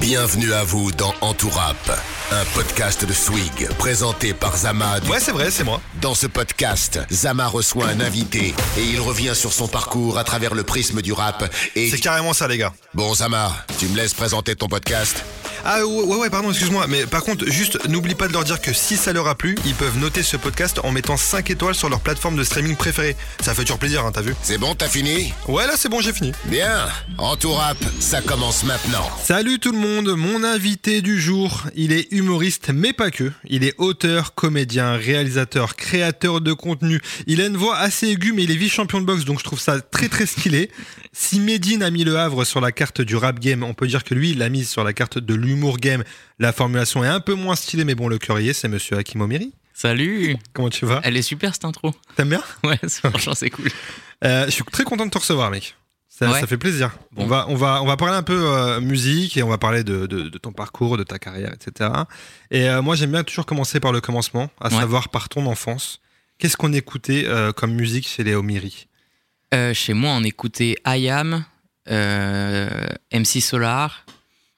[0.00, 1.76] Bienvenue à vous dans Entourap,
[2.30, 5.00] un podcast de Swig présenté par Zama.
[5.00, 5.80] du- Ouais, c'est vrai, c'est moi.
[6.00, 10.54] Dans ce podcast, Zama reçoit un invité et il revient sur son parcours à travers
[10.54, 11.52] le prisme du rap.
[11.74, 12.72] Et C'est carrément ça, les gars.
[12.94, 15.24] bon, Zama, tu me laisses présenter ton podcast
[15.64, 16.86] Ah ouais, ouais, pardon, excuse-moi.
[16.88, 19.56] Mais par contre, juste, n'oublie pas de leur dire que si ça leur a plu,
[19.66, 23.16] ils peuvent noter ce podcast en mettant 5 étoiles sur leur plateforme de streaming préférée.
[23.40, 24.34] Ça fait toujours plaisir, hein, t'as vu?
[24.42, 25.32] C'est bon, t'as fini?
[25.46, 26.32] Ouais, là, c'est bon, j'ai fini.
[26.46, 26.86] Bien,
[27.18, 29.08] Entourap, ça commence maintenant.
[29.22, 33.32] Salut tout le monde, mon invité du jour, il est humoriste mais pas que.
[33.46, 37.00] Il est auteur, comédien, réalisateur, créateur de contenu.
[37.26, 39.60] Il a une voix assez aiguë mais il est vice-champion de boxe donc je trouve
[39.60, 40.70] ça très très stylé.
[41.12, 44.04] Si Medine a mis le Havre sur la carte du rap game, on peut dire
[44.04, 46.04] que lui il l'a mise sur la carte de l'humour game.
[46.38, 49.52] La formulation est un peu moins stylée mais bon le est, c'est monsieur Hakim Omiri.
[49.74, 51.00] Salut Comment tu vas?
[51.04, 51.94] Elle est super cette intro.
[52.16, 52.42] T'aimes bien?
[52.64, 53.68] Ouais, franchement c'est cool.
[54.24, 55.74] Euh, Je suis très content de te recevoir mec.
[56.08, 56.40] Ça, Ouais.
[56.40, 56.90] ça fait plaisir.
[57.12, 57.22] Bon.
[57.22, 59.84] On, va, on, va, on va parler un peu euh, musique et on va parler
[59.84, 61.90] de, de- de ton parcours, de ta carrière, etc.
[62.50, 64.74] Et euh, moi, j'aime bien toujours commencer par le commencement, à Ouais.
[64.80, 66.00] savoir par ton enfance.
[66.38, 68.88] Qu'est-ce qu'on écoutait comme musique chez les Omiri?
[69.74, 71.44] Chez moi on écoutait IAM,
[71.88, 72.68] euh,
[73.12, 74.04] MC Solar,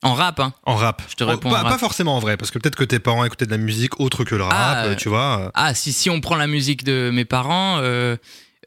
[0.02, 0.52] en rap hein.
[0.64, 1.72] En rap Je te Oh, réponds pas, en rap.
[1.72, 4.24] pas forcément en vrai, parce que peut-être que tes parents écoutaient de la musique autre
[4.24, 5.40] que le rap, Ah, euh, tu vois.
[5.46, 5.50] euh.
[5.54, 8.16] Ah si, si on prend la musique de mes parents, euh,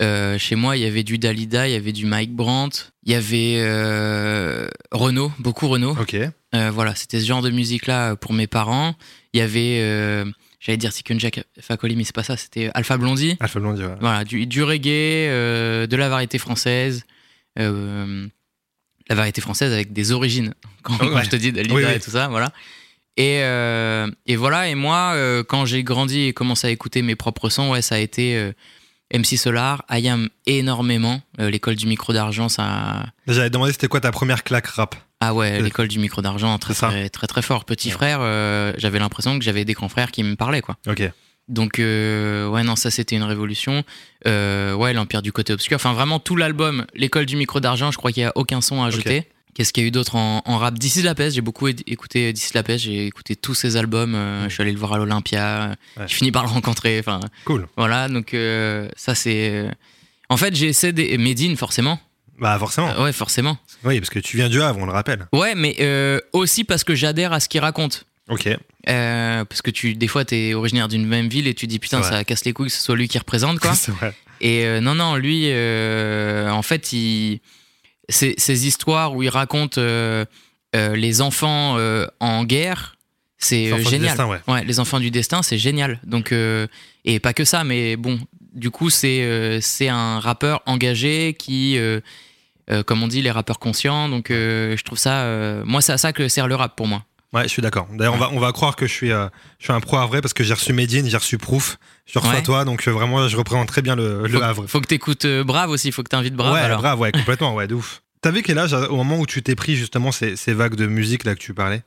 [0.02, 3.12] euh, chez moi il y avait du Dalida, il y avait du Mike Brandt, il
[3.12, 3.62] y avait
[4.92, 5.96] Renault, beaucoup Renault.
[6.00, 6.16] Ok.
[6.72, 8.94] Voilà, c'était ce genre de musique là pour mes parents.
[9.34, 10.24] Il y avait,
[10.60, 13.38] j'allais dire Sikun Jack Fakoli mais c'est pas ça, c'était Alpha Blondie.
[13.40, 13.96] Alpha Blondie, ouais.
[14.00, 17.04] Voilà, du, du reggae, de la variété française.
[17.60, 18.28] euh,
[19.14, 20.54] la variété française avec des origines.
[20.84, 21.24] Quand, quand Ouais.
[21.24, 21.94] je te dis Dalida Oui, oui.
[21.94, 22.52] et tout ça, voilà.
[23.16, 27.16] Et, euh, et voilà, et moi, euh, quand j'ai grandi et commencé à écouter mes
[27.16, 28.52] propres sons, ouais, ça a été euh,
[29.14, 31.22] MC Solar, IAM énormément.
[31.40, 33.06] Euh, l'école du micro d'argent, ça.
[33.28, 36.74] J'avais demandé c'était quoi ta première claque rap Ah ouais, l'école du micro d'argent, très,
[36.74, 37.66] très, très, très fort.
[37.66, 37.94] Petit Ouais.
[37.94, 38.20] frère,
[38.78, 40.76] j'avais l'impression que j'avais des grands frères qui me parlaient, quoi.
[40.88, 41.04] Ok.
[41.50, 43.84] Donc euh, ouais non ça c'était une révolution.
[44.28, 45.76] Euh, ouais l'empire du côté obscur.
[45.76, 47.92] Enfin vraiment tout l'album l'école du micro d'argent.
[47.92, 49.28] Je crois qu'il y a aucun son à ajouter.
[49.54, 50.74] Qu'est-ce qu'il y a eu d'autre en, en rap?
[50.80, 51.36] D'ici la peste.
[51.36, 52.86] J'ai beaucoup écouté D'ici la peste.
[52.86, 54.16] J'ai écouté tous ses albums.
[54.16, 55.76] euh, Je suis allé le voir à l'Olympia.
[55.98, 56.06] Ouais.
[56.08, 56.98] J'ai fini par le rencontrer.
[57.00, 57.68] Enfin Cool.
[57.78, 59.50] voilà donc euh, ça c'est.
[59.52, 59.70] euh,
[60.30, 62.00] En fait j'ai essayé des Medine forcément.
[62.40, 62.90] Bah forcément.
[62.98, 63.58] Euh, ouais forcément.
[63.84, 65.28] Oui, parce que tu viens du Havre, on le rappelle.
[65.34, 68.06] Ouais mais euh, aussi parce que j'adhère à ce qu'il raconte.
[68.30, 68.48] Ok.
[68.90, 72.04] Euh, parce que tu des fois t'es originaire d'une même ville et tu dis putain
[72.04, 73.72] ça casse les couilles que ce soit lui qui représente quoi.
[73.88, 74.14] vrai.
[74.42, 77.40] Et euh, non, non, lui, euh, en fait, il,
[78.10, 79.80] ces, ces histoires où il raconte
[80.74, 81.78] les enfants
[82.20, 82.98] en guerre,
[83.38, 84.18] c'est génial.
[84.18, 84.66] destin, ouais.
[84.66, 86.00] les enfants du destin, c'est génial.
[86.04, 86.34] Donc,
[87.06, 88.20] et pas que ça, mais bon,
[88.54, 91.80] du coup, c'est c'est un rappeur engagé qui,
[92.86, 94.10] comme on dit, les rappeurs conscients.
[94.10, 97.06] Donc, je trouve ça, moi, c'est à ça que sert le rap pour moi.
[97.34, 97.88] Ouais, je suis d'accord.
[97.92, 99.28] D'ailleurs, on, va, on va croire que je suis, euh,
[99.60, 102.20] je suis un pro à vrai parce que j'ai reçu Medine, j'ai reçu Proof, je
[102.20, 102.44] reçois Ouais.
[102.44, 104.68] toi, donc euh, vraiment, je représente très bien le, le faut, Havre.
[104.68, 106.54] Faut que t'écoutes euh, Brave aussi, faut que t'invites Brave.
[106.54, 106.80] ouais, alors.
[106.82, 108.04] brave, ouais, complètement, ouais, de ouf.
[108.22, 111.24] T'avais quel âge au moment où tu t'es pris justement ces, ces vagues de musique
[111.24, 111.82] là que tu parlais?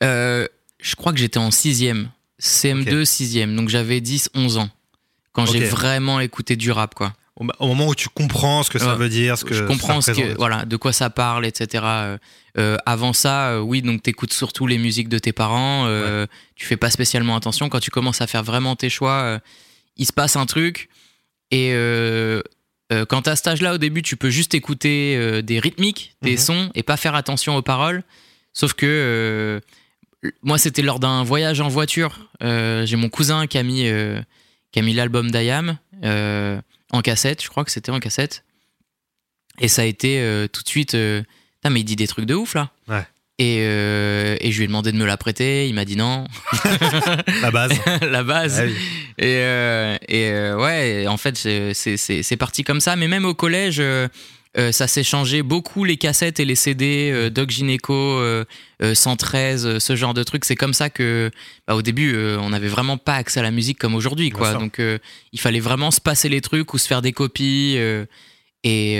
[0.00, 2.10] Je crois que j'étais en sixième.
[2.40, 3.54] CM2, sixième.
[3.56, 4.68] Donc j'avais 10, 11 ans.
[5.32, 7.12] Quand j'ai vraiment écouté du rap, quoi.
[7.36, 8.96] Au, moment où tu comprends ce que ça Ouais.
[8.96, 11.84] veut dire, ce que je comprends ça ce que, voilà, de quoi ça parle, etc.
[11.86, 12.18] Euh,
[12.58, 15.84] euh, avant ça, euh, oui, donc t'écoutes surtout les musiques de tes parents.
[15.86, 17.68] euh, Tu fais pas spécialement attention.
[17.68, 19.40] Quand tu commences à faire vraiment tes choix,
[19.96, 20.88] il se passe un truc.
[21.50, 21.72] Et
[23.08, 26.38] quand à cet âge-là, au début, tu peux juste écouter des rythmiques, des Mhm.
[26.38, 28.02] sons, et pas faire attention aux paroles.
[28.54, 29.60] Sauf que
[30.42, 32.30] moi, c'était lors d'un voyage en voiture.
[32.40, 33.84] J'ai mon cousin qui a mis,
[34.72, 35.76] qui a mis l'album d'Ayam
[36.92, 37.42] en cassette.
[37.42, 38.44] Je crois que c'était en cassette.
[39.58, 40.94] Et ça a été euh, tout de suite.
[40.94, 41.22] euh,
[41.60, 42.70] Putain, mais il dit des trucs de ouf là.
[42.88, 43.06] Ouais.
[43.38, 45.68] Et, euh, et je lui ai demandé de me la prêter.
[45.68, 46.26] Il m'a dit non,
[47.42, 47.72] La base.
[48.02, 48.60] la base.
[48.60, 48.74] Ah oui.
[49.18, 52.96] Et, euh, et ouais, en fait, c'est parti comme ça.
[52.96, 53.82] Mais même au collège,
[54.58, 58.44] euh, ça s'est changé beaucoup les cassettes et les CD, euh, Doc Gynéco, euh,
[58.82, 60.44] euh, 113, euh, ce genre de trucs.
[60.44, 61.30] C'est comme ça que,
[61.66, 64.54] bah, au début, on n'avait vraiment pas accès à la musique comme aujourd'hui, quoi.
[64.54, 64.80] Donc,
[65.32, 67.76] il fallait vraiment se passer les trucs ou se faire des copies.
[68.64, 68.98] et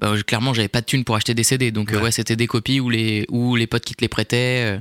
[0.00, 1.72] bah, je- clairement, j'avais pas de thunes pour acheter des CD.
[1.72, 2.00] Donc, Ouais.
[2.00, 4.78] ouais, c'était des copies ou les, ou les potes qui te les prêtaient.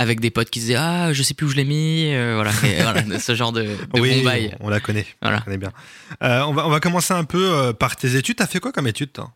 [0.00, 2.52] Avec des potes qui disaient ah je sais plus où je l'ai mis euh, voilà,
[2.64, 5.06] Et voilà ce genre de, de oui, bon on la connaît.
[5.20, 5.72] On la connaît bien.
[6.22, 8.36] Euh, on, va, on va commencer un peu euh, par tes études.
[8.36, 9.32] T'as fait quoi comme études, toi?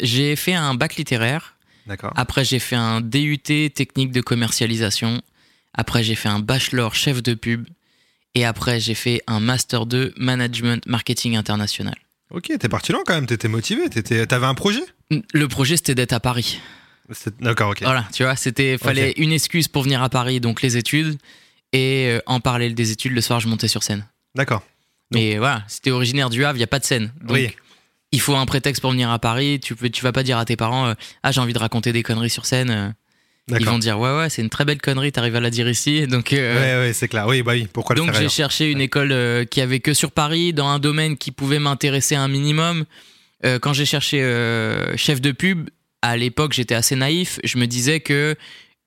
[0.00, 1.56] J'ai fait un bac littéraire.
[1.86, 2.12] D'accord.
[2.16, 3.38] Après, j'ai fait un DUT
[3.74, 5.20] technique de commercialisation.
[5.74, 7.66] Après, j'ai fait un bachelor chef de pub.
[8.34, 11.94] Et après, j'ai fait un master 2 management marketing international.
[12.30, 13.26] Ok, t'es parti loin quand même.
[13.26, 13.88] T'étais motivé.
[13.90, 14.80] t'étais- T'avais un projet?
[15.34, 16.58] Le projet, c'était d'être à Paris.
[17.40, 17.82] D'accord, ok.
[17.82, 21.18] Voilà, tu vois, c'était fallait une excuse pour venir à Paris, donc les études,
[21.72, 24.06] et euh, en parallèle des études, le soir, je montais sur scène.
[24.34, 24.62] D'accord.
[25.12, 27.12] Mais voilà, t'es originaire du Havre, il y a pas de scène.
[27.20, 27.50] Donc, Oui.
[28.10, 29.60] il faut un prétexte pour venir à Paris.
[29.62, 31.92] Tu peux, tu vas pas dire à tes parents, euh, ah, j'ai envie de raconter
[31.92, 32.70] des conneries sur scène.
[32.70, 32.88] euh.
[33.60, 36.06] Ils vont dire, ouais, ouais, c'est une très belle connerie, t'arrives à la dire ici.
[36.08, 37.26] Donc, euh, Ouais, ouais, c'est clair.
[37.28, 37.68] Oui, bah oui.
[37.70, 41.18] Pourquoi donc j'ai cherché une école euh, qui avait que sur Paris, dans un domaine
[41.18, 42.86] qui pouvait m'intéresser un minimum.
[43.44, 44.18] Euh, quand j'ai cherché
[44.96, 45.68] chef de pub,
[46.04, 47.40] à l'époque j'étais assez naïf.
[47.42, 48.36] Je me disais que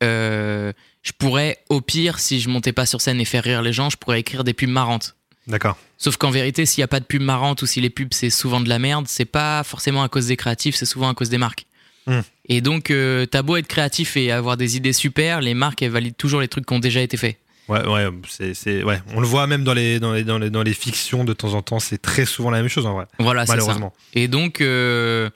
[0.04, 0.72] euh,
[1.02, 3.90] je pourrais, au pire, si je montais pas sur scène et faire rire les gens,
[3.90, 5.16] je pourrais écrire des pubs marrantes.
[5.48, 5.78] D'accord.
[5.98, 8.30] Sauf qu'en vérité, s'il n'y a pas de pub marrante ou si les pubs c'est
[8.30, 11.30] souvent de la merde, c'est pas forcément à cause des créatifs, c'est souvent à cause
[11.30, 11.66] des marques.
[12.06, 12.22] Hmm.
[12.50, 15.92] Et donc, euh, t'as beau être créatif et avoir des idées super, les marques elles
[15.92, 17.38] valident toujours les trucs qui ont déjà été faits.
[17.68, 18.08] Ouais, ouais,
[18.54, 19.02] c'est, ouais.
[19.14, 21.54] On le voit même dans les, dans les, dans les, dans les fictions de temps
[21.54, 21.80] en temps.
[21.80, 23.06] C'est très souvent la même chose en vrai.
[23.20, 23.58] Voilà, c'est ça.
[23.58, 23.94] malheureusement.
[24.14, 25.30] Et donc, euh,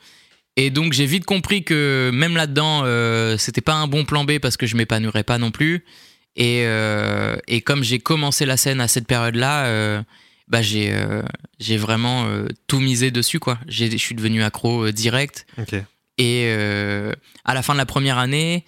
[0.58, 4.40] et donc j'ai vite compris que même là-dedans, euh, c'était pas un bon plan B
[4.40, 5.86] parce que je m'épanouirais pas non plus.
[6.36, 10.02] Et, euh, et comme j'ai commencé la scène à cette période-là, euh,
[10.48, 10.94] bah j'ai
[11.60, 12.26] j'ai vraiment
[12.68, 13.58] tout misé dessus quoi.
[13.68, 15.46] J'ai- Je suis devenu accro direct.
[16.18, 16.52] Et
[17.46, 18.66] à la fin de la première année,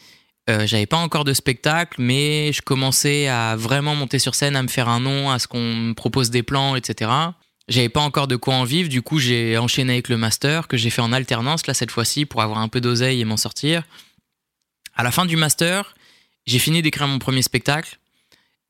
[0.48, 4.68] j'avais pas encore de spectacle, mais je commençais à vraiment monter sur scène, à me
[4.68, 7.12] faire un nom, à ce qu'on me propose des plans, etc.
[7.68, 10.76] J'avais pas encore de quoi en vivre, du coup j'ai enchaîné avec le master que
[10.76, 13.84] j'ai fait en alternance là cette fois-ci pour avoir un peu d'oseille et m'en sortir.
[14.96, 15.96] À la fin du master,
[16.46, 18.00] j'ai fini d'écrire mon premier spectacle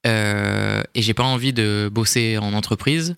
[0.05, 3.15] euh, et j'ai pas envie de bosser en entreprise.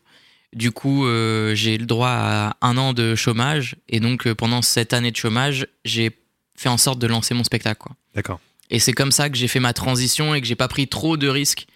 [0.54, 3.76] Du coup, euh, j'ai le droit à un an de chômage.
[3.90, 6.12] Et donc, euh, pendant cette année de chômage, j'ai
[6.56, 7.90] fait en sorte de lancer mon spectacle.
[8.14, 8.40] D'accord.
[8.70, 11.18] Et c'est comme ça que j'ai fait ma transition et que j'ai pas pris trop
[11.18, 11.68] de risques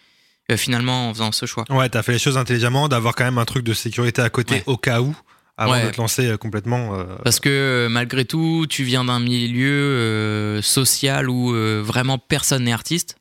[0.51, 1.65] euh, finalement en faisant ce choix.
[1.69, 4.55] Ouais, t'as fait les choses intelligemment, d'avoir quand même un truc de sécurité à côté
[4.55, 4.63] Ouais.
[4.65, 5.15] au cas où,
[5.57, 5.85] avant Ouais.
[5.85, 6.95] de te lancer euh, complètement.
[6.99, 12.17] euh, Parce que euh, malgré tout, tu viens d'un milieu euh, social où euh, vraiment
[12.17, 13.15] personne n'est artiste.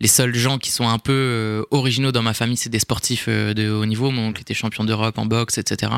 [0.00, 3.70] Les seuls gens qui sont un peu originaux dans ma famille, c'est des sportifs de
[3.70, 4.10] haut niveau.
[4.10, 5.92] Mon oncle était champion d'Europe en boxe, etc.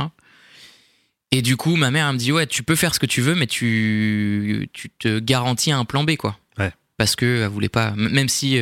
[1.33, 3.23] Et du coup, ma mère elle me dit ouais, tu peux faire ce que tu
[3.23, 6.39] veux, mais tu, tu te garantis un plan B, quoi.
[6.59, 6.71] Ouais.
[6.99, 8.59] Parce que elle voulait pas, même si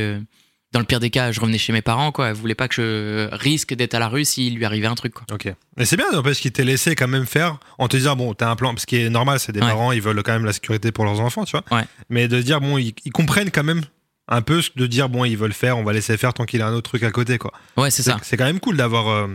[0.72, 2.28] dans le pire des cas, je revenais chez mes parents, quoi.
[2.28, 5.12] Elle voulait pas que je risque d'être à la rue s'il lui arrivait un truc,
[5.14, 5.24] quoi.
[5.32, 5.52] Ok.
[5.76, 8.48] Mais c'est bien, parce qu'il t'ait laissé quand même faire, en te disant, bon, t'as
[8.50, 9.68] un plan, ce qui est normal, c'est des Ouais.
[9.68, 11.64] parents, ils veulent quand même la sécurité pour leurs enfants, tu vois.
[11.78, 11.84] Ouais.
[12.08, 13.82] Mais de dire, bon, ils, ils comprennent quand même
[14.28, 16.66] un peu, de dire, bon, ils veulent faire, on va laisser faire tant qu'il a
[16.68, 17.52] un autre truc à côté, quoi.
[17.76, 18.16] Ouais, c'est ça.
[18.22, 19.26] C'est quand même cool d'avoir euh,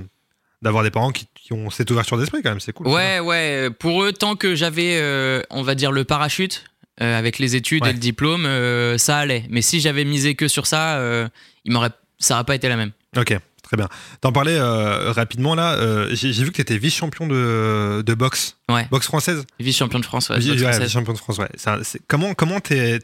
[0.64, 2.88] d'avoir des parents qui, qui ont cette ouverture d'esprit, quand même, c'est cool.
[2.88, 3.70] Ouais, ouais.
[3.78, 6.64] Pour eux, tant que j'avais, euh, on va dire, le parachute
[7.02, 7.90] euh, avec les études Ouais.
[7.92, 9.44] et le diplôme, euh, ça allait.
[9.50, 11.28] Mais si j'avais misé que sur ça, euh,
[11.66, 12.92] il m'aurait, ça n'aurait pas été la même.
[13.16, 13.88] Ok, très bien.
[14.22, 15.78] T'en parlais rapidement là.
[16.14, 18.58] J'ai vu que t'étais vice-champion de, de boxe.
[18.70, 18.88] Ouais.
[18.92, 20.30] Boxe française Vice-champion de France.
[20.30, 21.50] Ouais, vice-champion de France, ouais.
[21.66, 23.00] Un- comment comment t'es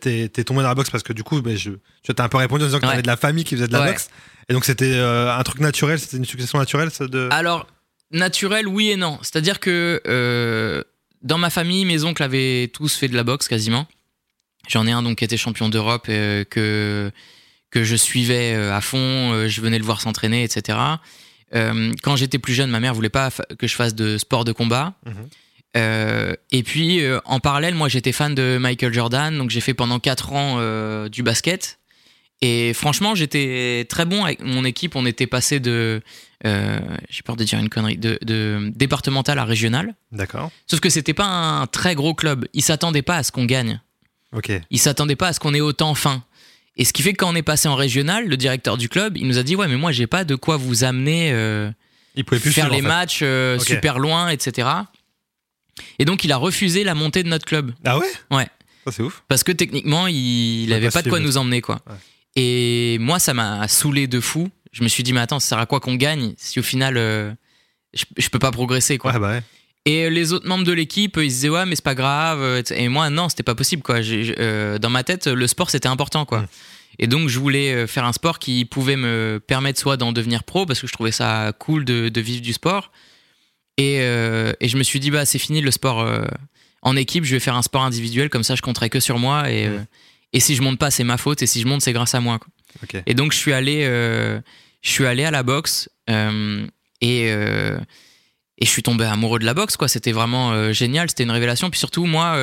[0.46, 0.90] tombé dans la boxe?
[0.90, 1.72] Parce que du coup, ben, je,
[2.04, 3.02] tu as un peu répondu en disant que t'avais Ouais.
[3.02, 3.88] de la famille qui faisait de la Ouais.
[3.90, 4.10] boxe.
[4.50, 7.30] Et donc c'était un truc naturel, c'était une succession naturelle ça, de...
[7.32, 7.66] Alors,
[8.12, 9.18] naturel, oui et non.
[9.22, 10.02] C'est-à-dire que
[11.24, 13.88] dans ma famille, mes oncles avaient tous fait de la boxe quasiment.
[14.70, 17.12] J'en ai un donc qui était champion d'Europe euh, que
[17.70, 19.34] que je suivais euh, à fond.
[19.34, 20.78] euh, je venais le voir s'entraîner, etc.
[22.02, 23.30] Quand j'étais plus jeune, ma mère voulait pas
[23.60, 24.94] que je fasse de sport de combat.
[25.06, 25.30] Mhm.
[25.76, 29.74] Euh, et puis euh, en parallèle, moi j'étais fan de Michael Jordan, donc j'ai fait
[29.74, 31.80] pendant 4 ans euh, du basket.
[32.46, 34.98] Et franchement, j'étais très bon avec mon équipe.
[34.98, 36.02] On était passé de,
[36.46, 39.96] euh, j'ai peur de dire une connerie, de, de départemental à régional.
[40.12, 40.52] D'accord.
[40.68, 42.46] Sauf que c'était pas un très gros club.
[42.54, 43.80] Ils s'attendaient pas à ce qu'on gagne.
[44.36, 44.52] Ok.
[44.72, 46.22] Ils s'attendaient pas à ce qu'on ait autant faim.
[46.76, 49.16] Et ce qui fait que quand on est passé en régional, le directeur du club,
[49.16, 51.72] il nous a dit ouais mais moi j'ai pas de quoi vous amener euh,
[52.16, 52.96] Il pouvait plus faire suivre, les en fait.
[52.96, 54.68] matchs euh, super loin, etc.
[55.98, 57.72] Et donc il a refusé la montée de notre club.
[57.86, 58.12] Ah ouais?
[58.32, 58.48] Ouais.
[58.86, 59.24] Ça c'est ouf.
[59.30, 61.80] Parce que techniquement, il peut avait pas pas de quoi nous emmener, quoi.
[61.88, 61.96] Ouais.
[62.36, 64.50] Et moi, ça m'a saoulé de fou.
[64.72, 66.98] Je me suis dit, mais attends, ça sert à quoi qu'on gagne si au final,
[66.98, 67.32] euh,
[67.94, 69.14] je, je peux pas progresser, quoi.
[69.14, 69.44] Ouais, bah ouais.
[69.86, 72.42] Et les autres membres de l'équipe, ils se disaient, ouais, mais c'est pas grave.
[72.42, 72.62] euh.
[72.76, 73.98] Et moi, non, c'était pas possible, quoi.
[74.02, 76.42] Euh, dans ma tête, le sport, c'était important, quoi.
[76.42, 76.48] Mm.
[77.00, 80.44] Et donc, je voulais euh, faire un sport qui pouvait me permettre soit d'en devenir
[80.44, 82.92] pro, parce que je trouvais ça cool de, de vivre du sport.
[83.78, 86.24] Et, euh, et je me suis dit, bah, c'est fini le sport euh,
[86.82, 89.52] en équipe, je vais faire un sport individuel, comme ça, je compterai que sur moi.
[89.52, 89.86] Et, Mm.
[90.34, 91.42] Et si je monte pas, c'est ma faute.
[91.44, 92.40] Et si je monte, c'est grâce à moi.
[92.40, 92.48] quoi.
[93.06, 94.40] Et donc, je suis allé, euh,
[94.82, 95.90] je suis allé à la boxe.
[96.10, 96.66] euh,
[97.02, 97.78] et, euh,
[98.58, 99.88] et je suis tombé amoureux de la boxe, quoi.
[99.88, 101.10] C'était vraiment génial.
[101.10, 101.70] C'était une révélation.
[101.70, 102.36] Puis surtout, moi,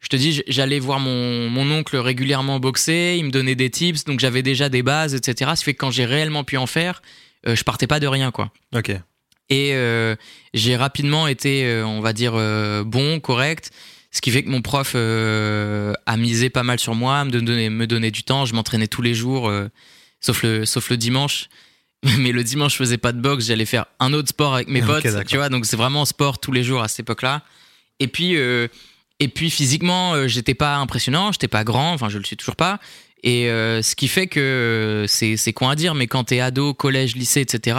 [0.00, 3.16] je te dis, j'allais voir mon, mon oncle régulièrement boxer.
[3.18, 4.04] Il me donnait des tips.
[4.04, 5.50] Donc, j'avais déjà des bases, etc.
[5.54, 7.02] Ce qui fait que quand j'ai réellement pu en faire,
[7.46, 8.52] je partais pas de rien, quoi.
[8.74, 8.92] Ok.
[9.48, 9.74] Et
[10.54, 12.32] j'ai rapidement été, on va dire,
[12.84, 13.70] bon, correct.
[14.10, 17.70] Ce qui fait que mon prof euh, a misé pas mal sur moi, me donnait,
[17.70, 18.44] me donnait du temps.
[18.44, 19.68] Je m'entraînais tous les jours, euh,
[20.20, 21.48] sauf, le, sauf le dimanche.
[22.18, 24.82] Mais le dimanche, je faisais pas de boxe, j'allais faire un autre sport avec mes
[24.82, 25.26] Ok, potes.
[25.26, 27.42] tu vois, donc c'est vraiment sport tous les jours à cette époque-là.
[27.98, 28.68] Et puis, euh,
[29.20, 32.56] et puis physiquement, euh, j'étais pas impressionnant, j'étais pas grand, enfin je le suis toujours
[32.56, 32.80] pas.
[33.22, 36.72] Et euh, ce qui fait que c'est c'est con à dire, mais quand t'es ado,
[36.72, 37.78] collège, lycée, etc.,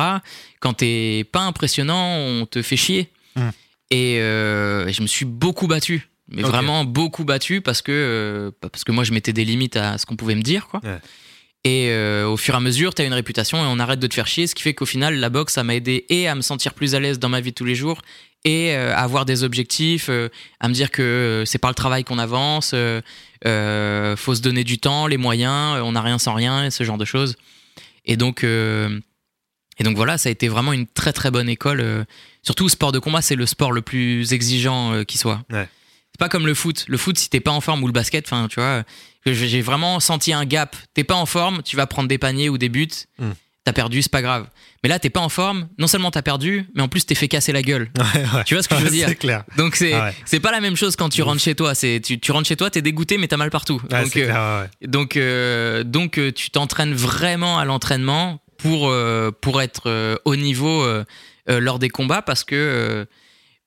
[0.59, 3.09] quand t'es pas impressionnant, on te fait chier.
[3.35, 3.49] Mm.
[3.89, 8.51] Et euh, et je me suis beaucoup battu, mais vraiment beaucoup battu parce que euh,
[8.61, 10.79] parce que moi je mettais des limites à ce qu'on pouvait me dire, quoi.
[10.83, 10.99] Ouais.
[11.63, 14.15] Et euh, au fur et à mesure, t'as une réputation et on arrête de te
[14.15, 16.41] faire chier, ce qui fait qu'au final, la boxe, ça m'a aidé et à me
[16.41, 18.01] sentir plus à l'aise dans ma vie de tous les jours
[18.43, 20.09] et euh, à avoir des objectifs,
[20.59, 25.05] à me dire que c'est par le travail qu'on avance, faut se donner du temps,
[25.05, 27.35] les moyens, on n'a rien sans rien, et ce genre de choses.
[28.05, 32.07] Et donc, et donc voilà, ça a été vraiment une très très bonne école.
[32.41, 35.43] surtout, sport de combat, c'est le sport le plus exigeant qui soit.
[35.51, 35.69] Ouais.
[36.21, 36.85] Pas comme le foot.
[36.87, 38.83] Le foot, si t'es pas en forme ou le basket, enfin, tu vois,
[39.25, 40.75] euh, j'ai vraiment senti un gap.
[40.93, 42.87] T'es pas en forme, tu vas prendre des paniers ou des buts.
[43.17, 43.31] Mm.
[43.63, 44.45] T'as perdu, c'est pas grave.
[44.83, 45.67] Mais là, t'es pas en forme.
[45.79, 47.89] Non seulement t'as perdu, mais en plus t'es fait casser la gueule.
[47.97, 48.43] Ouais, ouais.
[48.45, 49.45] Tu vois ce que je veux dire C'est clair.
[49.57, 50.15] Donc c'est Ah ouais.
[50.25, 51.73] c'est pas la même chose quand tu rentres chez toi.
[51.73, 53.81] C'est tu, tu rentres chez toi, t'es dégoûté, mais t'as mal partout.
[53.89, 58.93] Donc euh, clair, donc euh, donc euh, tu t'entraînes vraiment à l'entraînement pour
[59.41, 60.85] pour être au niveau
[61.47, 63.07] lors des combats parce que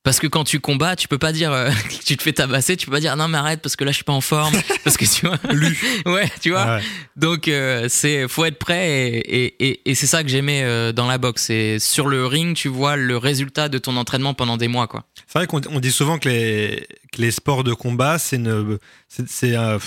[0.04, 2.76] parce que quand tu combats, tu peux pas dire euh, que tu te fais tabasser,
[2.76, 4.54] tu peux pas dire non mais arrête parce que là je suis pas en forme
[4.84, 5.76] parce que tu vois Lu.
[6.06, 6.82] ouais tu vois ouais.
[7.16, 10.92] donc euh, c'est faut être prêt et, et, et, et c'est ça que j'aimais euh,
[10.92, 14.58] dans la boxe c'est sur le ring tu vois le résultat de ton entraînement pendant
[14.58, 15.04] des mois quoi
[15.36, 18.78] C'est vrai qu'on on dit souvent que les, que les sports de combat, c'est une,
[19.08, 19.78] c'est, c'est un,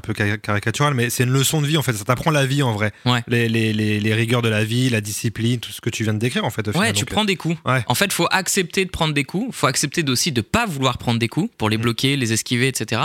[0.00, 1.92] peu cari- caricatural, mais c'est une leçon de vie en fait.
[1.92, 2.92] Ça t'apprend la vie en vrai.
[3.04, 3.20] Ouais.
[3.26, 6.14] Les, les, les, les rigueurs de la vie, la discipline, tout ce que tu viens
[6.14, 6.68] de décrire en fait.
[6.68, 6.92] au Ouais, final.
[6.92, 7.58] tu Donc, prends des coups.
[7.66, 7.82] Ouais.
[7.88, 9.52] En fait, faut accepter de prendre des coups.
[9.56, 11.82] Faut accepter aussi de pas vouloir prendre des coups pour les Mm.
[11.82, 13.02] bloquer, les esquiver, etc.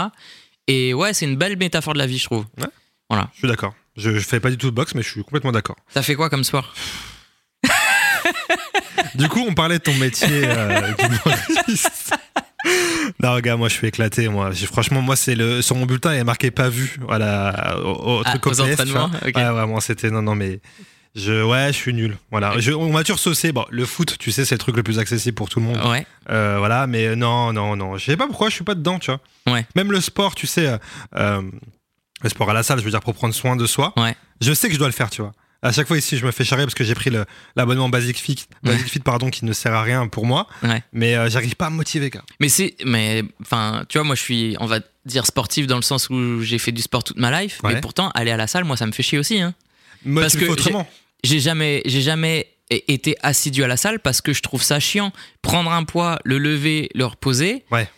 [0.68, 2.44] Et ouais, c'est une belle métaphore de la vie, je trouve.
[2.60, 3.74] euh, Je suis d'accord.
[3.96, 5.74] Je, je fais pas du tout de boxe, mais je suis complètement d'accord.
[5.88, 6.72] Ça fait quoi comme sport?
[9.14, 12.14] Du coup, on parlait de ton métier euh, d'humoriste.
[13.22, 14.28] Non, regarde, moi je suis éclaté.
[14.28, 16.96] Moi, franchement, moi c'est le sur mon bulletin il est marqué pas vu.
[17.00, 19.10] Voilà, au, au Ah, truc aux entraînements.
[19.24, 20.60] Ouais, vraiment, c'était non, non, mais
[21.14, 22.16] je, ouais, je suis nul.
[22.30, 23.52] Voilà, je, on m'a saucé.
[23.52, 25.80] Bon, le foot, tu sais, c'est le truc le plus accessible pour tout le monde.
[25.86, 26.04] Ouais.
[26.30, 27.96] Euh, voilà, mais non, non, non.
[27.96, 29.20] Je sais pas pourquoi je suis pas dedans, tu vois.
[29.52, 29.66] Ouais.
[29.76, 30.78] Même le sport, tu sais, euh,
[31.16, 31.42] euh,
[32.22, 33.92] le sport à la salle, je veux dire pour prendre soin de soi.
[33.96, 34.14] Ouais.
[34.40, 35.32] Je sais que je dois le faire, tu vois.
[35.60, 37.10] À chaque fois ici, je me fais charrer parce que j'ai pris
[37.56, 40.46] l'abonnement Basic Fit, Basic Fit pardon, qui ne sert à rien pour moi.
[40.62, 40.82] Ouais.
[40.92, 42.12] Mais euh, j'arrive pas à me motiver.
[42.38, 45.82] Mais c'est, mais enfin, tu vois, moi, je suis, on va dire sportif dans le
[45.82, 47.60] sens où j'ai fait du sport toute ma life.
[47.64, 47.74] Ouais.
[47.74, 49.40] Mais pourtant, aller à la salle, moi, ça me fait chier aussi.
[49.40, 49.52] Hein.
[50.04, 50.88] Moi, Parce que autrement.
[51.24, 55.12] J'ai jamais, j'ai jamais été assidu à la salle parce que je trouve ça chiant.
[55.42, 57.64] Prendre un poids, le lever, le reposer.
[57.72, 57.88] Ouais.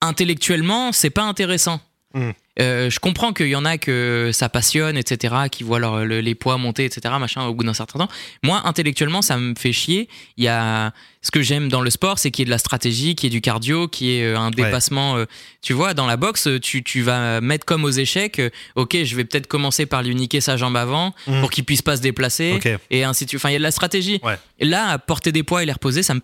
[0.00, 1.80] Intellectuellement, c'est pas intéressant.
[2.14, 2.30] Mm.
[2.60, 6.20] Euh, je comprends qu'il y en a que ça passionne, etc., qui voient leur, le-
[6.20, 8.08] les poids monter, etc., machin, au bout d'un certain temps.
[8.42, 10.06] Moi, intellectuellement, ça me fait chier.
[10.36, 10.92] Il y a
[11.22, 13.32] ce que j'aime dans le sport, c'est qu'il y ait de la stratégie, qu'il y
[13.32, 15.16] ait du cardio, qu'il y ait euh, un dépassement.
[15.16, 15.24] euh,
[15.62, 18.40] tu vois, dans la boxe, tu, tu vas mettre comme aux échecs.
[18.76, 21.40] ok, je vais peut-être commencer par lui niquer sa jambe avant Mm.
[21.40, 22.68] pour qu'il puisse pas se déplacer Ok.
[22.90, 23.40] et ainsi de suite.
[23.40, 24.20] Enfin, il y a de la stratégie.
[24.22, 24.38] Ouais.
[24.60, 26.20] Là, porter des poids et les reposer, ça me.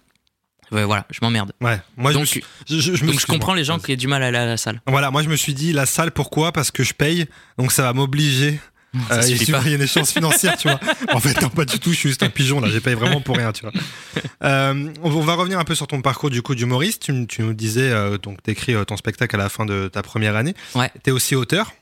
[0.73, 1.53] Ouais, voilà, je m'emmerde.
[1.61, 1.81] Ouais.
[1.97, 4.39] Moi, je, Donc, suis- je, donc comprends les gens qui ont du mal à aller
[4.39, 4.81] à la salle.
[4.87, 6.53] Voilà, moi je me suis dit la salle pourquoi?
[6.53, 7.27] Parce que je paye,
[7.59, 8.61] donc ça va m'obliger.
[9.13, 10.81] Euh, il y a une échéance financière, tu vois.
[11.13, 11.91] En fait, non, pas du tout.
[11.93, 12.69] Je suis juste un pigeon là.
[12.71, 13.73] J'ai payé vraiment pour rien, tu vois.
[14.45, 17.03] Euh, on on va revenir un peu sur ton parcours du coup d'humoriste.
[17.03, 20.03] Tu, tu nous disais euh, donc t'écris euh, ton spectacle à la fin de ta
[20.03, 20.55] première année.
[20.75, 20.91] Ouais.
[21.03, 21.73] T'es aussi auteur.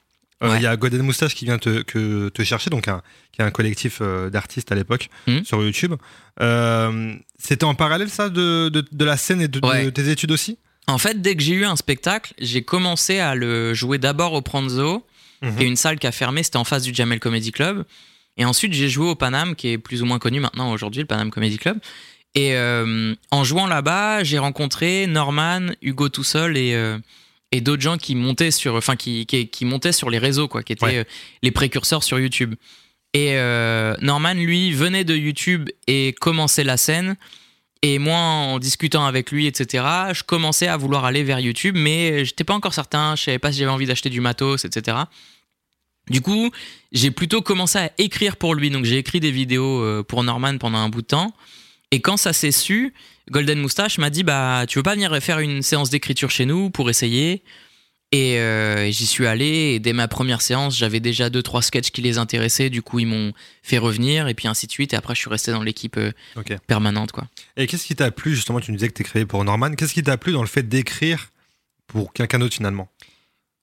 [0.43, 0.63] Euh, Il Ouais.
[0.63, 3.01] y a Golden Moustache qui vient te, que, te chercher, donc un,
[3.33, 5.45] qui est un collectif euh, d'artistes à l'époque Mhm.
[5.45, 5.95] sur YouTube.
[6.41, 10.59] Euh, C'était en parallèle ça de, de, de la scène et de, tes études aussi?
[10.89, 14.43] En fait, dès que j'ai eu un spectacle, j'ai commencé à le jouer d'abord au
[14.43, 15.05] Pranzo,
[15.43, 15.61] Mhm.
[15.61, 17.85] et une salle qui a fermé, c'était en face du Jamel Comedy Club.
[18.39, 21.07] Et ensuite, j'ai joué au Paname, qui est plus ou moins connu maintenant aujourd'hui, le
[21.07, 21.79] Paname Comedy Club.
[22.35, 22.55] Et
[23.31, 26.75] en jouant là-bas, j'ai rencontré Norman, Hugo tout seul et,
[27.53, 30.63] et d'autres gens qui montaient sur, enfin qui, qui, qui montaient sur les réseaux, quoi,
[30.63, 30.97] qui étaient Ouais.
[30.99, 31.05] euh,
[31.43, 32.55] les précurseurs sur YouTube.
[33.15, 37.17] Et euh, Norman, lui, venait de YouTube et commençait la scène.
[37.83, 42.25] Et moi, en discutant avec lui, etc., je commençais à vouloir aller vers YouTube, mais
[42.25, 44.97] j'étais pas encore certain, je savais pas si j'avais envie d'acheter du matos, etc.
[46.11, 46.51] Du coup,
[46.93, 48.71] j'ai plutôt commencé à écrire pour lui.
[48.71, 51.35] Donc, j'ai écrit des vidéos euh, pour Norman pendant un bout de temps.
[51.91, 52.93] Et quand ça s'est su,
[53.31, 56.71] Golden Moustache m'a dit Bah, tu veux pas venir faire une séance d'écriture chez nous
[56.71, 57.43] pour essayer?
[58.13, 59.47] Et euh, j'y suis allé.
[59.75, 62.71] Et dès ma première séance, j'avais déjà deux, trois sketchs qui les intéressaient.
[62.71, 63.33] Du coup, ils m'ont
[63.65, 64.29] fait revenir.
[64.29, 64.93] Et puis ainsi de suite.
[64.93, 66.55] Et après, je suis resté dans l'équipe euh, Ok.
[66.69, 67.27] permanente, quoi.
[67.57, 69.93] Et qu'est-ce qui t'a plu, justement, tu nous disais que tu écrivais pour Norman, qu'est-ce
[69.93, 71.31] qui t'a plu dans le fait d'écrire
[71.89, 72.89] pour quelqu'un d'autre finalement?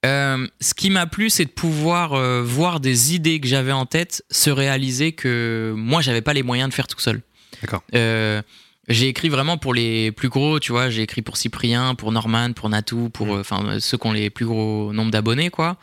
[0.05, 3.85] Euh, ce qui m'a plu, c'est de pouvoir euh, voir des idées que j'avais en
[3.85, 7.21] tête se réaliser que moi, j'avais pas les moyens de faire tout seul.
[7.61, 7.81] D'accord.
[7.95, 8.41] Euh,
[8.89, 10.89] j'ai écrit vraiment pour les plus gros, tu vois.
[10.89, 13.31] J'ai écrit pour Cyprien, pour Norman, pour Natou, pour Mm.
[13.31, 15.77] euh, enfin ceux qui ont les plus gros nombres d'abonnés, quoi.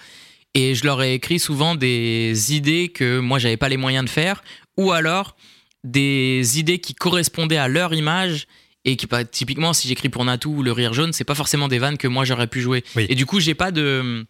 [0.55, 4.11] Et je leur ai écrit souvent des idées que moi j'avais pas les moyens de
[4.11, 4.43] faire,
[4.77, 5.37] ou alors
[5.85, 8.47] des idées qui correspondaient à leur image
[8.85, 11.69] et qui pas typiquement si j'écris pour Natou ou le rire jaune, c'est pas forcément
[11.69, 12.83] des vannes que moi j'aurais pu jouer.
[12.97, 13.07] Oui.
[13.09, 14.27] Et du coup j'ai pas de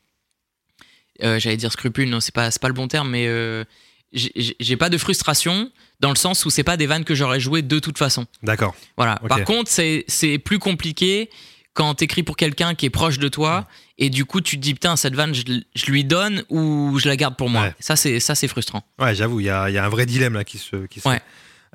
[1.22, 3.64] euh, j'allais dire scrupule, non c'est pas pas le bon terme, mais euh,
[4.12, 7.62] j'ai- pas de frustration dans le sens où c'est pas des vannes que j'aurais joué
[7.62, 8.26] de toute façon.
[8.42, 8.74] D'accord.
[8.96, 9.16] Voilà.
[9.28, 11.30] Par contre, c'est plus compliqué
[11.74, 14.74] quand t'écris pour quelqu'un qui est proche de toi et du coup tu te dis
[14.74, 15.42] putain cette vanne je,
[15.76, 17.62] je lui donne ou je la garde pour moi.
[17.62, 17.74] Ouais.
[17.78, 18.82] Ça c'est ça c'est frustrant.
[18.98, 20.86] Ouais, j'avoue, il y a, y a un vrai dilemme là qui se.
[20.86, 21.20] Qui se Ouais.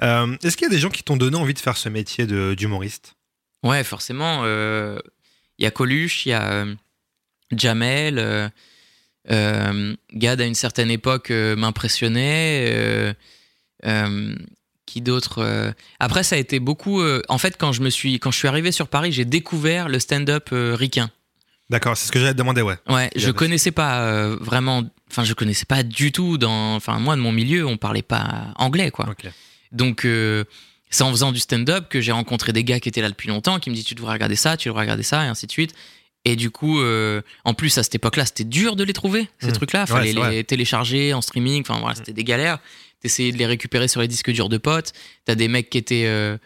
[0.04, 2.28] Euh, Est-ce qu'il y a des gens qui t'ont donné envie de faire ce métier
[2.58, 3.16] d'humoriste?
[3.64, 4.42] Ouais, forcément.
[4.44, 5.00] euh,
[5.58, 6.76] Il y a Coluche, il y a euh,
[7.56, 8.52] Jamel.
[9.32, 13.14] Euh, Gad, à une certaine époque, euh, m'impressionnait.
[13.86, 14.36] euh,
[14.86, 17.02] qui d'autre Après, ça a été beaucoup.
[17.28, 20.00] en fait, quand je, me suis, quand je suis arrivé sur Paris, j'ai découvert le
[20.00, 21.10] stand-up ricain.
[21.70, 22.76] D'accord, c'est ce que j'allais te demander, ouais.
[22.88, 24.84] Ouais, je connaissais pas euh, vraiment.
[25.10, 26.76] Enfin, je connaissais pas du tout dans.
[26.76, 29.08] Enfin, moi, de mon milieu, on parlait pas anglais, quoi.
[29.72, 30.44] Donc, euh,
[30.92, 33.60] c'est en faisant du stand-up que j'ai rencontré des gars qui étaient là depuis longtemps,
[33.60, 35.74] qui me disent tu devrais regarder ça, tu devrais regarder ça, et ainsi de suite.
[36.28, 39.48] Et du coup, euh, en plus, à cette époque-là, c'était dur de les trouver, ces
[39.48, 39.54] Mhm.
[39.54, 39.86] trucs-là.
[39.86, 40.32] Fallait vrai.
[40.32, 42.58] les télécharger en streaming, enfin voilà, c'était des galères.
[43.02, 44.94] T'essayais de les récupérer sur les disques durs de potes.
[45.26, 46.38] T'as des mecs qui étaient euh,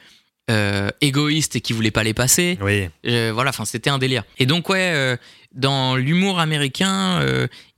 [0.51, 2.57] euh, égoïstes et qui voulaient pas les passer.
[2.62, 2.89] Oui.
[3.31, 4.24] Voilà, enfin, c'était un délire.
[4.38, 5.17] Et donc, ouais,
[5.53, 7.21] dans l'humour américain,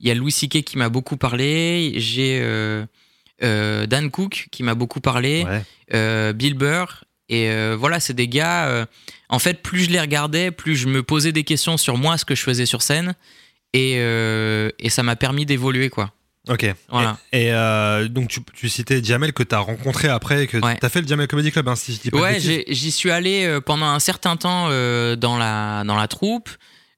[0.00, 0.62] il y a Louis C.K.
[0.64, 1.92] qui m'a beaucoup parlé.
[1.98, 2.40] J'ai
[3.40, 5.44] Dan Cook qui m'a beaucoup parlé.
[5.44, 6.32] Ouais.
[6.32, 7.04] Bill Burr.
[7.32, 8.66] Et euh, voilà, c'est des gars.
[8.68, 8.84] euh,
[9.30, 12.26] en fait, plus je les regardais, plus je me posais des questions sur moi, ce
[12.26, 13.14] que je faisais sur scène.
[13.72, 16.12] Et, euh, et ça m'a permis d'évoluer, quoi.
[16.48, 16.66] Ok.
[16.90, 17.16] Voilà.
[17.32, 20.76] Et, et, donc, tu, tu citais Jamel que tu as rencontré après, que Ouais.
[20.78, 23.10] tu as fait le Jamel Comedy Club, hein, si je dis pas Ouais, j'y suis
[23.10, 24.68] allé pendant un certain temps
[25.16, 26.50] dans, la, dans la troupe.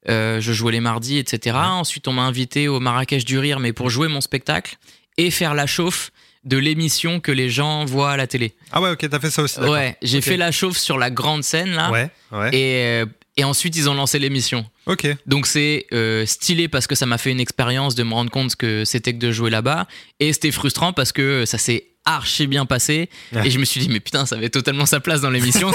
[0.07, 1.55] Je jouais les mardis, etc.
[1.61, 4.75] Ensuite, on m'a invité au Marrakech du Rire, mais pour jouer mon spectacle
[5.17, 6.11] et faire la chauffe
[6.45, 8.53] de l'émission que les gens voient à la télé.
[8.71, 9.59] Ah ouais, ok, t'as fait ça aussi.
[9.59, 11.91] Ouais, j'ai fait la chauffe sur la grande scène, là.
[11.91, 12.49] Ouais, ouais.
[12.55, 13.05] Et, euh,
[13.37, 14.65] et ensuite, ils ont lancé l'émission.
[14.85, 15.07] Ok.
[15.25, 18.55] Donc c'est euh, stylé parce que ça m'a fait une expérience de me rendre compte
[18.55, 19.87] que c'était que de jouer là-bas.
[20.19, 23.09] Et c'était frustrant parce que ça s'est archi bien passé.
[23.33, 23.47] Ouais.
[23.47, 25.71] Et je me suis dit, mais putain, ça avait totalement sa place dans l'émission.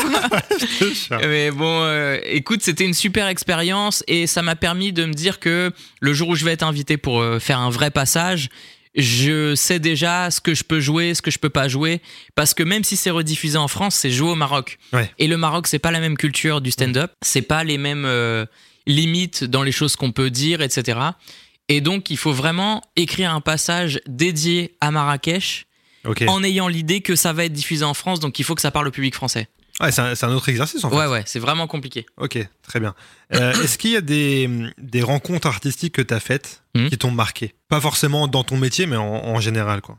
[1.20, 5.40] mais bon, euh, écoute, c'était une super expérience et ça m'a permis de me dire
[5.40, 8.48] que le jour où je vais être invité pour euh, faire un vrai passage,
[8.94, 12.00] je sais déjà ce que je peux jouer, ce que je peux pas jouer,
[12.34, 14.78] parce que même si c'est rediffusé en France, c'est joué au Maroc.
[14.92, 15.10] Ouais.
[15.18, 18.46] Et le Maroc, c'est pas la même culture du stand-up, c'est pas les mêmes euh,
[18.86, 20.98] limites dans les choses qu'on peut dire, etc.
[21.68, 25.66] Et donc, il faut vraiment écrire un passage dédié à Marrakech
[26.26, 28.70] en ayant l'idée que ça va être diffusé en France, donc il faut que ça
[28.70, 29.48] parle au public français.
[29.90, 30.96] C'est un, autre exercice en fait.
[30.96, 32.04] Ouais, ouais, c'est vraiment compliqué.
[32.18, 32.94] Ok, très bien.
[33.34, 36.88] Euh, Est-ce qu'il y a des, des rencontres artistiques que tu as faites Mhm.
[36.90, 37.54] qui t'ont marqué?
[37.68, 39.98] Pas forcément dans ton métier, mais en, en général, quoi.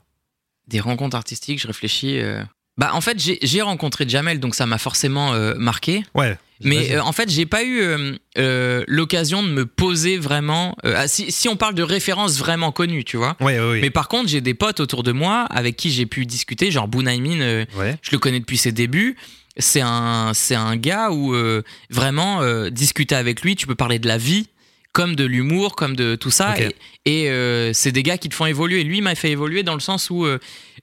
[0.67, 2.19] Des rencontres artistiques, je réfléchis.
[2.19, 2.43] euh.
[2.77, 6.03] Bah, en fait, j'ai rencontré Jamel, donc ça m'a forcément euh, marqué.
[6.15, 6.37] Ouais.
[6.63, 10.77] Mais euh, en fait, j'ai pas eu euh, euh, l'occasion de me poser vraiment.
[10.83, 13.35] ah, si, si on parle de références vraiment connues, tu vois.
[13.41, 13.81] Ouais, ouais, ouais.
[13.81, 16.87] Mais par contre, j'ai des potes autour de moi avec qui j'ai pu discuter, genre
[16.87, 17.97] Bounaimin, Ouais.
[18.01, 19.17] je le connais depuis ses débuts.
[19.57, 23.99] C'est un, c'est un gars où euh, vraiment euh, discuter avec lui, tu peux parler
[23.99, 24.47] de la vie,
[24.93, 26.55] comme de l'humour, comme de tout ça.
[26.57, 28.83] Et, et, euh, c'est des gars qui te font évoluer.
[28.83, 30.25] Lui m'a fait évoluer dans le sens où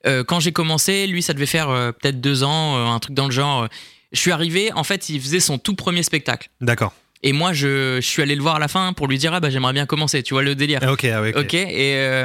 [0.05, 3.69] quand j'ai commencé, lui ça devait faire peut-être deux ans, un truc dans le genre.
[4.13, 6.51] Je suis arrivé, en fait, il faisait son tout premier spectacle.
[6.61, 6.95] D'accord.
[7.23, 9.41] Et moi, je, je suis allé le voir à la fin pour lui dire ah
[9.41, 10.23] bah j'aimerais bien commencer.
[10.23, 10.81] Tu vois le délire.
[10.89, 11.37] Ok, ah, ok.
[11.37, 12.25] Ok, et,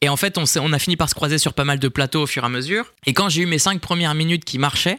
[0.00, 2.22] et en fait, on, on a fini par se croiser sur pas mal de plateaux
[2.22, 2.92] au fur et à mesure.
[3.06, 4.98] Et quand j'ai eu mes cinq premières minutes qui marchaient,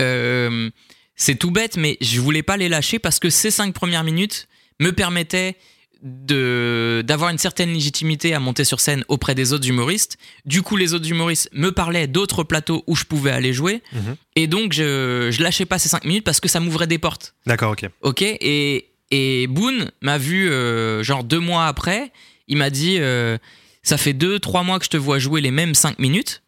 [0.00, 0.70] euh,
[1.16, 4.48] c'est tout bête, mais je voulais pas les lâcher parce que ces cinq premières minutes
[4.80, 5.56] me permettaient
[6.02, 10.18] de d'avoir une certaine légitimité à monter sur scène auprès des autres humoristes.
[10.44, 13.82] Du coup, les autres humoristes me parlaient d'autres plateaux où je pouvais aller jouer.
[13.92, 14.16] Mhm.
[14.36, 17.34] Et donc, je, je lâchais pas ces cinq minutes parce que ça m'ouvrait des portes.
[17.46, 17.88] D'accord, ok.
[18.02, 22.12] Ok, et, et Boone m'a vu euh, genre deux mois après.
[22.46, 23.38] Il m'a dit euh,
[23.82, 26.42] Ça fait deux, trois mois que je te vois jouer les mêmes cinq minutes.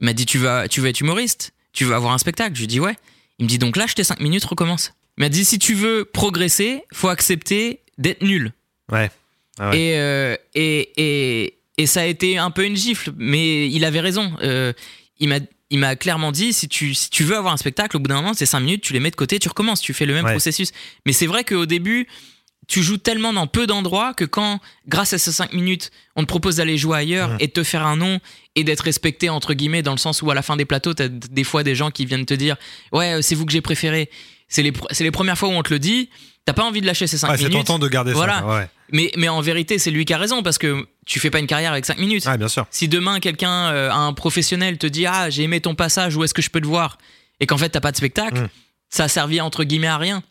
[0.00, 2.54] Il m'a dit Tu vas, tu vas être humoriste Tu veux avoir un spectacle?
[2.54, 2.96] Je lui dis Ouais.
[3.38, 4.94] Il me dit Donc lâche tes cinq minutes, recommence.
[5.18, 8.52] Il m'a dit Si tu veux progresser, faut accepter d'être nul.
[8.90, 9.10] Ouais.
[9.58, 9.78] Ah ouais.
[9.78, 14.00] Et, euh, et, et, et ça a été un peu une gifle, mais il avait
[14.00, 14.32] raison.
[14.42, 14.72] Euh,
[15.18, 15.38] il m'a.
[15.70, 18.16] Il m'a clairement dit si tu, si tu veux avoir un spectacle, au bout d'un
[18.16, 20.24] moment, c'est 5 minutes, tu les mets de côté, tu recommences, tu fais le même
[20.26, 20.30] Ouais.
[20.32, 20.70] processus.
[21.04, 22.06] Mais c'est vrai qu'au début,
[22.66, 26.26] tu joues tellement dans peu d'endroits que quand, grâce à ces 5 minutes, on te
[26.26, 28.20] propose d'aller jouer ailleurs et de te faire un nom
[28.56, 31.08] et d'être respecté, entre guillemets, dans le sens où à la fin des plateaux, t'as
[31.08, 32.56] des fois des gens qui viennent te dire
[32.92, 34.08] Ouais, euh, c'est vous que j'ai préféré.
[34.48, 36.08] C'est les, c'est les premières fois où on te le dit.
[36.46, 37.58] T'as pas envie de lâcher ces 5 Ouais, c'est minutes.
[37.66, 38.40] tentant de garder Voilà.
[38.40, 38.46] ça.
[38.46, 38.68] Ouais.
[38.92, 41.46] Mais, mais en vérité, c'est lui qui a raison parce que tu fais pas une
[41.46, 42.26] carrière avec 5 minutes.
[42.26, 42.66] Ouais, bien sûr.
[42.70, 46.34] Si demain quelqu'un, euh, un professionnel te dit Ah, j'ai aimé ton passage, où est-ce
[46.34, 46.98] que je peux te voir?
[47.40, 48.48] Et qu'en fait, t'as pas de spectacle, Mm.
[48.90, 50.22] ça a servi entre guillemets à rien.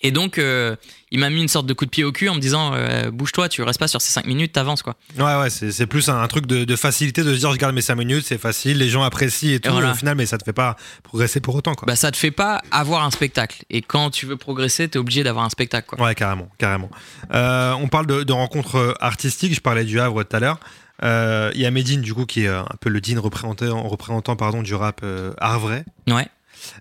[0.00, 0.76] Et donc, euh,
[1.10, 3.10] il m'a mis une sorte de coup de pied au cul en me disant euh,
[3.10, 4.94] Bouge-toi, tu restes pas sur ces 5 minutes, t'avances quoi.
[5.18, 7.74] Ouais, ouais, c'est plus un, un truc de, de facilité de se dire je garde
[7.74, 9.90] mes 5 minutes, c'est facile, les gens apprécient et tout, voilà.
[9.90, 11.86] au final, mais ça te fait pas progresser pour autant, quoi.
[11.86, 13.64] Bah, ça te fait pas avoir un spectacle.
[13.70, 16.00] Et quand tu veux progresser, t'es obligé d'avoir un spectacle quoi.
[16.06, 16.90] Ouais, carrément, carrément.
[17.34, 19.54] Euh, on parle de, de rencontres artistiques.
[19.54, 20.60] Je parlais du Havre tout à l'heure.
[21.02, 24.36] Euh, Il y a Medine, du coup, qui est un peu le Dean représentant, représentant
[24.36, 25.84] pardon, du rap euh, havrais.
[26.08, 26.26] Ouais,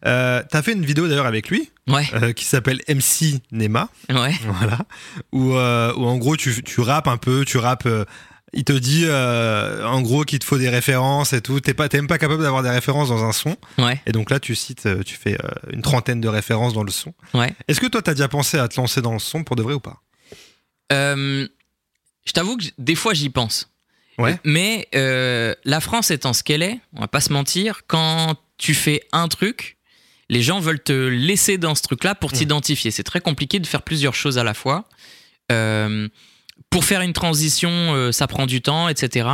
[0.05, 4.33] Euh, T'as fait une vidéo d'ailleurs avec lui ouais, euh, qui s'appelle MC Nema, ouais.
[4.45, 4.79] voilà,
[5.31, 7.85] où, euh, où en gros tu, tu rappes un peu, tu rappes.
[7.85, 8.05] euh,
[8.53, 11.59] il te dit en gros qu'il te faut des références et tout.
[11.59, 13.57] T'es pas, t'es même pas capable d'avoir des références dans un son.
[13.77, 15.37] Ouais, Et donc là, tu cites, tu fais
[15.73, 17.13] une trentaine de références dans le son.
[17.33, 17.53] ouais.
[17.67, 19.73] Est-ce que toi, t'as déjà pensé à te lancer dans le son pour de vrai
[19.73, 20.01] ou pas?
[20.89, 23.69] Je t'avoue que des fois j'y pense.
[24.17, 24.39] Ouais.
[24.43, 29.01] Mais la France étant ce qu'elle est, on va pas se mentir, quand tu fais
[29.11, 29.76] un truc,
[30.29, 32.33] les gens veulent te laisser dans ce truc-là pour Mm.
[32.33, 32.91] t'identifier.
[32.91, 34.87] C'est très compliqué de faire plusieurs choses à la fois.
[35.51, 36.07] Euh,
[36.69, 39.27] pour faire une transition, euh, ça prend du temps, etc.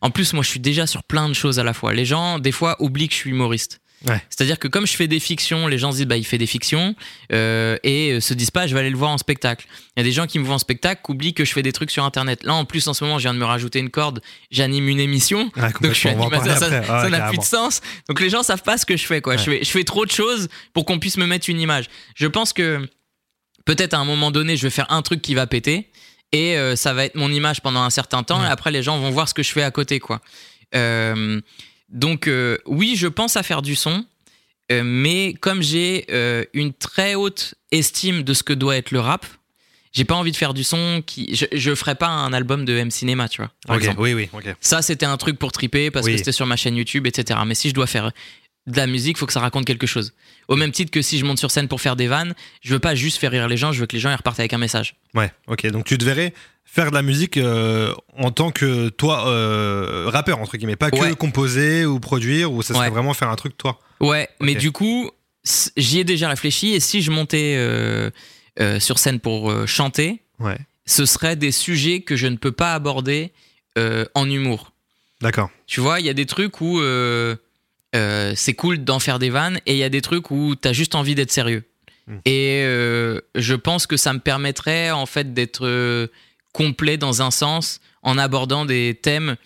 [0.00, 1.92] En plus, moi, je suis déjà sur plein de choses à la fois.
[1.92, 3.79] Les gens, des fois, oublient que je suis humoriste.
[4.06, 4.22] Ouais.
[4.30, 6.46] C'est-à-dire que comme je fais des fictions, les gens se disent bah il fait des
[6.46, 6.94] fictions
[7.32, 9.66] euh, et euh, se disent pas je vais aller le voir en spectacle.
[9.94, 11.62] Il y a des gens qui me voient en spectacle qui oublient que je fais
[11.62, 12.42] des trucs sur internet.
[12.44, 15.00] Là en plus en ce moment je viens de me rajouter une corde, j'anime une
[15.00, 15.50] émission.
[15.56, 16.68] Ouais, Donc je suis animateur, ça
[17.02, 17.82] Ouais, n'a plus de sens.
[18.08, 19.36] Donc les gens savent pas ce que je fais quoi.
[19.36, 21.86] Je, fais, je fais trop de choses pour qu'on puisse me mettre une image.
[22.14, 22.88] Je pense que
[23.66, 25.90] peut-être à un moment donné je vais faire un truc qui va péter
[26.32, 28.98] et euh, ça va être mon image pendant un certain temps et après les gens
[28.98, 30.22] vont voir ce que je fais à côté quoi.
[30.74, 31.40] Euh,
[31.90, 34.04] donc euh, oui je pense à faire du son.
[34.72, 39.00] euh, mais comme j'ai euh, une très haute estime de ce que doit être le
[39.00, 39.26] rap,
[39.92, 41.34] j'ai pas envie de faire du son qui.
[41.34, 43.50] Je, je ferai pas un album de M Cinéma, tu vois.
[43.66, 44.00] par exemple.
[44.00, 44.54] oui, oui, ok.
[44.60, 46.12] Ça, c'était un truc pour triper parce Oui.
[46.12, 47.40] que c'était sur ma chaîne YouTube, etc.
[47.44, 48.12] Mais si je dois faire
[48.66, 50.12] de la musique, faut que ça raconte quelque chose.
[50.48, 52.78] Au même titre que si je monte sur scène pour faire des vannes, je veux
[52.78, 54.58] pas juste faire rire les gens, je veux que les gens ils repartent avec un
[54.58, 54.96] message.
[55.14, 55.66] Ouais, ok.
[55.68, 56.32] Donc tu te verrais
[56.64, 60.96] faire de la musique euh, en tant que toi, euh, rappeur, entre guillemets, pas que
[60.96, 61.16] Ouais.
[61.16, 62.90] composer ou produire, ou ça serait Ouais.
[62.90, 63.80] vraiment faire un truc toi.
[64.00, 65.10] Ouais, mais du coup,
[65.76, 68.10] j'y ai déjà réfléchi et si je montais euh,
[68.78, 70.58] sur scène pour chanter, Ouais.
[70.86, 73.32] ce seraient des sujets que je ne peux pas aborder
[74.14, 74.72] en humour.
[75.22, 75.50] D'accord.
[75.66, 76.80] Tu vois, il y a des trucs où
[77.94, 80.72] euh, c'est cool d'en faire des vannes et il y a des trucs où t'as
[80.72, 81.64] juste envie d'être sérieux.
[82.06, 82.16] Mm.
[82.24, 86.06] Et euh, je pense que ça me permettrait en fait d'être euh,
[86.52, 89.36] complet dans un sens en abordant des thèmes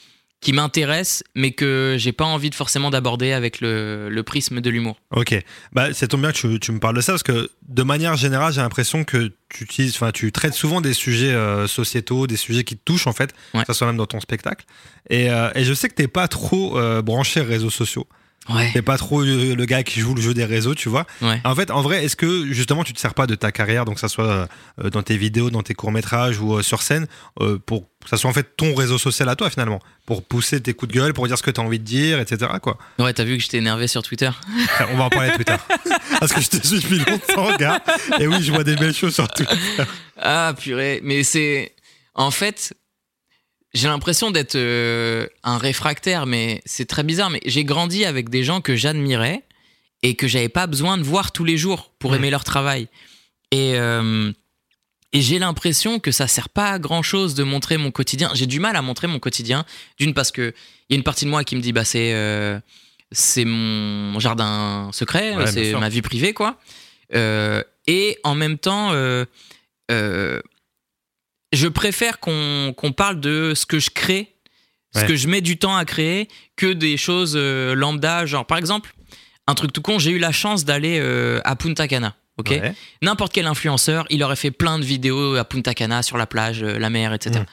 [0.43, 4.69] qui m'intéressent mais que j'ai pas envie de forcément d'aborder avec le, le prisme de
[4.69, 4.97] l'humour.
[5.11, 5.35] Ok.
[5.73, 8.15] Bah, ça tombe bien que tu, tu me parles de ça parce que de manière
[8.17, 11.35] générale, j'ai l'impression que tu utilises, enfin, tu traites souvent des sujets
[11.67, 13.61] sociétaux, des sujets qui te touchent en fait, Ouais.
[13.63, 14.67] que ça soit même dans ton spectacle.
[15.09, 18.07] Et, et je sais que t'es pas trop branché réseaux sociaux.
[18.51, 18.71] Ouais.
[18.73, 21.07] T'es pas trop le, le gars qui joue le jeu des réseaux, tu vois.
[21.23, 21.41] Ouais.
[21.45, 23.95] En fait, en vrai, est-ce que justement tu te sers pas de ta carrière, donc
[23.95, 24.49] que ça soit
[24.83, 27.07] euh, dans tes vidéos, dans tes courts métrages ou euh, sur scène,
[27.41, 30.61] euh, pour que ça soit en fait ton réseau social à toi finalement, pour pousser
[30.61, 32.51] tes coups de gueule, pour dire ce que tu as envie de dire, etc.
[32.61, 32.77] Quoi.
[32.99, 34.31] Ouais, t'as vu que j'étais énervé sur Twitter.
[34.93, 35.67] On va en parler plus tard.
[36.21, 37.83] Parce que je te suis depuis longtemps, gars.
[38.21, 39.47] Et oui, je vois des belles choses sur tout.
[40.21, 41.75] Ah purée, mais c'est
[42.15, 42.75] en fait
[43.75, 47.31] j'ai l'impression d'être euh, un réfractaire, mais c'est très bizarre.
[47.31, 49.43] Mais j'ai grandi avec des gens que j'admirais
[50.03, 52.17] et que j'avais pas besoin de voir tous les jours pour Mhm.
[52.19, 52.89] aimer leur travail.
[53.51, 54.33] Et euh,
[55.13, 58.31] et j'ai l'impression que ça sert pas à grand chose de montrer mon quotidien.
[58.35, 59.65] J'ai du mal à montrer mon quotidien.
[59.99, 60.53] D'une parce que
[60.89, 62.59] il y a une partie de moi qui me dit bah c'est euh,
[63.13, 66.59] c'est mon jardin secret, Ouais, c'est ma vie privée quoi.
[67.87, 68.91] Et en même temps,
[71.65, 74.35] je préfère qu'on parle de ce que je crée,
[74.95, 78.27] ce que je mets du temps à créer, que des choses euh, lambda.
[78.27, 78.95] Genre, par exemple,
[79.47, 82.17] un truc tout con, j'ai eu la chance d'aller euh, à Punta Cana.
[82.37, 82.75] Ok, Ouais.
[83.01, 86.63] n'importe quel influenceur, il aurait fait plein de vidéos à Punta Cana sur la plage,
[86.63, 87.45] euh, la mer, etc.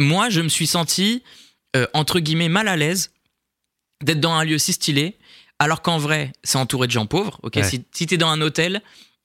[0.00, 0.04] Mm.
[0.04, 1.22] Moi, je me suis senti
[1.92, 3.10] entre guillemets mal à l'aise
[4.02, 5.16] d'être dans un lieu si stylé,
[5.58, 7.38] alors qu'en vrai, c'est entouré de gens pauvres.
[7.42, 7.64] Ok, Ouais.
[7.64, 8.80] si, si t'es dans un hôtel,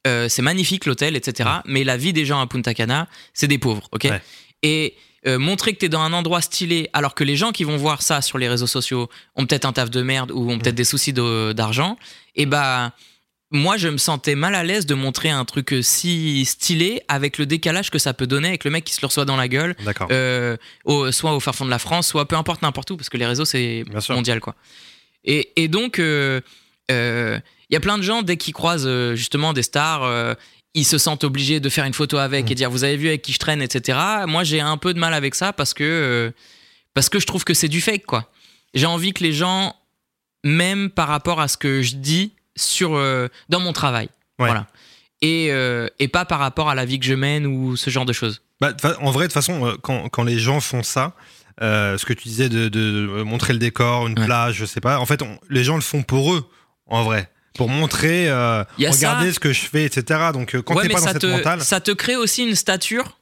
[0.08, 1.50] euh, c'est magnifique l'hôtel, etc.
[1.66, 3.88] Mais la vie des gens à Punta Cana, c'est des pauvres.
[3.92, 4.22] Ok, Ouais.
[4.64, 4.96] et
[5.28, 8.02] euh, montrer que t'es dans un endroit stylé, alors que les gens qui vont voir
[8.02, 10.84] ça sur les réseaux sociaux ont peut-être un taf de merde ou ont peut-être des
[10.84, 11.98] soucis de- d'argent,
[12.36, 12.94] et bah
[13.54, 17.38] moi, je me sentais mal à l'aise de montrer un truc euh, si stylé avec
[17.38, 19.50] le décalage que ça peut donner avec le mec qui se le reçoit dans la
[19.50, 19.76] gueule,
[20.10, 23.10] euh, au- soit au fin fond de la France, soit peu importe n'importe où, parce
[23.10, 23.84] que les réseaux, c'est
[24.16, 24.56] mondial, quoi.
[25.26, 26.40] Et, et donc, euh,
[26.90, 27.40] euh,
[27.72, 30.34] il y a plein de gens, dès qu'ils croisent euh, justement des stars, euh,
[30.74, 32.52] ils se sentent obligés de faire une photo avec Mm.
[32.52, 33.98] et dire vous avez vu avec qui je traîne, etc.
[34.28, 36.32] Moi, j'ai un peu de mal avec ça parce que, euh,
[36.94, 38.30] parce que je trouve que c'est du fake, quoi.
[38.74, 39.76] J'ai envie que les gens
[40.44, 44.06] m'aiment par rapport à ce que je dis sur, euh, dans mon travail.
[44.40, 44.48] Ouais.
[44.48, 44.68] Voilà.
[45.22, 48.06] Et, euh, et pas par rapport à la vie que je mène ou ce genre
[48.06, 48.42] de choses.
[48.60, 51.16] Bah, en vrai, de toute façon, quand, quand les gens font ça,
[51.60, 54.26] ce que tu disais de, de montrer le décor, une Ouais.
[54.26, 56.50] plage, je sais pas, en fait, on- les gens le font pour eux,
[56.88, 57.30] en vrai.
[57.56, 59.34] Pour montrer, euh, regardez ça.
[59.34, 60.30] ce que je fais, etc.
[60.34, 61.62] Donc, euh, quand ouais, t'es pas dans ça cette te, mentale.
[61.62, 63.18] ça te crée aussi une stature.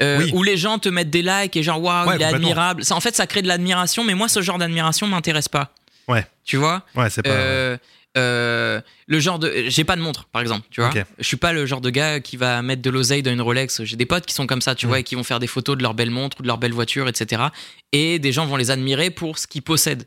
[0.00, 0.30] euh, Oui.
[0.34, 2.94] où les gens te mettent des likes et genre waouh Ouais, il est admirable ça,
[2.94, 5.72] en fait ça crée de l'admiration mais moi ce genre d'admiration m'intéresse pas
[6.06, 6.26] Ouais.
[6.44, 6.82] tu vois?
[6.94, 7.30] Ouais, c'est pas.
[7.30, 7.78] Euh,
[8.18, 10.90] euh, le genre de j'ai pas de montre par exemple tu vois?
[11.18, 13.84] Je suis pas le genre de gars qui va mettre de l'oseille dans une Rolex
[13.84, 14.88] j'ai des potes qui sont comme ça tu Mm.
[14.88, 16.72] vois et qui vont faire des photos de leur belle montre ou de leur belle
[16.74, 17.44] voiture etc
[17.92, 20.06] et des gens vont les admirer pour ce qu'ils possèdent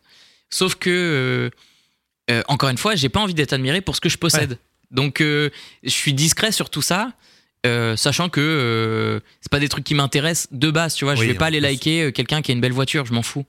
[0.52, 1.50] sauf que
[2.30, 4.58] euh, encore une fois j'ai pas envie d'être admiré pour ce que je possède
[4.92, 5.50] donc euh,
[5.84, 7.12] je suis discret sur tout ça
[7.66, 11.22] euh, sachant que euh, c'est pas des trucs qui m'intéressent de base tu vois je
[11.22, 13.46] Oui, vais pas aller liker quelqu'un qui a une belle voiture je m'en fous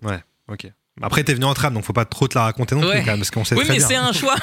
[0.48, 0.66] Ok.
[1.02, 2.96] Après, t'es venu en tram, donc faut pas trop te la raconter non Ouais.
[2.96, 3.88] plus, quand même, parce qu'on sait oui très mais bien.
[3.88, 4.34] c'est un choix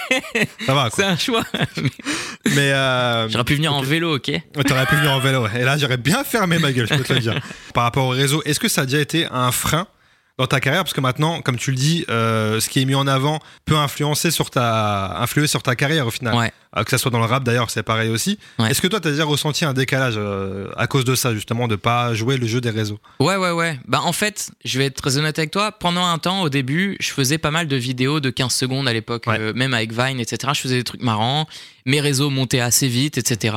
[0.66, 1.42] Ça va, c'est un choix
[2.54, 4.30] Mais euh, j'aurais pu venir en vélo ok
[4.68, 5.42] t'aurais pu venir en vélo.
[5.44, 5.60] ouais.
[5.60, 7.40] Et là, j'aurais bien fermé ma gueule, je peux te le dire.
[7.74, 9.88] Par rapport au réseau, est-ce que ça a déjà été un frein
[10.36, 12.96] dans ta carrière Parce que maintenant, comme tu le dis, euh, ce qui est mis
[12.96, 16.34] en avant peut influencer sur ta, influer sur ta carrière au final.
[16.34, 16.52] Ouais.
[16.76, 18.38] Euh, que ça soit dans le rap d'ailleurs, c'est pareil aussi.
[18.58, 18.70] Ouais.
[18.70, 21.76] Est-ce que toi, t'as déjà ressenti un décalage euh, à cause de ça, justement, de
[21.76, 22.98] pas jouer le jeu des réseaux?
[23.20, 23.78] Ouais, ouais, ouais.
[23.86, 25.70] Bah, en fait, je vais être très honnête avec toi.
[25.70, 28.92] Pendant un temps, au début, je faisais pas mal de vidéos de 15 secondes à
[28.92, 29.52] l'époque, Ouais.
[29.52, 30.52] même avec Vine, etc.
[30.54, 31.46] Je faisais des trucs marrants.
[31.86, 33.56] Mes réseaux montaient assez vite, etc.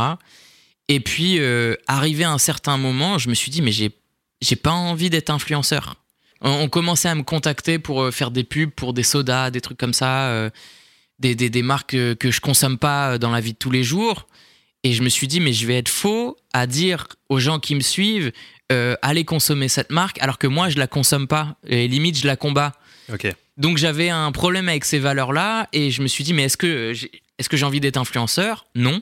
[0.90, 1.40] Et puis,
[1.88, 3.90] arrivé à un certain moment, je me suis dit, mais j'ai,
[4.42, 5.96] j'ai pas envie d'être influenceur.
[6.42, 9.78] On, commençait à me contacter pour euh, faire des pubs pour des sodas, des trucs
[9.78, 10.50] comme ça, euh,
[11.20, 13.72] des, des, des marques euh, que je consomme pas euh, dans la vie de tous
[13.72, 14.28] les jours.
[14.84, 17.76] Et je me suis dit, mais je vais être faux à dire aux gens qui
[17.76, 18.32] me suivent,
[18.72, 21.58] euh, allez consommer cette marque, alors que moi, je la consomme pas.
[21.68, 22.74] Et limite, je la combats.
[23.58, 26.94] Donc j'avais un problème avec ces valeurs-là et je me suis dit mais est-ce que
[26.94, 28.68] j'ai, est-ce que j'ai envie d'être influenceur?
[28.76, 29.02] Non.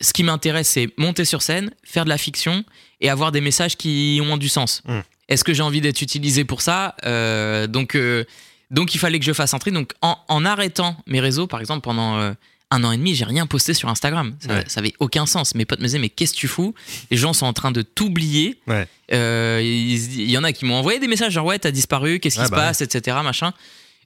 [0.00, 2.64] Ce qui m'intéresse c'est monter sur scène, faire de la fiction
[3.00, 4.82] et avoir des messages qui ont du sens.
[4.86, 5.00] Mm.
[5.28, 8.24] Est-ce que j'ai envie d'être utilisé pour ça Euh, Donc euh,
[8.70, 9.70] donc il fallait que je fasse un tri.
[9.72, 12.32] Donc en, en arrêtant mes réseaux par exemple pendant euh,
[12.70, 14.34] un an et demi, j'ai rien posté sur Instagram.
[14.40, 14.64] Ça, Ouais.
[14.66, 15.54] ça avait aucun sens.
[15.54, 16.74] Mes potes me disaient mais qu'est-ce que tu fous?
[17.10, 18.58] Les gens sont en train de t'oublier.
[18.66, 18.86] Ouais.
[19.10, 22.34] Il il y en a qui m'ont envoyé des messages genre ouais t'as disparu, qu'est-ce
[22.36, 23.16] qui Ouais, se bah passe, etc.
[23.22, 23.52] Machin.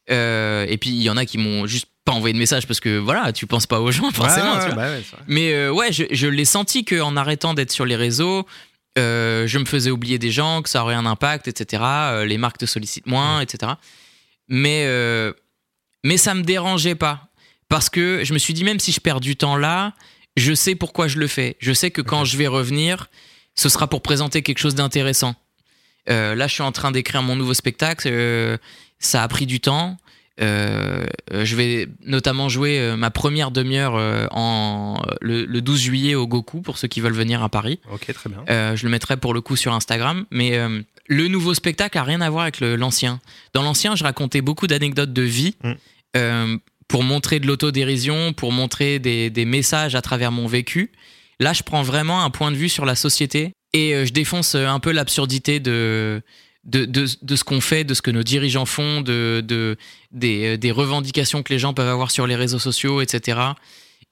[0.09, 2.99] Et puis il y en a qui m'ont juste pas envoyé de message parce que
[2.99, 4.55] voilà, tu penses pas aux gens forcément.
[4.59, 4.75] Tu vois.
[4.75, 4.89] bah.
[5.27, 8.47] Mais ouais, je, je l'ai senti qu'en arrêtant d'être sur les réseaux,
[8.99, 11.83] euh, je me faisais oublier des gens, que ça aurait un impact, etc.
[11.85, 13.73] Euh, les marques te sollicitent moins, etc.
[14.49, 15.33] Mais, euh,
[16.05, 17.29] mais ça me dérangeait pas.
[17.69, 19.93] Parce que je me suis dit, même si je perds du temps là,
[20.37, 21.57] je sais pourquoi je le fais.
[21.61, 23.09] Je sais que quand je vais revenir,
[23.55, 25.35] ce sera pour présenter quelque chose d'intéressant.
[26.09, 28.59] Euh, là, je suis en train d'écrire mon nouveau spectacle.
[28.99, 29.99] ça a pris du temps.
[30.41, 33.95] Euh, euh, je vais notamment jouer euh, ma première demi-heure
[34.33, 37.81] en le, le 12 juillet au Goku pour ceux qui veulent venir à Paris.
[37.93, 38.75] Ok, très bien.
[38.77, 40.25] Je le mettrai pour le coup sur Instagram.
[40.31, 40.59] Mais
[41.07, 43.21] le nouveau spectacle a rien à voir avec l'ancien.
[43.55, 45.57] Dans l'ancien, je racontais beaucoup d'anecdotes de vie
[46.15, 46.57] Mm.
[46.89, 50.91] pour montrer de l'autodérision, pour montrer des, des messages à travers mon vécu.
[51.39, 54.81] Là, je prends vraiment un point de vue sur la société et je défonce un
[54.81, 56.23] peu l'absurdité de,
[56.69, 59.77] de, de, de ce qu'on fait, de ce que nos dirigeants font, de, de,
[60.13, 63.41] des, euh, des revendications que les gens peuvent avoir sur les réseaux sociaux, etc.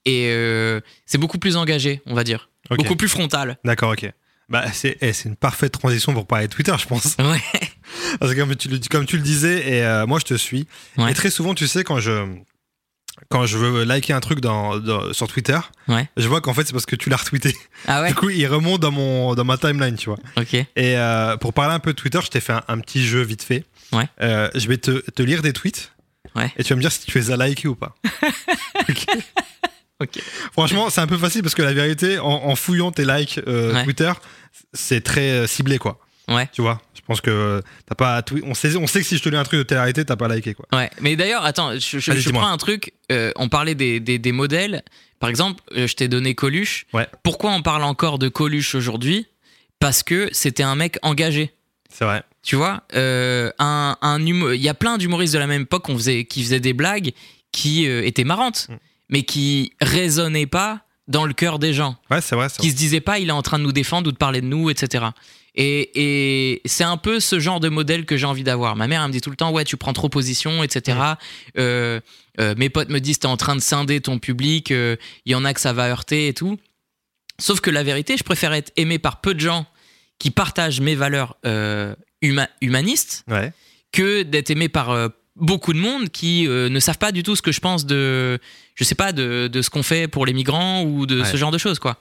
[0.05, 2.49] Et euh, c'est beaucoup plus engagé, on va dire.
[2.71, 3.59] Beaucoup plus frontal.
[3.65, 4.11] D'accord, ok.
[4.49, 7.17] Bah, c'est eh, c'est une parfaite transition pour parler de Twitter, je pense.
[7.19, 7.41] Ouais.
[8.21, 10.67] Parce que comme tu le, comme tu le disais, et euh, moi je te suis.
[10.97, 11.11] Ouais.
[11.11, 12.25] Et très souvent, tu sais, quand je,
[13.29, 16.09] quand je veux liker un truc dans, dans- sur Twitter, Ouais.
[16.17, 17.57] je vois qu'en fait c'est parce que tu l'as retweeté.
[17.87, 20.19] Ah ouais Du coup, il remonte dans, mon, dans ma timeline, tu vois.
[20.53, 23.23] Et euh, pour parler un peu de Twitter, je t'ai fait un, un petit jeu
[23.23, 23.65] vite fait.
[23.93, 24.09] Ouais.
[24.23, 25.93] Euh, je vais te, te lire des tweets.
[26.35, 26.53] Ouais.
[26.59, 27.95] Et tu vas me dire si tu les as likés ou pas.
[29.99, 30.19] Ok.
[30.53, 33.83] Franchement, c'est un peu facile parce que la vérité, en, en fouillant tes likes euh.
[33.85, 34.13] Twitter,
[34.75, 35.99] c'est très euh, ciblé, quoi.
[36.29, 36.49] Ouais.
[36.53, 38.23] Tu vois Je pense que t'as pas.
[38.45, 40.17] On sait, on sait que si je te lis un truc de telle réalité, t'as
[40.17, 40.67] pas liké, quoi.
[40.73, 40.91] Ouais.
[41.01, 42.93] Mais d'ailleurs, attends, je, prends un truc.
[43.13, 44.83] euh, on parlait des, des, des modèles.
[45.21, 46.87] Par exemple, euh, je t'ai donné Coluche.
[46.93, 47.07] Ouais.
[47.23, 49.27] Pourquoi on parle encore de Coluche aujourd'hui?
[49.79, 51.53] Parce que c'était un mec engagé.
[51.91, 52.23] C'est vrai.
[52.43, 55.95] Tu vois, euh, un, un il y a plein d'humoristes de la même époque qu'on
[55.97, 57.13] faisait, qui faisaient des blagues
[57.53, 58.67] qui euh, étaient marrantes.
[58.69, 58.75] Mm.
[59.11, 61.97] mais qui résonnait pas dans le cœur des gens.
[62.11, 62.49] Ouais, c'est vrai.
[62.49, 62.71] c'est Qui vrai.
[62.73, 64.69] se disaient pas, il est en train de nous défendre ou de parler de nous,
[64.71, 65.05] etc.
[65.57, 68.77] Et, et c'est un peu ce genre de modèle que j'ai envie d'avoir.
[68.77, 70.99] Ma mère, elle me dit tout le temps, ouais, tu prends trop position, etc.
[71.59, 72.01] Euh,
[72.41, 75.35] euh, mes potes me disent, t'es en train de scinder ton public, euh, il y
[75.35, 76.59] en a que ça va heurter et tout.
[77.39, 79.67] Sauf que la vérité, je préfère être aimé par peu de gens
[80.19, 83.53] qui partagent mes valeurs euh, huma- humanistes Ouais.
[83.93, 87.37] que d'être aimé par euh, beaucoup de monde qui euh, ne savent pas du tout
[87.37, 88.39] ce que je pense de,
[88.75, 91.31] je sais pas, de, de ce qu'on fait pour les migrants ou de Ouais.
[91.31, 91.99] ce genre de choses, quoi.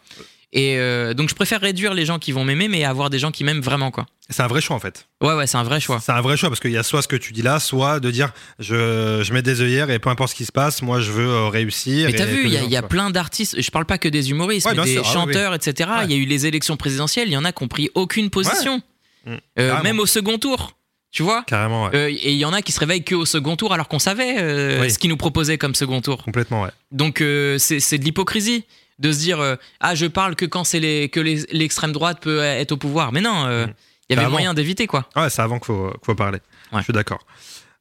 [0.55, 3.29] Et euh, donc, je préfère réduire les gens qui vont m'aimer, mais avoir des gens
[3.29, 4.05] qui m'aiment vraiment, quoi.
[4.29, 5.07] C'est un vrai choix en fait.
[5.21, 5.99] Ouais, ouais, c'est un vrai choix.
[6.03, 7.99] C'est un vrai choix parce qu'il y a soit ce que tu dis là, soit
[7.99, 10.99] de dire je, je mets des œillères et peu importe ce qui se passe, moi
[10.99, 12.09] je veux euh, réussir.
[12.09, 14.65] Mais t'as vu, il y a, y plein d'artistes, je parle pas que des humoristes,
[14.65, 15.91] Ouais, mais des sûr, ah oui, chanteurs, etc.
[16.05, 18.31] Il y a eu les élections présidentielles, il y en a qui ont pris aucune
[18.31, 18.81] position.
[19.27, 19.35] Mm.
[19.59, 20.75] Euh, même au second tour,
[21.11, 21.95] tu vois Carrément, ouais.
[21.95, 24.35] Euh, Et il y en a qui se réveillent qu'au second tour alors qu'on savait
[24.37, 24.91] euh, Oui.
[24.91, 26.23] ce qu'ils nous proposaient comme second tour.
[26.23, 26.71] Complètement, ouais.
[26.91, 28.65] Donc euh, c'est de l'hypocrisie
[28.99, 32.39] de se dire euh, ah je parle que quand c'est les que l'extrême droite peut
[32.41, 33.11] être au pouvoir.
[33.11, 33.73] Mais non, euh, il Mm.
[34.09, 34.29] y avait Carrément.
[34.31, 35.09] moyen d'éviter quoi.
[35.15, 35.65] Ouais, c'est avant qu'il
[36.03, 36.39] faut, parler.
[36.71, 36.79] Ouais.
[36.79, 37.25] Je suis d'accord.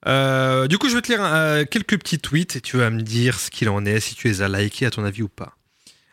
[0.07, 3.39] Euh, du coup, je vais te lire quelques petits tweets et tu vas me dire
[3.41, 5.57] ce qu'il en est, si tu les as likés à ton avis ou pas.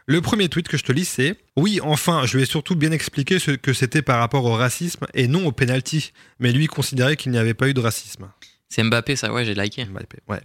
[0.08, 2.92] Le premier tweet que je te lis, c'est Oui, enfin, je lui ai surtout bien
[2.92, 7.16] expliqué ce que c'était par rapport au racisme et non au penalty, mais lui considérait
[7.18, 8.30] qu'il n'y avait pas eu de racisme.
[8.70, 9.86] C'est Mbappé ça ouais j'ai liké.
[9.86, 10.42] Mbappé, Ouais.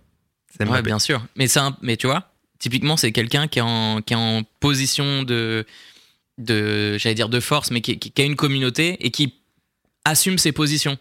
[0.51, 0.83] C'est Ouais Mbappé.
[0.83, 1.25] bien sûr.
[1.37, 5.23] Mais un- mais tu vois typiquement c'est quelqu'un qui est en qui est en position
[5.23, 5.64] de
[6.38, 9.35] de j'allais dire de force mais qui, qui- qui a une communauté et qui
[10.05, 10.99] assume ses positions.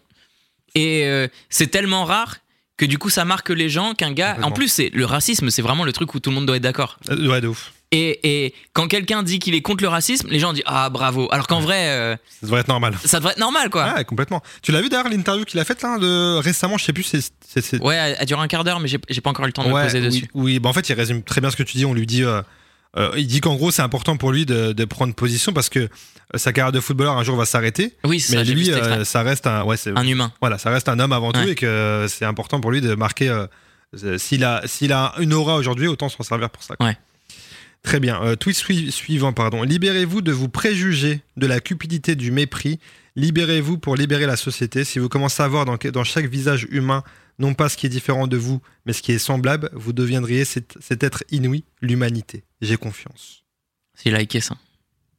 [0.74, 2.38] Et euh, c'est tellement rare
[2.76, 5.62] que du coup ça marque les gens qu'un gars en plus c'est le racisme c'est
[5.62, 6.98] vraiment le truc où tout le monde doit être d'accord.
[7.10, 7.72] Euh, ouais, de ouf.
[7.96, 11.28] Et, et quand quelqu'un dit qu'il est contre le racisme, les gens disent ah bravo.
[11.32, 12.94] Alors qu'en vrai, euh, Ça devrait être normal.
[13.04, 13.94] ça devrait être normal quoi.
[13.94, 14.42] Ouais, complètement.
[14.62, 17.80] Tu l'as vu d'ailleurs l'interview qu'il a faite là de récemment, je sais plus, c'est
[17.82, 19.68] Ouais, elle, elle dure un quart d'heure, mais j'ai pas encore eu le temps de
[19.68, 20.28] me Ouais, poser oui, dessus.
[20.34, 21.84] Oui, bah en fait, il résume très bien ce que tu dis.
[21.86, 22.42] On lui dit, euh,
[22.96, 25.88] euh, il dit qu'en gros, c'est important pour lui de, de prendre position parce que
[26.34, 27.94] sa carrière de footballeur un jour va s'arrêter.
[28.04, 28.52] Oui, Mais ça.
[28.52, 30.32] lui, euh, ça reste un, ouais, un humain.
[30.40, 33.28] voilà, ça reste un homme avant tout et que c'est important pour lui de marquer.
[33.28, 33.46] euh,
[34.18, 36.74] s'il a, s'il a une aura aujourd'hui, autant s'en servir pour ça.
[36.76, 36.88] quoi.
[36.88, 36.96] Ouais.
[37.82, 38.20] Très bien.
[38.22, 39.62] Euh, tweet sui- suivant, pardon.
[39.62, 42.80] Libérez-vous de vos préjugés, de la cupidité, du mépris.
[43.14, 44.84] Libérez-vous pour libérer la société.
[44.84, 47.02] Si vous commencez à voir dans, dans chaque visage humain,
[47.38, 50.44] non pas ce qui est différent de vous, mais ce qui est semblable, vous deviendriez
[50.44, 52.42] cet, cet être inouï, l'humanité.
[52.60, 53.44] J'ai confiance.
[53.94, 54.56] C'est liké ça.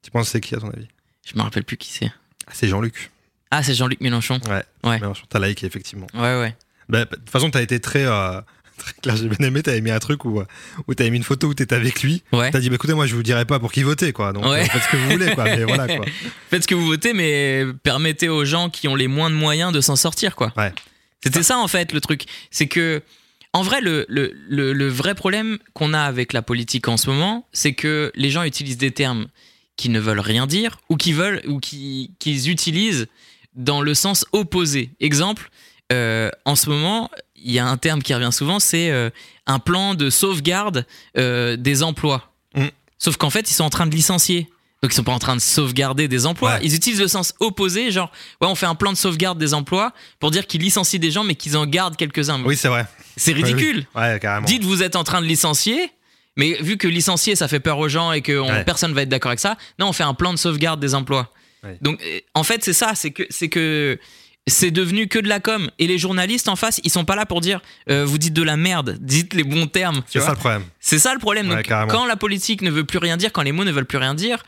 [0.04, 0.88] Tu penses c'est qui à ton avis?
[1.26, 2.12] Je me rappelle plus qui c'est.
[2.48, 3.12] Ah, C'est Jean-Luc.
[3.50, 4.40] Ah, c'est Jean-Luc Mélenchon.
[4.48, 4.64] Ouais.
[4.84, 5.00] Ouais.
[5.00, 6.08] Mais T'as liké, effectivement.
[6.14, 6.56] Ouais, ouais.
[6.90, 8.40] Bah, de toute façon, t'as été très, euh,
[8.78, 9.16] très clair.
[9.18, 9.62] J'ai bien aimé.
[9.64, 10.42] T'avais mis un truc où,
[10.88, 12.24] où t'avais mis une photo où t'étais avec lui.
[12.32, 12.52] Ouais.
[12.52, 14.34] T'as dit, bah, écoutez, moi, je vous dirai pas pour qui voter, quoi.
[14.34, 14.62] Donc, Ouais.
[14.62, 15.44] euh, faites ce que vous voulez, quoi.
[15.46, 16.06] Mais voilà, quoi.
[16.50, 19.72] Faites ce que vous votez, mais permettez aux gens qui ont les moins de moyens
[19.74, 20.54] de s'en sortir, quoi.
[20.56, 20.72] Ouais.
[21.24, 22.24] C'était ça, en fait, le truc.
[22.52, 23.02] C'est que,
[23.54, 27.10] en vrai, le, le, le, le vrai problème qu'on a avec la politique en ce
[27.10, 29.28] moment, c'est que les gens utilisent des termes
[29.78, 33.08] qui ne veulent rien dire ou qui veulent ou qui qu'ils utilisent
[33.56, 34.90] dans le sens opposé.
[35.00, 35.50] Exemple,
[35.92, 39.10] euh, en ce moment, il y a un terme qui revient souvent, c'est euh,
[39.46, 40.86] un plan de sauvegarde
[41.18, 42.32] euh, des emplois.
[42.56, 42.66] Mm.
[42.98, 44.50] Sauf qu'en fait, ils sont en train de licencier.
[44.84, 46.54] Donc ils sont pas en train de sauvegarder des emplois.
[46.54, 46.60] Ouais.
[46.62, 49.92] Ils utilisent le sens opposé, genre ouais, on fait un plan de sauvegarde des emplois
[50.20, 52.44] pour dire qu'ils licencient des gens mais qu'ils en gardent quelques-uns.
[52.44, 52.86] Oui, c'est vrai.
[53.16, 53.88] C'est ridicule.
[53.96, 54.46] Ouais, carrément.
[54.46, 55.90] Dites vous êtes en train de licencier,
[56.36, 58.64] mais vu que licencier ça fait peur aux gens et que on- Ouais.
[58.66, 61.32] personne va être d'accord avec ça, non on fait un plan de sauvegarde des emplois.
[61.82, 64.00] Donc euh, en fait c'est ça, c'est que c'est que
[64.48, 67.26] c'est devenu que de la com et les journalistes en face ils sont pas là
[67.26, 70.02] pour dire euh, vous dites de la merde, dites les bons termes.
[70.08, 70.64] C'est ça le problème.
[70.80, 71.50] C'est ça le problème.
[71.50, 73.86] Ouais, Donc, quand la politique ne veut plus rien dire, quand les mots ne veulent
[73.86, 74.44] plus rien dire,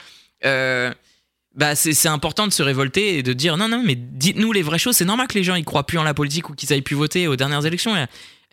[0.46, 0.94] euh,
[1.56, 4.62] bah c'est c'est important de se révolter et de dire non, non, mais dites-nous les
[4.62, 4.96] vraies choses.
[4.96, 6.96] C'est normal que les gens ils croient plus en la politique ou qu'ils aillent plus
[6.96, 7.94] voter aux dernières élections.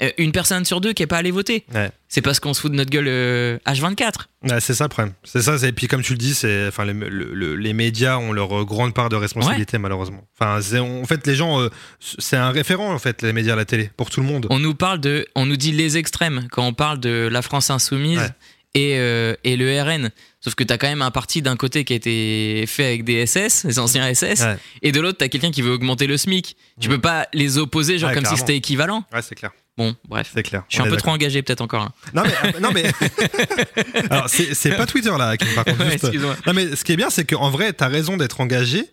[0.02, 1.64] Euh, une personne sur deux qui est pas allée voter.
[1.74, 1.90] Ouais.
[2.09, 4.12] C'est parce qu'on se fout de notre gueule euh, H24.
[4.42, 5.14] Ouais, c'est ça le problème.
[5.24, 5.56] C'est ça.
[5.66, 8.61] Et puis comme tu le dis, c'est enfin les, le- le- les médias ont leur
[8.61, 10.22] euh, grande part de responsabilité malheureusement.
[10.38, 11.70] Enfin, en fait, les gens, euh,
[12.18, 14.46] c'est un référent en fait les médias, la télé pour tout le monde.
[14.50, 17.70] On nous parle de, on nous dit les extrêmes quand on parle de la France
[17.70, 18.35] insoumise
[18.74, 20.11] et, euh, et le RN.
[20.47, 23.26] Sauf que t'as quand même un parti d'un côté qui a été fait avec des
[23.26, 24.57] SS, les anciens SS, Ouais.
[24.82, 26.57] et de l'autre t'as quelqu'un qui veut augmenter le SMIC.
[26.80, 29.03] Tu peux pas les opposer genre Ouais, comme si c'était équivalent.
[29.12, 29.51] Ouais, c'est clair.
[29.76, 30.30] Bon, bref.
[30.32, 30.62] C'est clair.
[30.68, 31.90] Je suis On un peu trop engagé peut-être encore.
[32.14, 32.84] Non mais euh, non mais
[34.11, 36.36] alors c'est pas Twitter là qui me par contre Ouais, juste- excuse-moi.
[36.47, 38.84] Non mais ce qui est bien c'est qu'en vrai t'as raison d'être engagé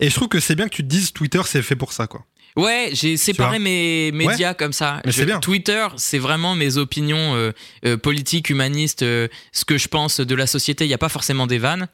[0.00, 2.06] et je trouve que c'est bien que tu te dises Twitter c'est fait pour ça
[2.06, 2.24] quoi.
[2.56, 5.00] Ouais, j'ai séparé mes médias comme ça.
[5.04, 5.40] Mais Je- c'est bien.
[5.40, 7.50] Twitter, c'est vraiment mes opinions euh,
[7.84, 10.84] euh, politiques, humanistes, euh, ce que je pense de la société.
[10.84, 11.88] Il n'y a pas forcément des vannes.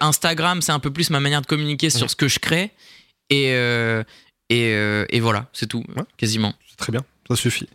[0.00, 2.70] Instagram, c'est un peu plus ma manière de communiquer sur ce que je crée.
[3.30, 3.46] Et,
[4.50, 4.70] et,
[5.10, 6.02] et voilà, c'est tout, Ouais.
[6.16, 6.54] quasiment.
[6.68, 7.68] C'est très bien, ça suffit.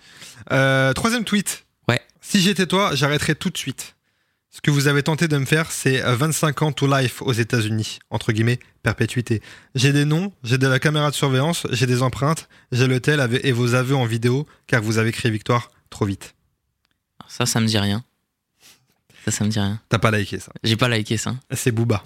[0.49, 1.63] Troisième tweet.
[1.87, 2.01] Ouais.
[2.21, 3.95] Si j'étais toi, j'arrêterais tout de suite.
[4.53, 7.31] Ce que vous avez tenté de me faire, c'est euh, 25 ans to life aux
[7.31, 9.41] États-Unis, entre guillemets, perpétuité.
[9.75, 13.25] J'ai des noms, j'ai de la caméra de surveillance, j'ai des empreintes, j'ai le tel
[13.43, 16.35] et vos aveux en vidéo, car vous avez crié victoire trop vite.
[17.29, 18.03] Ça, ça me dit rien.
[19.23, 19.79] Ça, ça me dit rien.
[19.87, 20.51] T'as pas liké ça.
[20.63, 21.35] J'ai pas liké ça.
[21.53, 22.03] C'est Booba.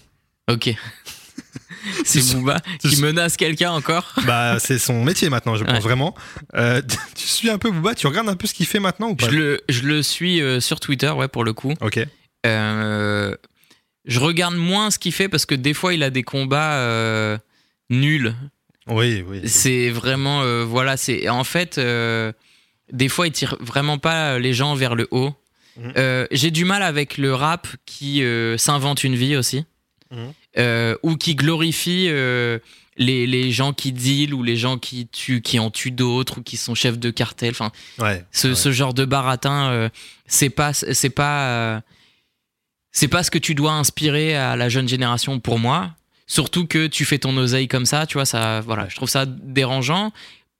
[0.47, 0.69] Ok.
[2.05, 4.13] C'est Booba qui menace quelqu'un encore.
[4.25, 5.79] Bah, c'est son métier maintenant, je pense Ouais.
[5.79, 6.15] vraiment.
[6.55, 6.81] Euh,
[7.15, 9.29] tu suis un peu Booba, tu regardes un peu ce qu'il fait maintenant ou pas?
[9.29, 11.73] Je le, je le suis euh, sur Twitter, ouais, pour le coup.
[11.81, 11.99] Ok.
[12.45, 13.35] Euh,
[14.05, 17.37] je regarde moins ce qu'il fait parce que des fois, il a des combats euh,
[17.89, 18.35] nuls.
[18.87, 19.41] Oui, oui.
[19.47, 24.75] C'est vraiment, euh, voilà, c'est en fait, des fois, il tire vraiment pas les gens
[24.75, 25.33] vers le haut.
[25.77, 26.27] Mhm.
[26.31, 28.23] J'ai du mal avec le rap qui
[28.57, 29.65] s'invente une vie aussi,
[30.11, 30.95] Mhm.
[31.03, 32.09] Ou qui glorifie
[32.97, 36.41] les, les gens qui deal ou les gens qui tuent, qui en tuent d'autres ou
[36.43, 37.51] qui sont chefs de cartel.
[37.51, 38.23] Enfin, Ouais.
[38.31, 38.55] ce, ouais.
[38.55, 39.89] ce genre de baratin, euh,
[40.27, 41.79] c'est pas, c'est pas, euh,
[42.95, 45.91] c'est pas ce que tu dois inspirer à la jeune génération pour moi.
[46.27, 49.25] Surtout que tu fais ton oseille comme ça, tu vois, ça, voilà, je trouve ça
[49.25, 50.13] dérangeant.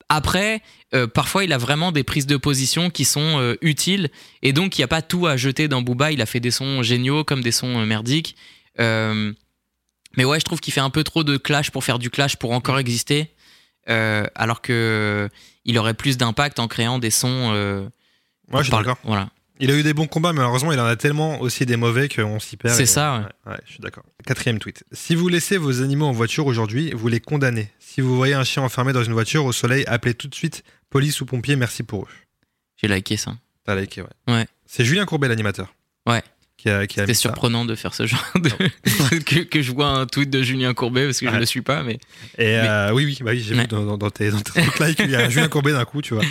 [0.10, 0.62] Après,
[0.94, 4.10] euh, parfois, il a vraiment des prises de position qui sont euh, utiles
[4.42, 6.12] et donc il n'y a pas tout à jeter dans Booba.
[6.12, 8.36] Il a fait des sons géniaux comme des sons euh, merdiques.
[8.78, 12.36] Mais ouais, je trouve qu'il fait un peu trop de clash pour faire du clash
[12.36, 13.32] pour encore exister,
[13.88, 15.30] alors que
[15.64, 17.52] il aurait plus d'impact en créant des sons.
[18.50, 18.98] Moi, je suis d'accord.
[19.04, 19.30] Voilà.
[19.60, 22.10] Il a eu des bons combats, mais malheureusement, il en a tellement aussi des mauvais
[22.10, 22.76] qu'on s'y perd.
[22.76, 23.52] C'est ça, ouais.
[23.52, 23.60] ouais.
[23.66, 24.04] je suis d'accord.
[24.26, 24.84] Quatrième tweet.
[24.92, 27.72] Si vous laissez vos animaux en voiture aujourd'hui, vous les condamnez.
[27.80, 30.64] Si vous voyez un chien enfermé dans une voiture au soleil, appelez tout de suite
[30.90, 32.10] police ou pompiers, merci pour eux.
[32.76, 33.38] J'ai liké ça.
[33.64, 34.34] T'as liké, ouais.
[34.34, 34.48] Ouais.
[34.66, 35.74] C'est Julien Courbet, l'animateur.
[36.06, 36.22] Ouais.
[36.66, 37.22] Qui a, qui a C'était mis ça.
[37.22, 38.50] surprenant de faire ce genre de.
[39.20, 41.40] que, que je vois un tweet de Julien Courbet parce que je Ouais.
[41.40, 42.00] le suis pas, mais.
[42.40, 43.62] Et euh, oui, oui, bah oui, j'ai Ouais.
[43.62, 46.02] vu dans, dans- tes, dans tes trucs là qu'il y a Julien Courbet d'un coup,
[46.02, 46.24] tu vois.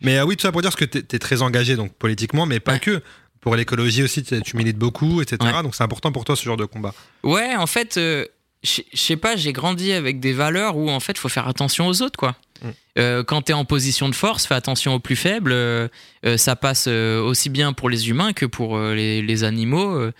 [0.00, 2.58] Mais euh, oui, tout ça pour dire que t'es es très engagé donc politiquement, mais
[2.58, 2.80] pas Ouais.
[2.80, 3.02] que.
[3.42, 5.36] Pour l'écologie aussi, tu tu milites beaucoup, etc.
[5.62, 6.94] Donc c'est important pour toi ce genre de combat.
[7.24, 8.24] Ouais, en fait, euh,
[8.62, 12.00] je sais pas, j'ai grandi avec des valeurs où en fait, faut faire attention aux
[12.02, 12.36] autres, quoi.
[12.62, 12.68] Mm.
[12.98, 15.52] Euh, quand t'es en position de force, fais attention aux plus faibles.
[15.52, 15.88] euh,
[16.24, 20.10] euh, ça passe aussi bien pour les humains que pour les, animaux.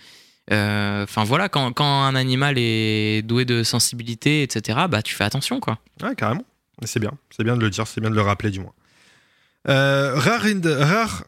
[0.49, 5.79] Enfin voilà, quand, un animal est doué de sensibilité, etc., bah tu fais attention, quoi.
[6.01, 6.45] Ouais, carrément.
[6.83, 8.73] C'est bien, c'est bien de le dire, c'est bien de le rappeler du moins.
[9.65, 11.23] Rare, rare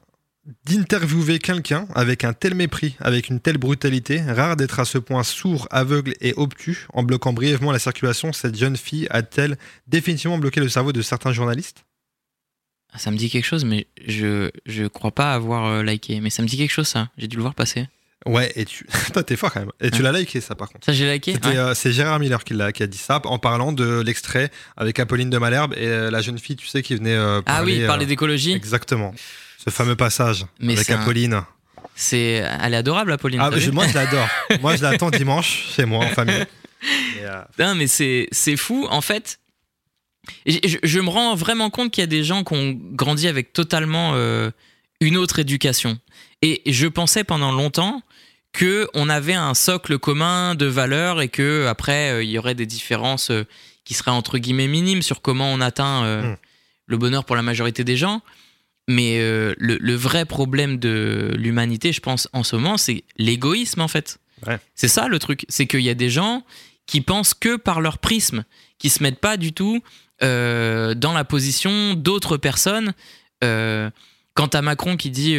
[0.66, 5.24] d'interviewer quelqu'un avec un tel mépris, avec une telle brutalité, rare d'être à ce point
[5.24, 6.86] sourd, aveugle et obtus.
[6.93, 11.32] En bloquant brièvement la circulation, cette jeune fille a-t-elle définitivement bloqué le cerveau de certains
[11.34, 11.86] journalistes?
[12.98, 16.22] Ça me dit quelque chose, mais je, je crois pas avoir euh, liké.
[16.22, 17.10] Mais ça me dit quelque chose, ça.
[17.18, 17.88] J'ai dû le voir passer.
[18.26, 18.88] Ouais, et tu.
[19.14, 19.72] Toi, t'es fort quand même.
[19.82, 20.86] Et tu l'as liké, ça, par contre.
[20.86, 21.58] Ça, j'ai liké Ouais.
[21.58, 24.98] euh, c'est Gérard Miller qui, l'a- qui a dit ça en parlant de l'extrait avec
[25.00, 27.86] Apolline de Malherbe et euh, la jeune fille, tu sais, qui venait euh, Ah oui,
[27.86, 28.54] parler d'écologie.
[28.54, 29.14] Exactement.
[29.66, 31.41] Ce fameux passage Mais avec un- Apolline.
[31.95, 33.39] C'est, elle est adorable, Apolline.
[33.41, 34.28] Ah, je- vu moi, je l'adore.
[34.61, 36.45] moi, je l'attends dimanche chez moi en famille.
[37.22, 38.86] Euh, Non, mais c'est, c'est fou.
[38.89, 39.39] En fait,
[40.45, 43.28] je, je- je me rends vraiment compte qu'il y a des gens qui ont grandi
[43.28, 44.51] avec totalement euh,
[44.99, 45.97] une autre éducation.
[46.41, 48.01] Et je pensais pendant longtemps
[48.51, 52.55] que on avait un socle commun de valeurs et que après euh, il y aurait
[52.55, 53.45] des différences euh,
[53.84, 56.38] qui seraient entre guillemets minimes sur comment on atteint euh, Mm.
[56.88, 58.22] le bonheur pour la majorité des gens.
[58.88, 63.81] Mais euh, le, le vrai problème de l'humanité, je pense, en ce moment, c'est l'égoïsme,
[63.81, 64.19] en fait.
[64.45, 64.59] Ouais.
[64.75, 65.45] C'est ça le truc.
[65.49, 66.43] C'est qu'il y a des gens
[66.86, 68.43] qui pensent que par leur prisme,
[68.77, 69.81] qui se mettent pas du tout
[70.23, 72.93] euh, dans la position d'autres personnes.
[73.43, 73.89] Euh,
[74.36, 75.38] quant à Macron qui dit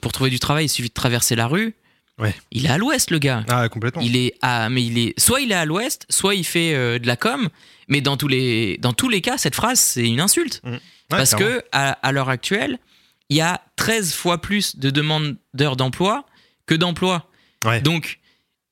[0.00, 1.74] pour trouver du travail, il suffit de traverser la rue.
[2.22, 2.34] Ouais.
[2.50, 3.44] Il est à l'ouest, le gars.
[3.48, 4.00] Ah, complètement.
[4.02, 6.98] Il est à, mais il est, soit il est à l'ouest, soit il fait euh,
[6.98, 7.48] de la com.
[7.88, 10.62] Mais dans tous les, dans tous les cas, cette phrase, c'est une insulte.
[10.64, 11.56] Ouais, Parce clairement.
[11.58, 12.78] que à, à l'heure actuelle,
[13.28, 16.24] il y a 13 fois plus de demandeurs d'emploi
[16.66, 17.28] que d'emplois.
[17.64, 17.80] Ouais.
[17.80, 18.20] Donc,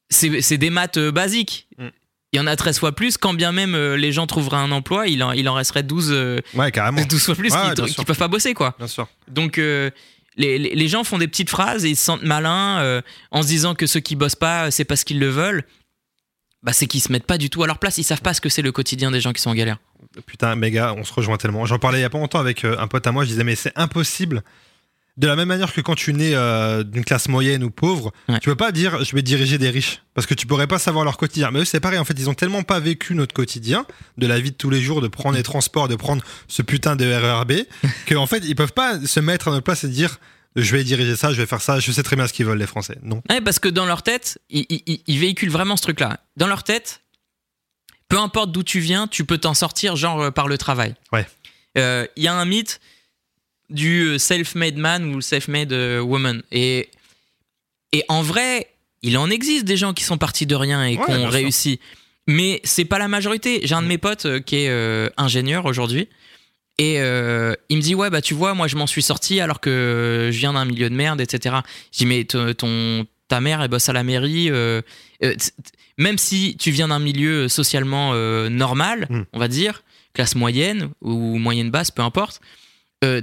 [0.09, 1.67] c'est des maths euh, basiques.
[1.79, 1.89] Mm.
[2.33, 4.71] Il y en a 13 fois plus, quand bien même euh, les gens trouveraient un
[4.71, 7.03] emploi, il en, il en resterait 12, euh, Ouais, carrément.
[7.09, 8.05] 12 fois plus Ouais, qui, sûr.
[8.05, 8.75] peuvent pas bosser, quoi.
[8.79, 9.09] Bien sûr.
[9.29, 9.91] Donc, euh,
[10.37, 13.49] les, les- gens font des petites phrases et ils se sentent malins euh, en se
[13.49, 15.65] disant que ceux qui bossent pas, c'est parce qu'ils le veulent.
[16.63, 17.97] Bah, c'est qu'ils se mettent pas du tout à leur place.
[17.99, 19.79] Ils savent pas ce que c'est le quotidien des gens qui sont en galère.
[20.27, 21.65] Putain, méga, on se rejoint tellement.
[21.67, 23.25] J'en parlais il y a pas longtemps avec euh, un pote à moi.
[23.25, 24.43] Je disais, mais c'est impossible.
[25.17, 28.39] De la même manière que quand tu nais euh, d'une classe moyenne ou pauvre, Ouais.
[28.41, 31.05] tu peux pas dire je vais diriger des riches parce que tu pourrais pas savoir
[31.05, 31.51] leur quotidien.
[31.51, 31.99] Mais eux, c'est pareil.
[31.99, 33.85] En fait, ils ont tellement pas vécu notre quotidien,
[34.19, 36.97] de la vie de tous les jours, de prendre les transports, de prendre ce putain
[36.97, 37.53] de RERB,
[38.09, 40.19] qu'en fait, ils peuvent pas se mettre à notre place et dire
[40.57, 41.79] je vais diriger ça, je vais faire ça.
[41.81, 42.97] Je sais très bien ce qu'ils veulent, les Français.
[43.03, 43.23] Non.
[43.31, 46.21] Ouais, parce que dans leur tête, ils, ils- ils véhiculent vraiment ce truc-là.
[46.37, 47.03] Dans leur tête,
[48.09, 50.95] peu importe d'où tu viens, tu peux t'en sortir, genre euh, par le travail.
[51.13, 51.27] Ouais.
[51.79, 52.81] Euh, Il y a un mythe.
[53.71, 56.43] Du self-made man ou self-made euh, woman.
[56.53, 56.89] Et,
[57.93, 58.69] et en vrai,
[59.03, 61.31] il en existe des gens qui sont partis de rien et Ouais, qui ont sûr.
[61.31, 61.81] réussi.
[62.27, 63.61] Mais c'est pas la majorité.
[63.65, 66.09] J'ai un de mes potes euh, qui est euh, ingénieur aujourd'hui.
[66.79, 69.61] Et euh, il me dit ouais bah tu vois moi je m'en suis sorti alors
[69.61, 71.57] que je viens d'un milieu de merde etc.
[71.93, 74.81] Je dis mais ton ta mère elle bosse à la mairie euh,
[75.23, 75.35] euh,
[75.99, 79.23] même si tu viens d'un milieu socialement euh, normal Mm.
[79.35, 79.83] on va dire
[80.15, 82.41] classe moyenne ou moyenne basse peu importe
[83.03, 83.23] euh,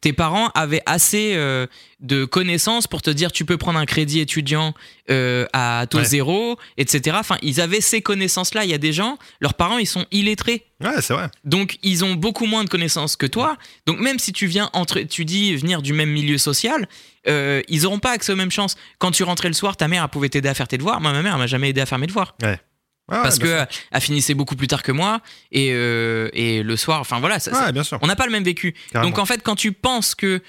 [0.00, 1.66] tes parents avaient assez euh,
[1.98, 4.72] de connaissances pour te dire tu peux prendre un crédit étudiant
[5.10, 6.04] euh, à taux Ouais.
[6.04, 7.16] zéro, etc.
[7.18, 8.64] Enfin, ils avaient ces connaissances-là.
[8.64, 10.64] Il y a des gens, leurs parents, ils sont illettrés.
[10.80, 11.28] Ouais, c'est vrai.
[11.44, 13.56] Donc, ils ont beaucoup moins de connaissances que toi.
[13.86, 16.86] Donc, même si tu viens entre, tu dis venir du même milieu social,
[17.26, 18.76] ils n'auront pas accès aux mêmes chances.
[18.98, 21.00] Quand tu rentrais le soir, ta mère, elle pouvait t'aider à faire tes devoirs.
[21.00, 22.36] Moi, ma mère, elle m'a jamais aidé à faire mes devoirs.
[22.42, 22.60] Ouais,
[23.08, 25.20] parce que elle finissait beaucoup plus tard que moi.
[25.52, 27.58] Et, euh, et le soir, enfin voilà, ça- sûr.
[27.60, 27.98] ça- Ouais, bien sûr.
[28.02, 28.74] on n'a pas le même vécu.
[28.92, 29.10] Carrément.
[29.10, 30.42] Donc en fait, quand tu penses que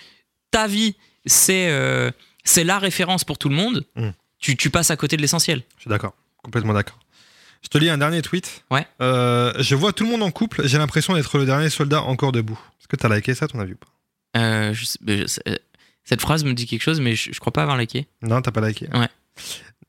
[0.52, 0.96] ta vie,
[1.26, 2.10] c'est euh,
[2.44, 4.10] c'est la référence pour tout le monde, Mm.
[4.40, 5.64] tu, tu passes à côté de l'essentiel.
[5.78, 6.98] Je suis d'accord, complètement d'accord.
[7.64, 8.64] Je te lis un dernier tweet.
[8.72, 8.86] Ouais.
[9.02, 12.32] Euh, je vois tout le monde en couple, j'ai l'impression d'être le dernier soldat encore
[12.32, 12.60] debout.
[12.80, 14.74] Est-ce que t'as liké ça, ton avis ou pas?
[14.74, 15.58] Je sais- mais je-
[16.06, 18.08] cette phrase me dit quelque chose, mais je, je crois pas avoir liké.
[18.22, 18.88] Non, t'as pas liké.
[18.94, 19.10] Ouais.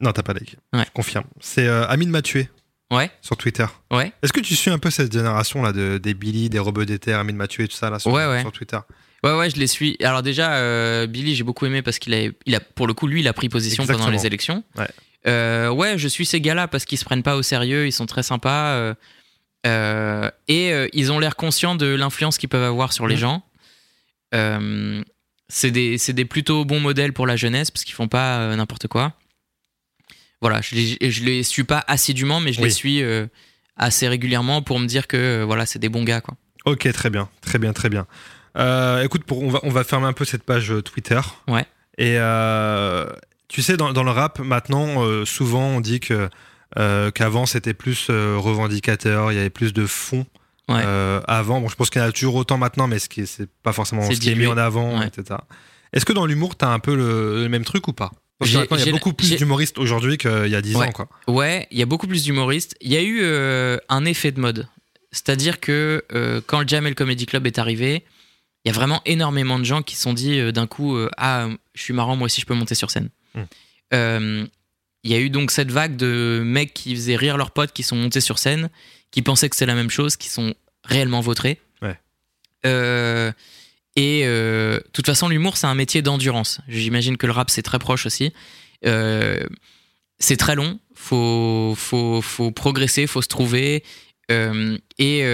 [0.00, 0.56] Non, t'as pas liké.
[0.72, 0.84] Ouais.
[0.86, 1.24] Je confirme.
[1.40, 2.48] C'est Amine m'a tué
[2.90, 3.66] Ouais, sur Twitter.
[3.90, 4.12] ouais.
[4.22, 7.18] Est-ce que tu suis un peu cette génération là de, des Billy, des Rebeux d'éther,
[7.18, 8.40] Amine m'a tué, tout ça là sur, Ouais, ouais.
[8.40, 8.78] sur Twitter?
[9.24, 9.96] Ouais, ouais, je les suis.
[10.02, 13.06] Alors déjà, euh, Billy, j'ai beaucoup aimé parce qu'il a, il a, pour le coup,
[13.06, 14.62] lui, il a pris position pendant les élections.
[14.76, 14.88] Ouais.
[15.26, 18.06] Euh, ouais, je suis ces gars-là parce qu'ils se prennent pas au sérieux, ils sont
[18.06, 18.94] très sympas
[19.66, 23.42] euh, et ils ont l'air conscients de l'influence qu'ils peuvent avoir sur les gens.
[25.50, 29.14] C'est des, des plutôt bons modèles pour la jeunesse parce qu'ils font pas n'importe quoi.
[30.40, 32.64] Voilà, je les, je les suis pas assidûment, mais je Oui.
[32.66, 33.26] les suis euh,
[33.76, 36.34] assez régulièrement pour me dire que euh, voilà, c'est des bons gars, quoi.
[36.64, 38.06] Ok, très bien, très bien, très bien.
[38.56, 41.20] Euh, écoute, pour, on, va, on va fermer un peu cette page Twitter.
[41.48, 41.64] Ouais.
[41.98, 42.16] Et
[43.48, 46.28] tu sais, dans, dans le rap, maintenant, souvent, on dit que
[47.14, 50.26] qu'avant, c'était plus revendicateur, il y avait plus de fond.
[50.68, 50.82] Ouais.
[51.26, 53.26] avant, bon, je pense qu'il y en a toujours autant maintenant, mais ce qui est-
[53.26, 55.06] c'est pas forcément ce qui est mis en avant, Ouais.
[55.06, 55.38] etc.
[55.94, 58.12] Est-ce que dans l'humour, t'as un peu le, le même truc ou pas?
[58.44, 60.86] Il y a beaucoup plus d'humoristes aujourd'hui qu'il y a 10 Ouais.
[60.88, 61.08] ans, quoi.
[61.26, 62.76] Ouais, il y a beaucoup plus d'humoristes.
[62.80, 64.68] Il y a eu euh, un effet de mode.
[65.10, 68.04] C'est-à-dire que euh, quand le Jamel Comedy Club est arrivé,
[68.64, 71.48] il y a vraiment énormément de gens qui se sont dit euh, d'un coup Ah,
[71.74, 73.08] je suis marrant, moi aussi je peux monter sur scène.
[73.34, 73.40] Mm.
[73.94, 74.46] Euh,
[75.04, 77.82] Il y a eu donc cette vague de mecs qui faisaient rire leurs potes, qui
[77.82, 78.68] sont montés sur scène,
[79.10, 81.60] qui pensaient que c'est la même chose, qui sont réellement vautrés.
[81.82, 81.98] Ouais.
[83.98, 86.60] Et euh, de toute façon, l'humour, c'est un métier d'endurance.
[86.68, 88.32] J'imagine que le rap, c'est très proche aussi.
[88.86, 89.44] Euh,
[90.20, 93.82] c'est très long, faut, faut, faut progresser, faut se trouver.
[94.30, 95.24] Euh, et,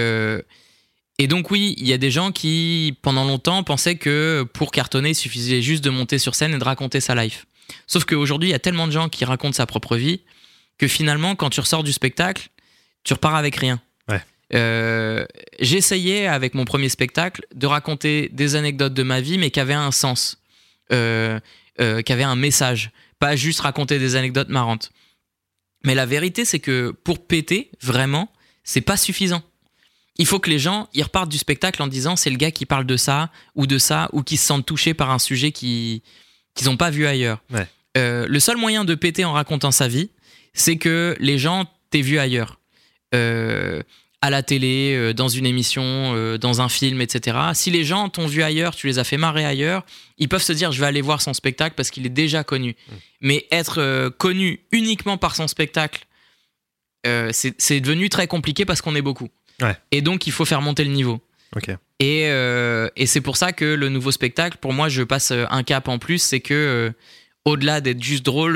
[1.19, 5.11] et donc oui, il y a des gens qui, pendant longtemps, pensaient que pour cartonner,
[5.11, 7.45] il suffisait juste de monter sur scène et de raconter sa life.
[7.85, 10.21] Sauf qu'aujourd'hui, il y a tellement de gens qui racontent sa propre vie
[10.79, 12.49] que finalement, quand tu ressors du spectacle,
[13.03, 13.79] tu repars avec rien.
[14.53, 15.25] Euh,
[15.59, 19.73] J'essayais avec mon premier spectacle de raconter des anecdotes de ma vie, mais qui avaient
[19.73, 20.37] un sens,
[20.91, 21.39] euh,
[21.79, 24.91] euh, qui avaient un message, pas juste raconter des anecdotes marrantes.
[25.83, 28.31] Mais la vérité, c'est que pour péter, vraiment,
[28.63, 29.43] c'est pas suffisant.
[30.17, 32.65] Il faut que les gens ils repartent du spectacle en disant c'est le gars qui
[32.65, 36.03] parle de ça ou de ça ou qui se sentent touchés par un sujet qui
[36.55, 37.43] qu'ils n'ont pas vu ailleurs.
[37.51, 37.67] Ouais.
[37.97, 40.09] Euh, le seul moyen de péter en racontant sa vie,
[40.53, 42.59] c'est que les gens t'aient vu ailleurs.
[43.13, 43.83] Euh,
[44.25, 47.37] à la télé, euh, dans une émission, euh, dans un film, etc.
[47.53, 49.85] Si les gens t'ont vu ailleurs, tu les as fait marrer ailleurs,
[50.17, 52.75] ils peuvent se dire je vais aller voir son spectacle parce qu'il est déjà connu.
[53.21, 56.07] Mais être euh, connu uniquement par son spectacle,
[57.05, 59.29] euh, c'est devenu très compliqué parce qu'on est beaucoup.
[59.61, 59.77] Ouais.
[59.91, 61.21] Et donc il faut faire monter le niveau.
[61.99, 65.63] Et, euh, et c'est pour ça que le nouveau spectacle, pour moi, je passe un
[65.63, 66.91] cap en plus, c'est que euh,
[67.45, 68.55] au-delà d'être juste drôle,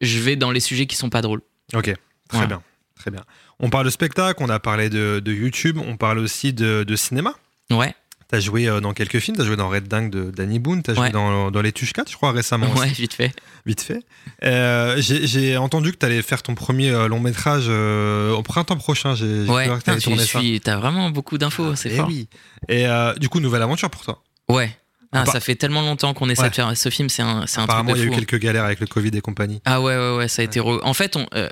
[0.00, 1.40] je vais dans les sujets qui sont pas drôles.
[1.72, 1.92] Ok,
[2.28, 2.62] très bien,
[2.94, 3.24] très bien.
[3.60, 6.96] On parle de spectacle, on a parlé de, de YouTube, on parle aussi de, de
[6.96, 7.34] cinéma.
[7.70, 7.94] Ouais,
[8.26, 10.94] T'as joué euh, dans quelques films, t'as joué dans Red Dingue de Danny Boone, t'as
[10.94, 13.32] joué dans, dans Les Tuches 4, je crois, récemment, ouais, aussi, vite fait.
[13.66, 14.02] vite fait.
[14.42, 19.14] Euh, J'ai entendu que t'allais faire ton premier euh, long métrage euh, au printemps prochain.
[19.14, 20.38] J'ai Ouais, cru que t'allais tu tourner ça.
[20.40, 22.08] suis, t'as vraiment beaucoup d'infos, c'est Eh fort.
[22.08, 22.28] oui.
[22.68, 24.22] Et euh, du coup, nouvelle aventure pour toi.
[24.48, 24.76] Ouais.
[25.12, 26.50] Ah, Appa- ça fait tellement longtemps qu'on essaie Ouais.
[26.50, 28.14] de faire ce film, c'est un, un truc Apparemment, il y a eu hein.
[28.16, 29.60] quelques galères avec le Covid et compagnie.
[29.64, 30.58] Ah ouais, ouais, ouais, ça a été.
[30.60, 31.50] re- En fait, on, ah,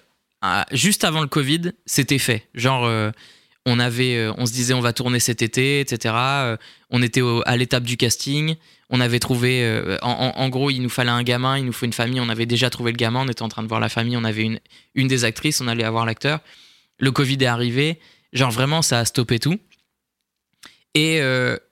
[0.73, 2.49] juste avant le Covid, c'était fait.
[2.55, 3.11] Genre, euh,
[3.67, 6.15] on avait, euh, on se disait, on va tourner cet été, etc.
[6.17, 6.57] Euh,
[6.91, 8.57] on était au- à l'étape du casting.
[8.91, 9.65] On avait trouvé,
[10.03, 12.21] en, en- en gros, il nous fallait un gamin, il nous faut une famille.
[12.21, 14.17] On avait déjà trouvé le gamin, on était en train de voir la famille.
[14.19, 14.61] On avait une,
[14.95, 16.41] une des actrices, on allait avoir l'acteur.
[16.99, 17.99] Le Covid est arrivé.
[18.35, 19.59] Genre, vraiment, ça a stoppé tout.
[20.95, 21.17] Et,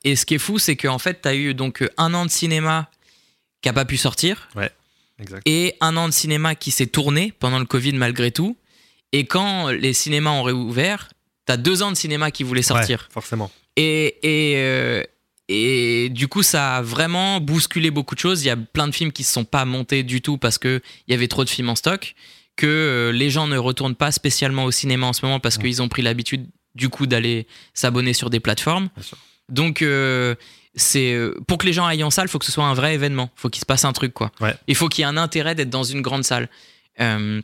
[0.05, 2.31] et ce qui est fou, c'est qu'en fait, tu as eu donc un an de
[2.31, 2.91] cinéma
[3.61, 4.49] qui a pas pu sortir
[5.19, 5.43] Exact.
[5.45, 8.57] et un an de cinéma qui s'est tourné pendant le Covid malgré tout.
[9.13, 11.09] Et quand les cinémas ont réouvert,
[11.47, 13.01] tu as deux ans de cinéma qui voulaient sortir.
[13.09, 13.51] Ouais, forcément.
[13.77, 15.03] Et, et, euh,
[15.49, 18.43] et du coup, ça a vraiment bousculé beaucoup de choses.
[18.45, 20.81] Il y a plein de films qui se sont pas montés du tout parce qu'il
[21.09, 22.15] y avait trop de films en stock,
[22.57, 25.65] que euh, les gens ne retournent pas spécialement au cinéma en ce moment parce Ouais.
[25.65, 26.47] qu'ils ont pris l'habitude
[26.77, 28.91] du coup d'aller s'abonner sur des plateformes.
[28.95, 29.19] Bien sûr.
[29.49, 30.37] Donc, euh,
[30.77, 32.75] c'est euh, pour que les gens aillent en salle, il faut que ce soit un
[32.75, 33.31] vrai événement.
[33.37, 34.31] Il faut qu'il se passe un truc, quoi.
[34.41, 34.55] Ouais.
[34.69, 36.49] Il faut qu'il y ait un intérêt d'être dans une grande salle.
[37.01, 37.43] Euh,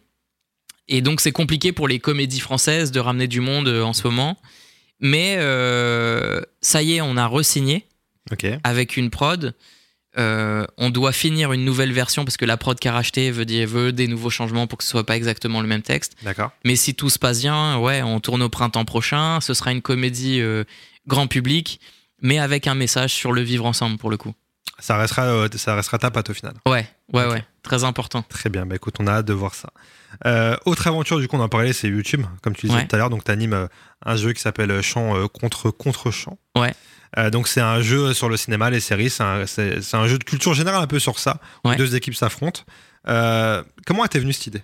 [0.88, 4.06] et donc, c'est compliqué pour les comédies françaises de ramener du monde euh, en ce
[4.06, 4.38] moment.
[5.00, 7.86] Mais euh, ça y est, on a re-signé
[8.64, 9.54] avec une prod.
[10.18, 13.68] Euh, on doit finir une nouvelle version parce que la prod qu'a racheté veut, dire,
[13.68, 16.16] veut des nouveaux changements pour que ce soit pas exactement le même texte.
[16.22, 16.50] D'accord.
[16.64, 19.40] Mais si tout se passe bien, ouais, on tourne au printemps prochain.
[19.42, 20.64] Ce sera une comédie euh,
[21.06, 21.78] grand public,
[22.22, 24.32] mais avec un message sur le vivre ensemble pour le coup.
[24.78, 26.54] Ça restera, ça restera ta patte au final.
[26.66, 27.32] Ouais, ouais, Ok.
[27.32, 28.22] ouais, très important.
[28.22, 28.64] Très bien.
[28.64, 29.70] Bah écoute, on a hâte de voir ça.
[30.24, 32.86] Euh, autre aventure, du coup, on en parlait, c'est YouTube, comme tu disais Ouais.
[32.86, 33.10] tout à l'heure.
[33.10, 33.68] Donc, tu animes
[34.04, 36.38] un jeu qui s'appelle euh, Chant euh, contre contre chant.
[36.56, 36.72] Ouais.
[37.18, 39.10] Euh, donc, c'est un jeu sur le cinéma, les séries.
[39.10, 41.40] C'est un, jeu de culture générale un peu sur ça.
[41.64, 41.76] où Ouais.
[41.76, 42.62] Deux équipes s'affrontent.
[43.08, 44.62] Euh, comment était venue cette idée?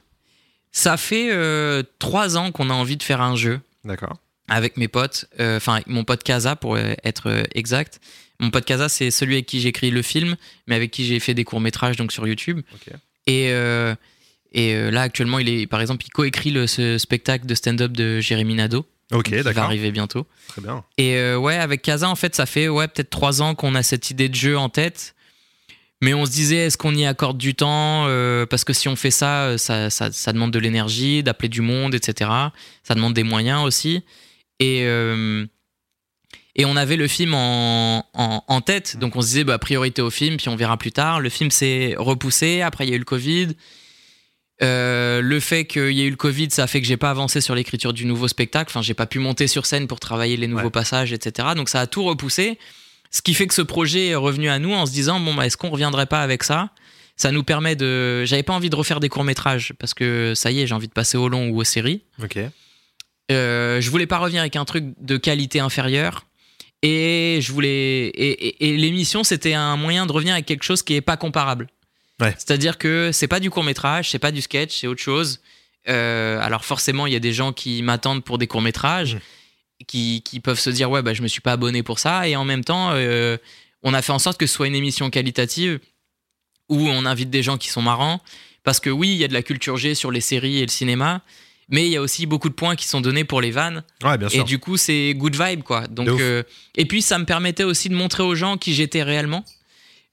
[0.73, 4.17] Ça fait euh, trois ans qu'on a envie de faire un jeu D'accord.
[4.49, 8.01] avec mes potes, euh, enfin avec mon pote Kaza pour euh, être euh, exact.
[8.41, 10.35] Mon pote Kaza, c'est celui avec qui j'ai écrit le film,
[10.67, 12.63] mais avec qui j'ai fait des courts métrages donc sur YouTube.
[12.75, 12.95] Ok.
[13.27, 13.95] Et euh,
[14.53, 18.21] et euh, là actuellement, il est par exemple, il coécrit ce spectacle de stand-up de
[18.21, 19.65] Jérémy Nadeau Ok, qui va d'accord.
[19.65, 20.27] arriver bientôt.
[20.49, 20.85] Très bien.
[20.97, 23.83] Et euh, ouais, avec Kaza, en fait, ça fait ouais peut-être trois ans qu'on a
[23.83, 25.15] cette idée de jeu en tête.
[26.01, 28.97] Mais on se disait, est-ce qu'on y accorde du temps Euh, Parce que si on
[28.97, 32.29] fait ça, ça, ça, ça demande de l'énergie, d'appeler du monde, etc.
[32.83, 34.03] Ça demande des moyens aussi.
[34.59, 35.47] Et, euh,
[36.57, 38.97] et on avait le film en, en, en tête.
[38.99, 41.21] Donc on se disait, bah, priorité au film, puis on verra plus tard.
[41.21, 42.63] Le film s'est repoussé.
[42.63, 43.49] Après, il y a eu le Covid.
[44.63, 47.11] Euh, le fait qu'il y ait eu le Covid, ça a fait que j'ai pas
[47.11, 48.71] avancé sur l'écriture du nouveau spectacle.
[48.71, 50.71] Enfin, j'ai pas pu monter sur scène pour travailler les nouveaux Ouais.
[50.71, 51.49] passages, etc.
[51.57, 52.59] Donc ça a tout repoussé.
[53.11, 55.47] Ce qui fait que ce projet est revenu à nous en se disant bon, bah,
[55.47, 56.71] est-ce qu'on reviendrait pas avec ça?
[57.17, 58.25] Ça nous permet de.
[58.25, 60.89] J'avais pas envie de refaire des courts métrages parce que ça y est, j'ai envie
[60.89, 62.03] de passer au long ou aux séries.
[62.23, 62.39] Ok.
[63.31, 66.27] Euh, je voulais pas revenir avec un truc de qualité inférieure.
[66.85, 70.83] Et je voulais et, et- et l'émission c'était un moyen de revenir avec quelque chose
[70.83, 71.69] qui est pas comparable.
[72.23, 72.35] Ouais.
[72.39, 75.41] C'est-à-dire que c'est pas du court métrage, c'est pas du sketch, c'est autre chose.
[75.89, 79.87] Euh, alors forcément il y a des gens qui m'attendent pour des courts métrages, Mhm.
[79.89, 82.37] qui, qui peuvent se dire ouais bah je me suis pas abonné pour ça et
[82.37, 83.37] en même temps euh,
[83.83, 85.81] on a fait en sorte que ce soit une émission qualitative
[86.69, 88.21] où on invite des gens qui sont marrants
[88.63, 90.71] parce que oui il y a de la culture G sur les séries et le
[90.71, 91.23] cinéma
[91.69, 94.17] mais il y a aussi beaucoup de points qui sont donnés pour les vannes Ouais,
[94.19, 95.87] bien et du coup, c'est good vibe, quoi.
[95.87, 96.43] Donc, euh,
[96.77, 99.43] et puis, ça me permettait aussi de montrer aux gens qui j'étais réellement.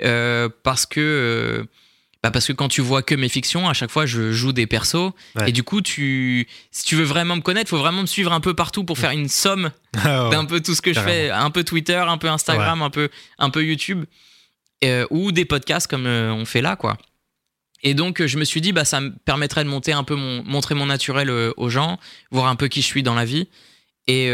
[0.02, 1.00] Euh, parce que.
[1.02, 1.64] euh,
[2.22, 4.68] bah parce que quand tu vois que mes fictions, à chaque fois je joue des
[4.68, 5.50] persos Ouais.
[5.50, 8.42] et du coup tu si tu veux vraiment me connaître, faut vraiment me suivre un
[8.42, 9.72] peu partout pour faire une somme
[10.04, 10.32] Ah ouais.
[10.32, 13.10] d'un peu tout ce que je fais, un peu Twitter, un peu Instagram, un peu
[13.38, 14.04] un peu YouTube
[14.84, 16.98] euh, ou des podcasts comme euh, on fait là quoi.
[17.84, 20.44] Et donc je me suis dit bah ça me permettrait de monter un peu mon
[20.44, 21.98] montrer mon naturel euh, aux gens,
[22.32, 23.48] voir un peu qui je suis dans la vie
[24.08, 24.26] et,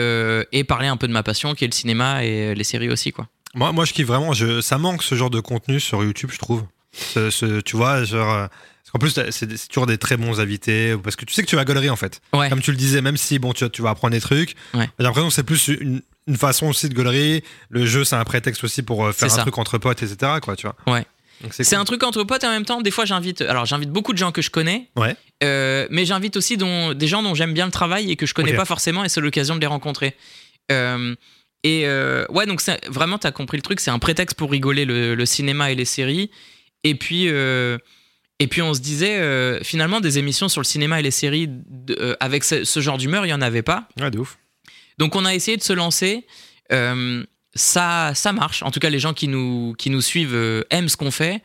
[0.54, 3.12] et parler un peu de ma passion qui est le cinéma et les séries aussi
[3.12, 3.28] quoi.
[3.56, 4.34] Moi, moi, je kiffe vraiment.
[4.34, 6.66] Je, ça manque ce genre de contenu sur YouTube, je trouve.
[6.98, 8.34] Ce, ce- tu vois, genre.
[8.34, 8.48] euh,
[8.94, 10.96] qu'en plus, c'est toujours des très bons invités.
[11.04, 12.22] Parce que tu sais que tu vas galerie, en fait.
[12.34, 12.50] Ouais.
[12.50, 14.56] Comme tu le disais, même si bon, tu, tu vas apprendre des trucs.
[14.74, 14.90] Ouais.
[14.98, 17.44] J'ai l'impression que c'est plus une, une façon aussi de galerie.
[17.70, 19.42] Le jeu, c'est un prétexte aussi pour euh, faire un ça.
[19.42, 20.34] truc entre potes, etc.
[20.42, 20.76] Quoi, tu vois.
[20.88, 21.06] Ouais.
[21.52, 21.78] C'est cool.
[21.80, 23.42] un truc entre potes et en même temps, des fois, j'invite.
[23.42, 24.88] Alors, j'invite beaucoup de gens que je connais.
[24.96, 25.18] Ouais.
[25.44, 28.34] Euh, mais j'invite aussi dont, des gens dont j'aime bien le travail et que je
[28.34, 30.16] connais pas forcément et c'est l'occasion de les rencontrer.
[30.72, 31.14] Euh,
[31.64, 33.82] et euh, ouais, donc vraiment, t'as compris le truc.
[33.82, 36.32] C'est un prétexte pour rigoler le, le cinéma et les séries.
[36.86, 37.28] Et puis.
[37.28, 37.78] euh,
[38.38, 41.50] et puis on se disait, euh, finalement, des émissions sur le cinéma et les séries
[41.92, 43.88] euh, avec ce, ce genre d'humeur, il y en avait pas.
[43.98, 44.38] Ouais, de ouf.
[44.98, 46.28] Donc on a essayé de se lancer.
[46.70, 48.62] Ça, ça marche.
[48.64, 51.42] En tout cas, les gens qui nous, qui nous suivent aiment ce qu'on fait.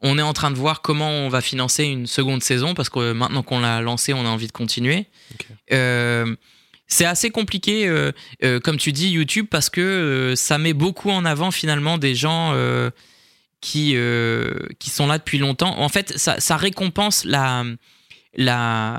[0.00, 3.12] On est en train de voir comment on va financer une seconde saison parce que
[3.12, 5.08] maintenant qu'on l'a lancé, on a envie de continuer.
[6.90, 8.10] C'est assez compliqué, euh,
[8.42, 12.16] euh, comme tu dis, YouTube, parce que euh, ça met beaucoup en avant finalement des
[12.16, 12.52] gens
[13.60, 15.78] qui, euh, qui sont là depuis longtemps.
[15.78, 17.64] En fait, ça, ça récompense la,
[18.34, 18.98] la,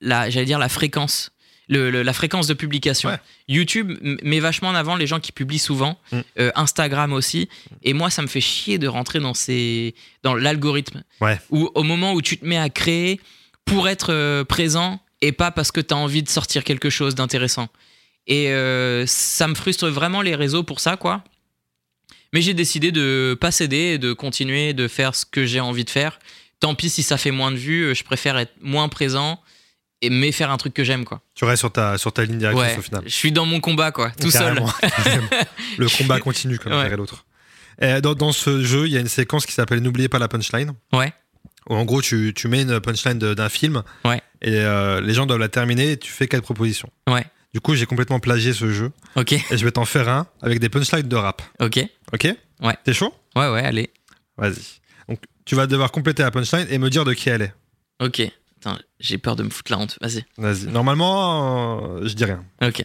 [0.00, 1.30] la j'allais dire la fréquence.
[1.70, 3.10] Le- le- la fréquence de publication.
[3.10, 3.18] Ouais.
[3.46, 6.20] YouTube met vachement en avant les gens qui publient souvent, Mm.
[6.38, 7.50] Euh, Instagram aussi.
[7.82, 11.02] Et moi, ça me fait chier de rentrer dans ces dans l'algorithme.
[11.20, 11.38] Ouais.
[11.50, 13.20] Où au moment où tu te mets à créer
[13.66, 17.14] pour être euh, présent et pas parce que tu as envie de sortir quelque chose
[17.14, 17.68] d'intéressant.
[18.26, 21.22] Et euh, ça me frustre vraiment les réseaux pour ça, quoi.
[22.32, 25.84] Mais j'ai décidé de pas céder et de continuer de faire ce que j'ai envie
[25.84, 26.18] de faire.
[26.60, 29.40] Tant pis si ça fait moins de vues, euh, je préfère être moins présent
[30.02, 31.22] et mais faire un truc que j'aime, quoi.
[31.34, 33.02] Tu restes sur ta, sur ta ligne directrice Ouais, au final.
[33.06, 34.66] je suis dans mon combat, quoi, tout Carrément.
[34.68, 35.22] seul.
[35.78, 36.94] le combat continue, comme Ouais.
[36.96, 37.24] l'autre.
[37.80, 40.28] Et Dans, dans ce jeu, il y a une séquence qui s'appelle N'oubliez pas la
[40.28, 40.72] punchline.
[40.92, 41.12] Ouais.
[41.68, 43.82] Où en gros, tu, tu mets une punchline d'un film.
[44.04, 44.20] Ouais.
[44.42, 46.90] Et euh, les gens doivent la terminer et tu fais quatre propositions.
[47.08, 47.24] Ouais.
[47.58, 48.92] Du coup, j'ai complètement plagié ce jeu.
[49.16, 51.42] Ok, Et je vais t'en faire un avec des punchlines de rap.
[51.60, 51.80] ok.
[52.12, 52.28] Ok
[52.62, 52.76] Ouais.
[52.84, 53.90] T'es chaud Ouais, ouais, allez.
[54.36, 54.54] Vas-y.
[55.08, 57.52] Donc, tu vas devoir compléter la punchline et me dire de qui elle est.
[58.00, 58.20] Ok.
[58.60, 59.98] Attends, j'ai peur de me foutre la honte.
[60.00, 60.24] Vas-y.
[60.36, 60.66] Vas-y.
[60.66, 62.44] Normalement, euh, je dis rien.
[62.62, 62.84] Ok.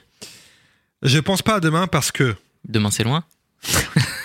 [1.04, 2.36] Je pense pas à demain parce que.
[2.68, 3.24] Demain, c'est loin.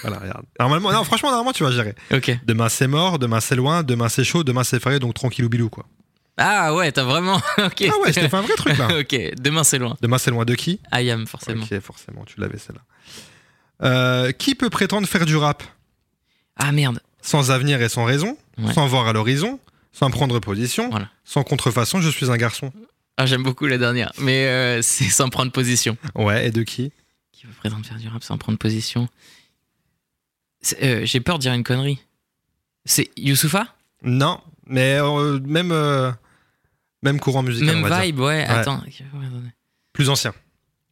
[0.02, 0.46] Voilà, regarde.
[0.58, 1.94] Normalement, non, franchement, normalement, tu vas gérer.
[2.10, 2.38] Ok.
[2.46, 5.68] Demain, c'est mort, demain, c'est loin, demain, c'est chaud, demain, c'est férié, donc tranquillou bilou,
[5.68, 5.84] quoi.
[6.40, 7.36] Ah ouais, t'as vraiment.
[7.58, 7.84] ok.
[7.90, 8.88] Ah ouais, je t'ai fait un vrai truc, là.
[9.00, 9.96] ok, demain, c'est loin.
[10.00, 10.80] Demain, c'est loin de qui?
[10.92, 11.64] I am, forcément.
[11.64, 12.82] Ok, forcément, tu l'avais celle-là.
[13.82, 15.62] Euh, qui peut prétendre faire du rap?
[16.56, 17.00] Ah merde.
[17.22, 18.72] sans avenir et sans raison, Ouais.
[18.72, 19.60] sans voir à l'horizon,
[19.92, 21.08] sans prendre position, Voilà.
[21.24, 22.72] sans contrefaçon, je suis un garçon.
[23.16, 24.12] Ah, j'aime beaucoup la dernière.
[24.18, 25.96] Mais euh, c'est sans prendre position.
[26.14, 26.92] Ouais, et de qui?
[27.32, 29.08] Qui veut prétendre faire du rap sans prendre position?
[30.82, 32.00] Euh, J'ai peur de dire une connerie.
[32.84, 33.66] C'est Youssoufa?
[34.02, 34.98] Non, mais
[35.44, 35.72] même,
[37.02, 38.04] même courant musical, Même on va dire.
[38.06, 38.44] vibe, ouais.
[38.44, 38.82] Attends.
[39.92, 40.34] Plus ancien.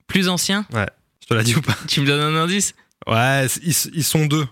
[0.07, 2.75] Plus ancien Je te l'ai dit ou pas Tu me donnes un indice
[3.07, 4.47] Ouais, ils, ils sont deux.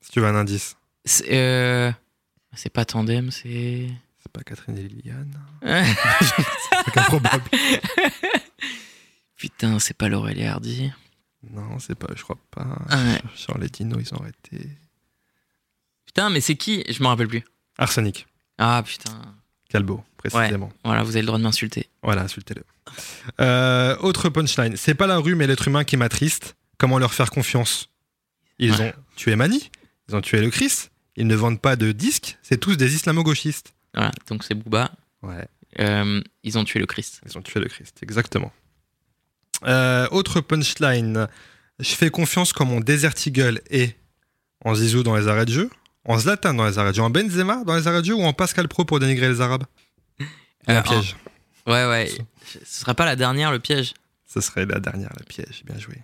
[0.00, 0.76] Si tu veux un indice.
[1.04, 1.92] C'est euh,
[2.72, 3.88] pas Tandem, c'est.
[4.22, 5.38] C'est pas Catherine et Liliane.
[5.62, 5.84] Ouais.
[6.86, 7.44] C'est improbable.
[9.36, 10.90] Putain, c'est pas Laurel et Hardy.
[11.50, 12.64] non, c'est pas, je crois pas.
[12.90, 13.20] Ouais.
[13.34, 14.68] Charles et Dino, ils ont arrêté.
[16.06, 16.84] Putain, mais c'est qui?
[16.88, 17.44] Je me rappelle plus.
[17.76, 18.26] Arsenic,
[18.58, 19.33] Ah putain.
[19.74, 20.72] Calbo, précisément.
[20.84, 21.88] Voilà, vous avez le droit de m'insulter.
[22.04, 22.62] Voilà, insultez-le.
[23.40, 24.76] Euh, autre punchline.
[24.76, 26.54] C'est pas la rue, mais l'être humain qui m'attriste.
[26.78, 27.88] Comment leur faire confiance?
[28.60, 28.80] Ils Ouais.
[28.82, 29.70] ont tué Mani,
[30.08, 33.74] ils ont tué le Christ, ils ne vendent pas de disques, c'est tous des islamo-gauchistes.
[33.94, 34.92] Voilà, donc c'est Booba.
[35.22, 35.48] Ouais,
[35.80, 37.20] Euh, ils ont tué le Christ.
[37.26, 38.52] ils ont tué le Christ, exactement.
[39.66, 41.26] Euh, autre punchline.
[41.80, 43.96] Je fais confiance quand mon Desert Eagle est
[44.64, 45.70] en Zizou dans les arrêts de jeu,
[46.04, 48.22] en Zlatan dans les arrêts de jeu, en Benzema dans les arrêts de jeu ou
[48.24, 49.64] en Pascal Pro pour dénigrer les Arabes?
[50.20, 50.24] Euh,
[50.78, 51.16] Un piège.
[51.66, 52.10] en- Ouais, ouais.
[52.64, 53.94] Ce sera pas la dernière, le piège.
[54.26, 55.62] Ce serait la dernière, le piège.
[55.64, 55.96] Bien joué.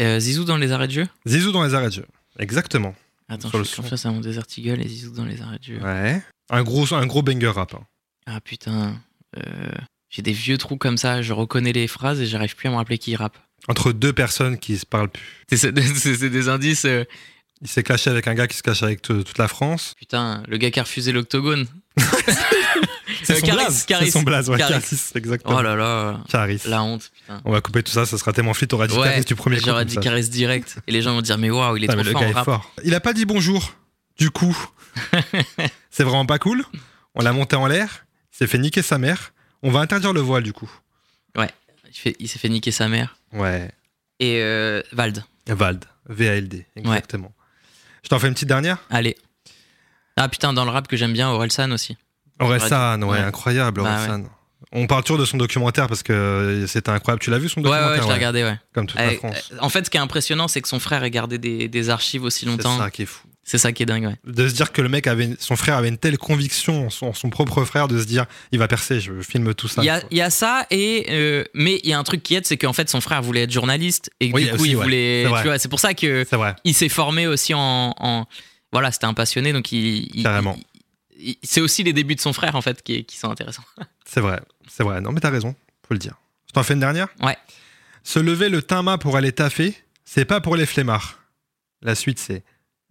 [0.00, 1.08] Euh, Zizou dans les arrêts de jeu?
[1.26, 2.06] Zizou dans les arrêts de jeu.
[2.38, 2.94] Exactement.
[3.28, 5.64] Attends, Sur je fais confiance à mon Desert Eagle et Zizou dans les arrêts de
[5.64, 5.78] jeu.
[5.82, 6.22] Ouais.
[6.50, 7.74] Un gros, un gros banger rap.
[7.74, 7.84] hein.
[8.26, 8.96] Ah putain.
[9.38, 9.42] Euh,
[10.10, 12.76] J'ai des vieux trous comme ça, je reconnais les phrases et j'arrive plus à me
[12.76, 13.38] rappeler qui rappe.
[13.68, 15.44] Entre deux personnes qui se parlent plus.
[15.50, 16.84] C'est des indices.
[16.84, 17.04] euh,
[17.62, 19.94] Il s'est clashé avec un gars qui se cache avec toute la France.
[19.96, 21.66] Putain, le gars qui a refusé l'octogone.
[23.24, 23.86] C'est son Caris, blaze.
[23.86, 24.58] C'est son blaze, ouais.
[24.58, 24.72] Caris.
[24.72, 25.56] Caris, exactement.
[25.58, 26.60] Oh là là, Caris.
[26.66, 27.40] la honte, putain.
[27.44, 28.66] On va couper tout ça, ça sera tellement flit.
[28.66, 29.66] T'auras dit Caris du premier coup.
[29.66, 29.96] J'aurais dit.
[29.98, 30.78] Caris direct.
[30.88, 32.44] Et les gens vont dire, mais waouh, il est Putain, trop le fort gars est
[32.44, 32.72] fort.
[32.84, 33.74] Il a pas dit bonjour.
[34.18, 34.56] Du coup,
[35.90, 36.64] c'est vraiment pas cool.
[37.14, 38.06] On l'a monté en l'air.
[38.32, 39.32] Il s'est fait niquer sa mère.
[39.62, 40.70] On va interdire le voile, du coup.
[41.94, 43.16] Fait- il s'est fait niquer sa mère.
[43.32, 43.70] Ouais.
[44.18, 45.84] Et euh, Vald, Vald.
[46.08, 46.66] V-A-L-D.
[46.74, 47.32] Exactement.
[48.02, 49.16] Je t'en fais une petite dernière allez.
[50.16, 51.96] Ah putain, dans le rap que j'aime bien, Orelsan aussi.
[52.38, 53.18] Orelsan, ouais, Ouais.
[53.20, 54.24] incroyable, Bah Orelsan.
[54.74, 57.20] On parle toujours de son documentaire parce que euh, c'était incroyable.
[57.22, 58.58] Tu l'as vu son Ouais, ouais, documentaire je l'ai regardé, ouais.
[58.72, 59.50] Comme toute la Euh, France.
[59.52, 61.90] euh, en fait, ce qui est impressionnant, c'est que son frère ait gardé des, des
[61.90, 62.78] archives aussi C'est longtemps.
[62.78, 63.26] ça qui est fou.
[63.44, 64.16] C'est ça qui est dingue, ouais.
[64.24, 67.12] De se dire que le mec avait, son frère avait une telle conviction en son,
[67.12, 69.82] son propre frère de se dire il va percer, je filme tout ça.
[69.82, 72.22] Il y, a, il y a ça, et, euh, mais il y a un truc
[72.22, 74.70] qui aide, c'est qu'en fait, son frère voulait être journaliste, et Oui, du coup, aussi,
[74.70, 74.82] il ouais.
[74.84, 75.22] voulait.
[75.24, 75.42] C'est vrai.
[75.42, 76.24] tu vois, C'est pour ça que
[76.64, 77.94] il s'est formé aussi en.
[77.98, 78.26] en-
[78.70, 80.08] voilà, c'était un passionné, donc il.
[80.16, 80.56] il- Carrément.
[81.42, 83.64] c'est aussi les débuts de son frère, en fait, qui, qui sont intéressants.
[84.06, 84.40] c'est vrai,
[84.70, 85.00] c'est vrai.
[85.00, 86.14] Non, mais t'as raison, faut le dire.
[86.46, 87.08] Je t'en fais une dernière?
[87.20, 87.36] Ouais.
[88.04, 89.74] Se lever le teint mat pour aller taffer,
[90.04, 91.18] c'est pas pour les flemmards.
[91.82, 92.42] La suite, c'est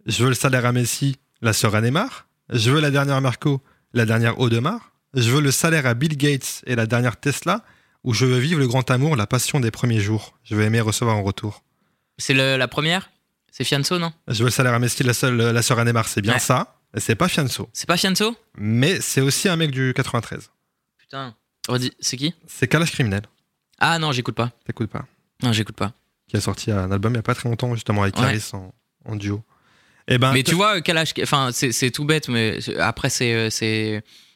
[0.06, 2.26] je veux le salaire à Messi, la sœur à Neymar.
[2.50, 4.92] Je veux la dernière Marco, la dernière Audemars.
[5.14, 7.64] Je veux le salaire à Bill Gates et la dernière Tesla.
[8.04, 10.36] Ou je veux vivre le grand amour, la passion des premiers jours.
[10.42, 11.62] Je veux aimer recevoir en retour.
[12.18, 13.10] C'est la première?
[13.50, 14.12] C'est Fianso, non?
[14.28, 16.08] Je veux le salaire à Messi, la, seule, la sœur à Neymar.
[16.08, 16.38] C'est bien Ouais.
[16.40, 16.78] ça.
[16.98, 17.68] C'est pas Fianso.
[17.72, 18.36] C'est pas Fianso?
[18.56, 20.50] Mais c'est aussi un mec du 93.
[20.98, 21.34] Putain.
[22.00, 22.34] C'est qui?
[22.46, 23.22] C'est Kalash Criminel.
[23.78, 24.50] Ah non, j'écoute pas.
[24.66, 25.04] T'écoutes pas.
[25.42, 25.92] Non, j'écoute pas.
[26.28, 28.22] Qui a sorti un album il y a pas très longtemps, justement, avec Ouais.
[28.22, 28.74] Caris en,
[29.04, 29.42] en duo.
[30.12, 33.48] Et ben, Mais tu vois, Kalash, enfin, c'est tout bête, mais après, c'est euh,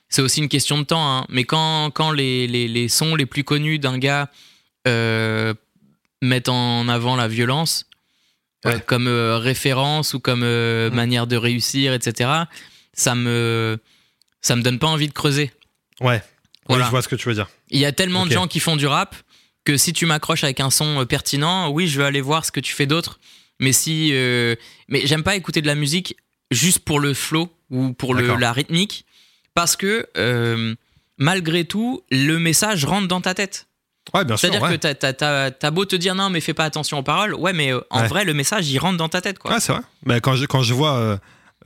[0.09, 1.19] c'est aussi une question de temps.
[1.19, 1.27] hein.
[1.29, 4.31] Mais quand, quand les, les, les sons les plus connus d'un gars
[4.87, 5.53] euh,
[6.23, 7.87] mettent en avant la violence
[8.67, 10.45] euh, comme euh, référence ou comme
[10.91, 12.31] manière de réussir, etc.,
[12.93, 13.79] ça me,
[14.41, 15.51] ça me donne pas envie de creuser.
[16.01, 16.23] Ouais.
[16.69, 16.85] Voilà.
[16.85, 17.49] Oui, je vois ce que tu veux dire.
[17.71, 19.15] Il y a tellement de gens qui font du rap
[19.65, 22.61] que si tu m'accroches avec un son pertinent, oui, je veux aller voir ce que
[22.61, 23.19] tu fais d'autre.
[23.61, 24.55] Mais si, euh,
[24.89, 26.17] mais j'aime pas écouter de la musique
[26.51, 29.05] juste pour le flow ou pour le, la rythmique,
[29.55, 30.75] parce que euh,
[31.19, 33.67] malgré tout, le message rentre dans ta tête.
[34.15, 34.49] Ouais, bien sûr.
[34.51, 34.77] C'est-à-dire ouais.
[34.79, 37.53] que t'as- t'as- t'as beau te dire non, mais fais pas attention aux paroles, ouais,
[37.53, 38.09] mais euh, en Ouais.
[38.09, 39.53] vrai, le message il rentre dans ta tête, quoi.
[39.53, 39.83] Ouais, c'est vrai.
[40.05, 41.17] Mais quand je, quand je vois, euh,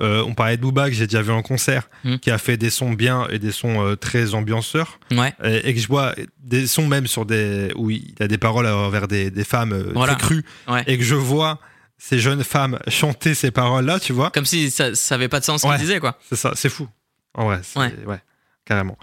[0.00, 2.16] euh, on parlait de Booba que j'ai déjà vu en concert, Hmm.
[2.16, 5.74] qui a fait des sons bien et des sons euh, très ambianceurs, Ouais, et, et
[5.74, 9.30] que je vois des sons même sur des où il a des paroles envers des,
[9.30, 10.14] des femmes euh, Voilà.
[10.14, 10.82] très crues, ouais.
[10.86, 11.58] et que je vois
[12.02, 15.44] ces jeunes femmes chanter ces paroles-là, tu vois, Comme si ça, ça avait pas de
[15.44, 15.74] sens ce Ouais.
[15.76, 16.18] qu'il disait, quoi.
[16.28, 16.88] c'est ça, c'est fou.
[17.34, 17.92] En vrai, Ouais.
[18.06, 18.20] ouais.
[18.64, 18.96] carrément.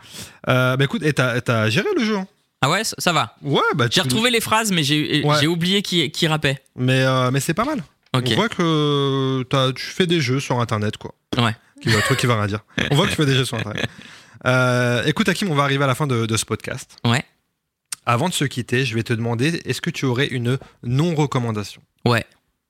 [0.50, 2.28] Euh, bah écoute, et t'as géré le jeu hein
[2.62, 3.36] Ah ouais, ça, va.
[3.42, 5.36] Ouais, bah J'ai retrouvé les phrases, mais j'ai Ouais.
[5.40, 6.62] j'ai oublié qui, qui rappait.
[6.76, 7.84] Mais, euh, mais c'est pas mal.
[8.14, 11.14] On voit que t'as- tu fais des jeux sur internet, quoi.
[11.38, 11.56] Ouais.
[11.82, 12.62] Qui va, truc qui va rien dire.
[12.90, 13.86] On voit que tu fais des jeux sur internet.
[14.46, 16.96] Euh, écoute, Hakim, on va arriver à la fin de, de ce podcast.
[17.04, 17.26] Ouais.
[18.06, 21.82] Avant de se quitter, je vais te demander est-ce que tu aurais une non-recommandation?
[22.06, 22.24] Ouais.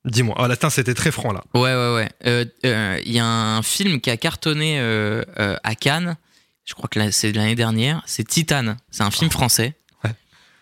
[0.07, 0.35] Dis-moi.
[0.37, 1.43] Ah, là, putain, c'était très franc, là.
[1.53, 2.09] Ouais, ouais, ouais.
[2.25, 6.17] Euh, euh, Il y a un film qui a cartonné euh, euh, à Cannes.
[6.65, 8.01] Je crois que c'est l'année dernière.
[8.05, 8.77] C'est Titane.
[8.91, 9.75] C'est un film français.
[10.03, 10.11] Ouais.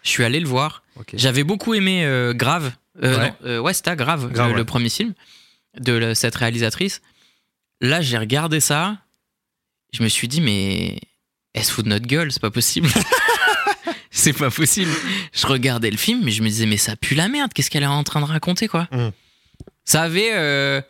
[0.04, 0.84] Je suis allé le voir.
[1.00, 1.12] Ok.
[1.14, 2.72] J'avais beaucoup aimé euh, Grave.
[3.04, 3.34] Euh, Ouais.
[3.46, 4.66] euh, ouais, c'était Grave, Grave, le, le ouais.
[4.66, 5.14] premier film
[5.80, 7.02] de la- cette réalisatrice.
[7.82, 8.98] Là, j'ai regardé ça.
[9.94, 10.98] Je me suis dit, mais
[11.54, 12.88] elle se fout de notre gueule, c'est pas possible.
[14.12, 14.92] c'est pas possible.
[15.34, 17.52] Je regardais le film, mais je me disais, mais ça pue la merde.
[17.54, 18.88] Qu'est-ce qu'elle est en train de raconter, quoi?
[18.92, 19.10] Mm.
[19.86, 20.32] Ça avait.
[20.34, 20.82] euh,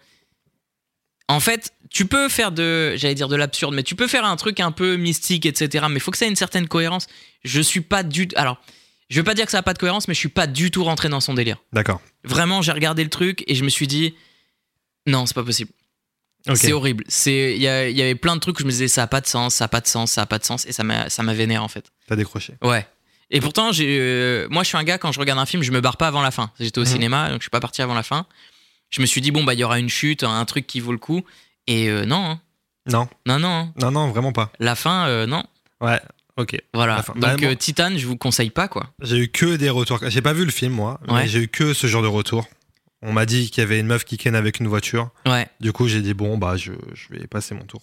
[1.27, 2.93] En fait, tu peux faire de.
[2.97, 5.85] J'allais dire de l'absurde, mais tu peux faire un truc un peu mystique, etc.
[5.89, 7.07] Mais il faut que ça ait une certaine cohérence.
[7.43, 8.27] Je suis pas du.
[8.35, 8.61] Alors,
[9.09, 10.71] je veux pas dire que ça a pas de cohérence, mais je suis pas du
[10.71, 11.57] tout rentré dans son délire.
[11.73, 12.01] D'accord.
[12.23, 14.15] Vraiment, j'ai regardé le truc et je me suis dit,
[15.07, 15.71] non, c'est pas possible.
[16.53, 17.03] C'est horrible.
[17.07, 19.19] C'est, il y, y avait plein de trucs où je me disais, ça a pas
[19.19, 21.09] de sens, ça a pas de sens, ça a pas de sens, et ça m'a,
[21.09, 21.85] ça m'a vénère en fait.
[22.07, 22.53] T'as décroché.
[22.61, 22.85] Ouais.
[23.31, 25.71] Et pourtant, j'ai, euh, moi, je suis un gars quand je regarde un film, je
[25.71, 26.51] me barre pas avant la fin.
[26.59, 26.87] J'étais au Mhm.
[26.87, 28.27] cinéma, donc je suis pas parti avant la fin.
[28.95, 30.93] Je me suis dit, bon, bah, il y aura une chute, un truc qui vaut
[30.93, 31.21] le coup.
[31.67, 32.41] Et euh, non, hein.
[32.89, 33.09] Non.
[33.25, 33.47] non, non.
[33.49, 33.73] hein.
[33.81, 34.51] Non, non, vraiment pas.
[34.59, 35.43] La fin, euh, non.
[35.81, 35.99] Ouais.
[36.37, 36.55] Ok.
[36.73, 37.01] Voilà.
[37.07, 38.87] Donc, Bah, euh, Titan, je vous conseille pas, quoi.
[39.01, 39.99] J'ai eu que des retours.
[40.07, 42.47] J'ai pas vu le film, moi, mais j'ai eu que ce genre de retour.
[43.01, 45.09] On m'a dit qu'il y avait une meuf qui ken avec une voiture.
[45.25, 45.47] Ouais.
[45.59, 47.81] Du coup, j'ai dit, bon, bah, je, je vais passer mon tour.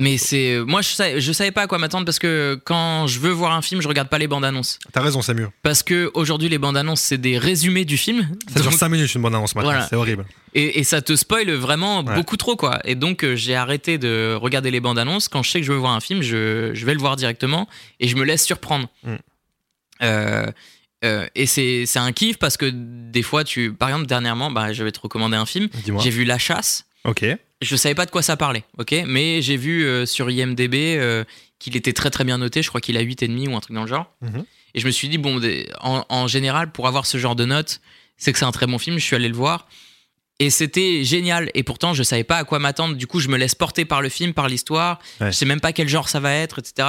[0.00, 3.18] Mais c'est, moi, je savais, je savais pas à quoi m'attendre parce que quand je
[3.18, 4.78] veux voir un film, je regarde pas les bandes annonces.
[4.92, 5.48] T'as raison, c'est mieux.
[5.64, 8.28] Parce que aujourd'hui, les bandes annonces, c'est des résumés du film.
[8.46, 9.70] Ça dure Donc- 5 minutes une bonne annonce maintenant.
[9.72, 9.88] Voilà.
[9.88, 10.24] C'est horrible.
[10.54, 12.14] et, et ça te spoil vraiment Ouais.
[12.14, 12.78] beaucoup trop, quoi.
[12.84, 15.26] Et donc, euh, j'ai arrêté de regarder les bandes annonces.
[15.28, 17.68] Quand je sais que je veux voir un film, je, je vais le voir directement
[17.98, 18.88] et je me laisse surprendre.
[19.02, 19.14] Mm.
[20.02, 20.46] Euh,
[21.04, 24.72] euh, et c'est c'est un kiff parce que des fois, tu, par exemple, dernièrement, bah,
[24.72, 25.66] je vais te recommander un film.
[25.82, 26.00] Dis-moi.
[26.04, 26.84] J'ai vu La Chasse.
[27.04, 27.24] Ok.
[27.60, 28.94] Je savais pas de quoi ça parlait, ok?
[29.06, 31.24] Mais j'ai vu euh, sur IMDB euh,
[31.58, 32.62] qu'il était très très bien noté.
[32.62, 34.14] Je crois qu'il a 8,5 ou un truc dans le genre.
[34.20, 34.44] Mhm.
[34.74, 35.40] Et je me suis dit, bon,
[35.80, 37.80] en, en général, pour avoir ce genre de notes,
[38.16, 38.98] c'est que c'est un très bon film.
[38.98, 39.66] Je suis allé le voir.
[40.38, 41.50] Et c'était génial.
[41.54, 42.94] Et pourtant, je savais pas à quoi m'attendre.
[42.94, 45.00] Du coup, je me laisse porter par le film, par l'histoire.
[45.20, 45.32] Ouais.
[45.32, 46.86] Je sais même pas quel genre ça va être, etc.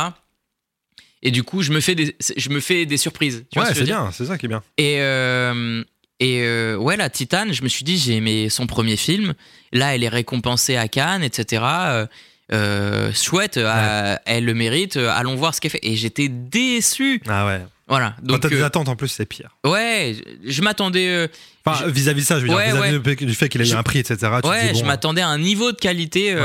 [1.24, 3.45] Et du coup, je me fais des, je me fais des surprises.
[3.51, 4.61] Tu ouais, c'est bien, c'est ça qui est bien.
[4.78, 5.84] et, euh,
[6.20, 9.34] et euh, ouais, la Titane, je me suis dit, j'ai aimé son premier film.
[9.72, 11.63] Là, elle est récompensée à Cannes, etc.
[11.65, 12.07] Euh,
[12.51, 14.97] euh, chouette, euh, elle le mérite.
[14.97, 15.80] allons voir ce qu'elle fait.
[15.84, 17.22] Et j'étais déçu.
[17.28, 17.61] Ah ouais.
[17.88, 18.15] Voilà.
[18.20, 19.49] Quand Donc, t'as des attentes en plus, c'est pire.
[19.65, 21.30] ouais, je, je m'attendais.
[21.65, 23.84] Enfin, vis-à-vis de ça, je veux Ouais, dire, vis-à-vis du fait qu'il a eu un
[23.84, 24.17] prix, etc.
[24.43, 26.36] Tu ouais, dis, bon, je m'attendais à un niveau de qualité.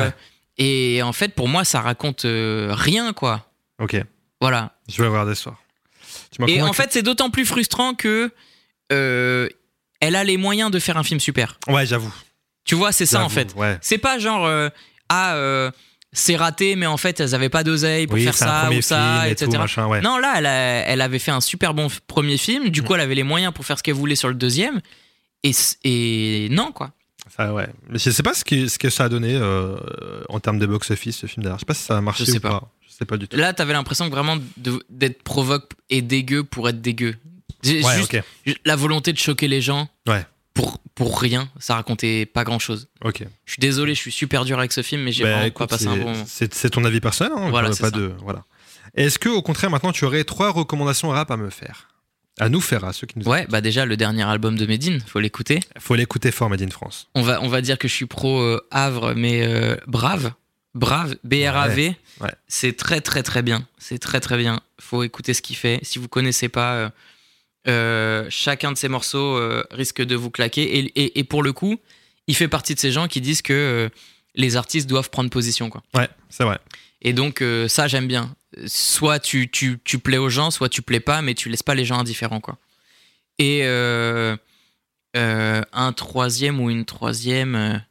[0.56, 3.50] Et en fait, pour moi, ça raconte rien, quoi.
[3.80, 3.96] Ok,
[4.40, 4.72] Voilà.
[4.88, 5.56] je vais regarder ce soir.
[6.30, 8.30] Tu Et en fait, c'est d'autant plus frustrant que
[8.92, 9.48] euh,
[10.06, 11.58] elle a les moyens de faire un film super.
[11.68, 12.14] Ouais, j'avoue.
[12.64, 13.54] Tu vois, c'est ça en fait.
[13.56, 13.78] Ouais.
[13.82, 14.68] C'est pas genre euh,
[15.08, 15.70] ah euh,
[16.12, 19.28] c'est raté, mais en fait elles avaient pas d'oseille pour Oui, faire ça ou ça,
[19.28, 19.50] et etc.
[19.52, 20.00] tout, machin, ouais.
[20.00, 22.68] Non, là elle, a- elle avait fait un super bon premier film.
[22.70, 22.84] Du Mm.
[22.84, 24.80] coup, elle avait les moyens pour faire ce qu'elle voulait sur le deuxième.
[25.42, 26.92] Et, non quoi.
[27.36, 27.66] Ça, ouais.
[27.88, 29.76] Mais je sais pas ce, que ça a donné euh,
[30.28, 31.58] en termes de box-office, ce film d'ailleurs.
[31.58, 32.60] Je sais pas si ça a marché Je sais ou pas.
[32.60, 32.70] pas.
[32.88, 33.36] Je sais pas du tout.
[33.36, 34.36] Là, t'avais l'impression vraiment
[34.88, 37.14] d'être provoque et dégueu pour être dégueu.
[37.64, 37.96] Ouais,
[38.46, 39.88] juste la volonté de choquer les gens.
[40.06, 40.24] Ouais.
[40.52, 42.88] Pour, pour rien, ça racontait pas grand chose.
[43.02, 43.24] Ok.
[43.44, 45.68] Je suis désolé, je suis super dur avec ce film, mais j'ai Bah, vraiment écoute,
[45.68, 46.24] pas passé un c'est- bon moment.
[46.28, 47.32] C'est ton avis personnel.
[47.36, 47.90] Hein, Voilà, pas ça.
[47.90, 48.44] de, voilà.
[48.94, 51.88] Est-ce que, au contraire, maintenant, tu aurais trois recommandations rap à me faire?
[52.38, 55.00] À nous faire, à ceux qui nous Ouais, bah déjà le dernier album de Medine,
[55.06, 55.60] faut l'écouter.
[55.78, 57.08] Faut l'écouter fort, Made in France.
[57.14, 60.32] On va, on va dire que je suis pro euh, Havre, mais euh, brave.
[60.74, 61.94] Brave, B-R-A-V.
[62.20, 62.30] Ouais.
[62.48, 63.66] C'est très, très, très bien.
[63.78, 64.60] C'est très, très bien.
[64.80, 65.78] Faut écouter ce qu'il fait.
[65.82, 66.88] Si vous connaissez pas, euh,
[67.66, 70.78] euh, chacun de ces morceaux euh, risque de vous claquer.
[70.78, 71.76] Et, et- et pour le coup,
[72.26, 73.88] il fait partie de ces gens qui disent que euh,
[74.34, 75.70] les artistes doivent prendre position.
[75.70, 75.82] Quoi.
[75.94, 76.58] Ouais, c'est vrai.
[77.02, 78.34] Et donc, ça, j'aime bien.
[78.66, 81.74] Soit tu, tu, tu plais aux gens, soit tu plais pas, mais tu laisses pas
[81.74, 82.40] les gens indifférents.
[82.40, 82.56] Quoi.
[83.38, 83.62] Et
[85.14, 87.82] un troisième ou une troisième.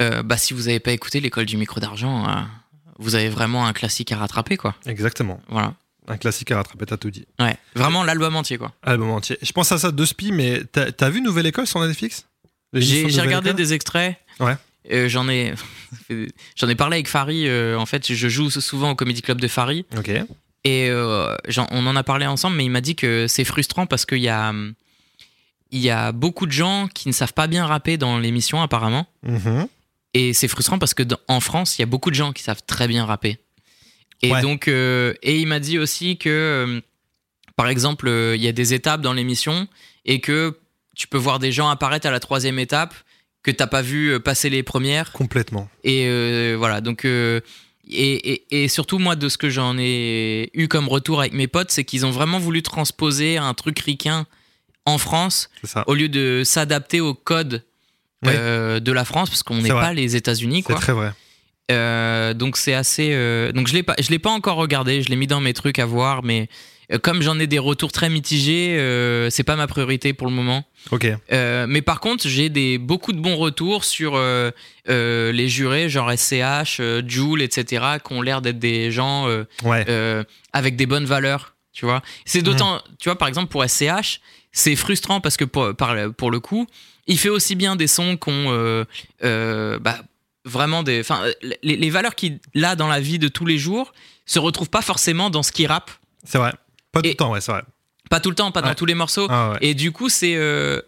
[0.00, 2.26] bah, si vous n'avez pas écouté l'école du micro d'argent,
[2.98, 4.74] vous avez vraiment un classique à rattraper, quoi.
[4.86, 5.40] Exactement.
[5.48, 5.74] Voilà.
[6.06, 7.26] Un classique à rattraper, t'as tout dit.
[7.38, 7.56] Ouais.
[7.74, 8.72] Vraiment l'album entier, quoi.
[8.82, 9.38] Album entier.
[9.40, 12.26] Je pense à ça de Spi, mais t'as t'as vu Nouvelle École sur Netflix?
[12.74, 13.56] J'ai regardé École?
[13.56, 14.16] des extraits.
[14.40, 14.56] Ouais.
[14.92, 15.54] Euh, j'en ai,
[16.56, 17.46] j'en ai parlé avec Farid.
[17.46, 19.86] euh, en fait, je joue souvent au Comedy Club de Farid.
[19.96, 20.10] Ok.
[20.64, 23.86] Et euh, j'en- on en a parlé ensemble, mais il m'a dit que c'est frustrant
[23.86, 24.52] parce qu'il y a,
[25.70, 29.06] il y a beaucoup de gens qui ne savent pas bien rapper dans l'émission, apparemment.
[29.22, 29.68] Mhm.
[30.14, 32.42] Et c'est frustrant parce que dans- en France, il y a beaucoup de gens qui
[32.42, 33.38] savent très bien rapper.
[34.22, 34.40] Et Ouais.
[34.42, 36.80] donc, euh, et il m'a dit aussi que, euh,
[37.56, 39.68] par exemple, euh, il y a des étapes dans l'émission
[40.04, 40.58] et que
[40.96, 42.94] tu peux voir des gens apparaître à la troisième étape
[43.42, 45.12] que t'as pas vu passer les premières.
[45.12, 45.68] Complètement.
[45.82, 47.04] Et voilà, donc.
[47.04, 47.42] et,
[47.90, 51.70] et- et surtout, moi, de ce que j'en ai eu comme retour avec mes potes,
[51.70, 54.26] c'est qu'ils ont vraiment voulu transposer un truc ricain
[54.86, 55.50] en France
[55.86, 57.62] au lieu de s'adapter au code
[58.24, 58.80] Ouais.
[58.80, 61.12] de la France, parce qu'on n'est pas les États-Unis, C'est très vrai.
[61.70, 63.10] Euh, donc c'est assez.
[63.12, 65.02] euh, donc je l'ai pas, je l'ai pas encore regardé.
[65.02, 66.48] Je l'ai mis dans mes trucs à voir, mais
[66.92, 70.34] euh, comme j'en ai des retours très mitigés, euh, c'est pas ma priorité pour le
[70.34, 70.64] moment.
[70.90, 71.06] Ok.
[71.30, 74.20] Mais par contre, j'ai des beaucoup de bons retours sur
[74.86, 79.26] les jurés, genre SCH, Joule, etc., qui ont l'air d'être des gens
[79.64, 79.86] Ouais.
[80.52, 81.54] avec des bonnes valeurs.
[81.72, 82.80] Tu vois, c'est d'autant.
[83.00, 84.20] Tu vois, par exemple pour SCH,
[84.52, 85.72] c'est frustrant parce que pour,
[86.16, 86.66] pour le coup,
[87.08, 88.84] il fait aussi bien des sons qu'on euh,
[89.24, 89.98] euh, bah,
[90.44, 91.00] vraiment des.
[91.00, 91.24] Enfin,
[91.62, 93.92] les, les valeurs qu'il a dans la vie de tous les jours
[94.26, 95.90] se retrouvent pas forcément dans ce qu'il rappe.
[96.24, 96.52] C'est vrai.
[96.92, 97.62] Pas tout le temps, ouais, c'est vrai.
[98.10, 99.26] Pas tout le temps, pas dans tous les morceaux.
[99.30, 99.58] Ah ouais.
[99.62, 100.80] Et du coup, c'est euh,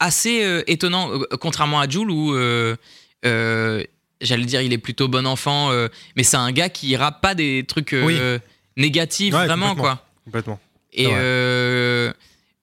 [0.00, 2.76] assez euh, étonnant, euh, contrairement à Jules, où euh,
[3.24, 3.82] euh,
[4.20, 7.34] j'allais dire il est plutôt bon enfant, euh, mais c'est un gars qui rappe pas
[7.34, 8.38] des trucs euh,
[8.76, 9.94] négatifs, Ouais, vraiment complètement.
[9.96, 10.06] quoi.
[10.24, 10.60] Complètement.
[10.92, 12.12] Et euh,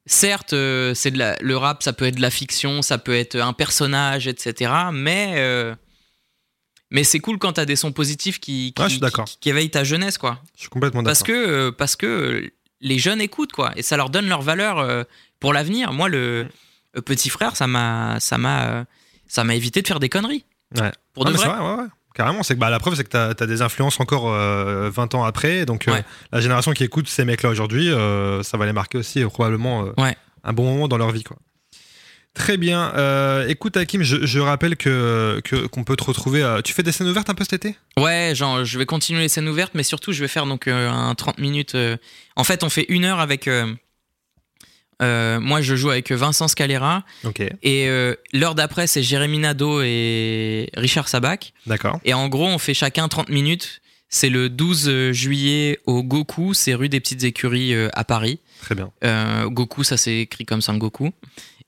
[0.06, 3.54] certes, euh, c'est le rap, ça peut être de la fiction, ça peut être un
[3.54, 4.72] personnage, etc.
[4.93, 5.74] Mais euh,
[6.92, 8.89] mais c'est cool quand t'as des sons positifs qui qui, Ouais,
[9.50, 10.39] éveillent ta jeunesse, quoi.
[10.56, 11.36] Je suis complètement Parce d'accord.
[11.36, 13.72] que, euh, parce que les jeunes écoutent, quoi.
[13.76, 15.04] Et ça leur donne leur valeur euh,
[15.39, 15.94] pour l'avenir.
[15.94, 16.48] Moi, le,
[17.06, 18.84] petit frère, ça m'a, ça m'a, euh,
[19.28, 20.46] ça m'a évité de faire des conneries.
[20.80, 20.92] Ouais.
[21.14, 21.48] Pour de vrai.
[21.48, 21.88] vrai, ouais, ouais.
[22.14, 25.16] Carrément, c'est que bah, la preuve, c'est que t'as as des influences encore euh, 20
[25.16, 25.66] ans après.
[25.66, 26.04] Donc, euh, Ouais.
[26.34, 29.86] la génération qui écoute ces mecs-là aujourd'hui, euh, ça va les marquer aussi, euh, probablement,
[29.86, 30.12] euh,
[30.44, 31.24] un bon moment dans leur vie.
[31.24, 31.38] Quoi.
[32.34, 32.94] Très bien.
[32.96, 36.42] Euh, écoute, Hakim, je, je rappelle que qu'on peut te retrouver.
[36.42, 37.76] euh, tu fais des scènes ouvertes un peu cet été?
[37.98, 40.90] Ouais, genre, je vais continuer les scènes ouvertes, mais surtout, je vais faire donc euh,
[40.90, 41.76] un 30 minutes.
[42.38, 43.50] En fait, on fait une heure avec.
[45.02, 47.04] moi, je joue avec Vincent Scalera.
[47.26, 47.88] Ok, Et
[48.34, 51.54] l'heure d'après, c'est Jérémy Nadeau et Richard Sabac.
[51.68, 52.00] d'accord.
[52.06, 53.82] Et en gros, on fait chacun 30 minutes.
[54.14, 58.40] C'est le 12 juillet au Goku, c'est rue des Petites Écuries à Paris.
[58.62, 58.92] Très bien.
[59.48, 61.12] Goku, ça s'écrit comme Son Goku.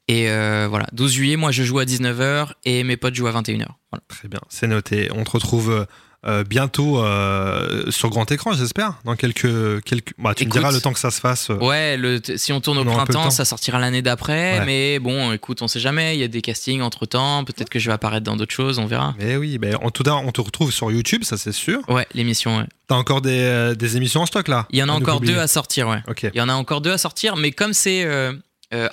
[0.07, 3.31] Et euh, voilà, 12 juillet, moi je joue à 19h et mes potes jouent à
[3.31, 3.67] 21h.
[3.91, 4.03] Voilà.
[4.09, 4.41] Très bien.
[4.49, 5.09] C'est noté.
[5.15, 5.85] On te retrouve euh,
[6.25, 8.99] euh, bientôt euh, sur grand écran, j'espère.
[9.05, 9.81] Dans quelques.
[9.83, 10.13] quelques...
[10.17, 11.49] Bah, tu Écoute, me diras le temps que ça se fasse.
[11.49, 13.29] Ouais, le, si on tourne au On printemps, temps.
[13.29, 14.59] ça sortira l'année d'après.
[14.59, 14.65] Ouais.
[14.65, 16.15] Mais bon, écoute, on sait jamais.
[16.15, 17.43] Il y a des castings entre temps.
[17.45, 19.15] Peut-être que je vais apparaître dans d'autres choses, on verra.
[19.19, 21.79] Mais oui, mais en tout cas, on te retrouve sur YouTube, ça c'est sûr.
[21.89, 22.65] Ouais, l'émission, ouais.
[22.87, 24.65] T'as encore des, des émissions en stock là?
[24.71, 26.03] Il y en a encore deux à sortir, ouais.
[26.09, 26.23] Ok.
[26.33, 28.07] Il y en a encore deux à sortir, mais comme c'est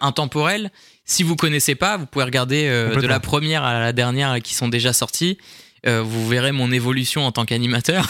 [0.00, 0.72] intemporel,
[1.10, 4.54] si vous connaissez pas, vous pouvez regarder euh, de la première à la dernière qui
[4.54, 5.38] sont déjà sorties.
[5.86, 8.06] Euh, vous verrez mon évolution en tant qu'animateur,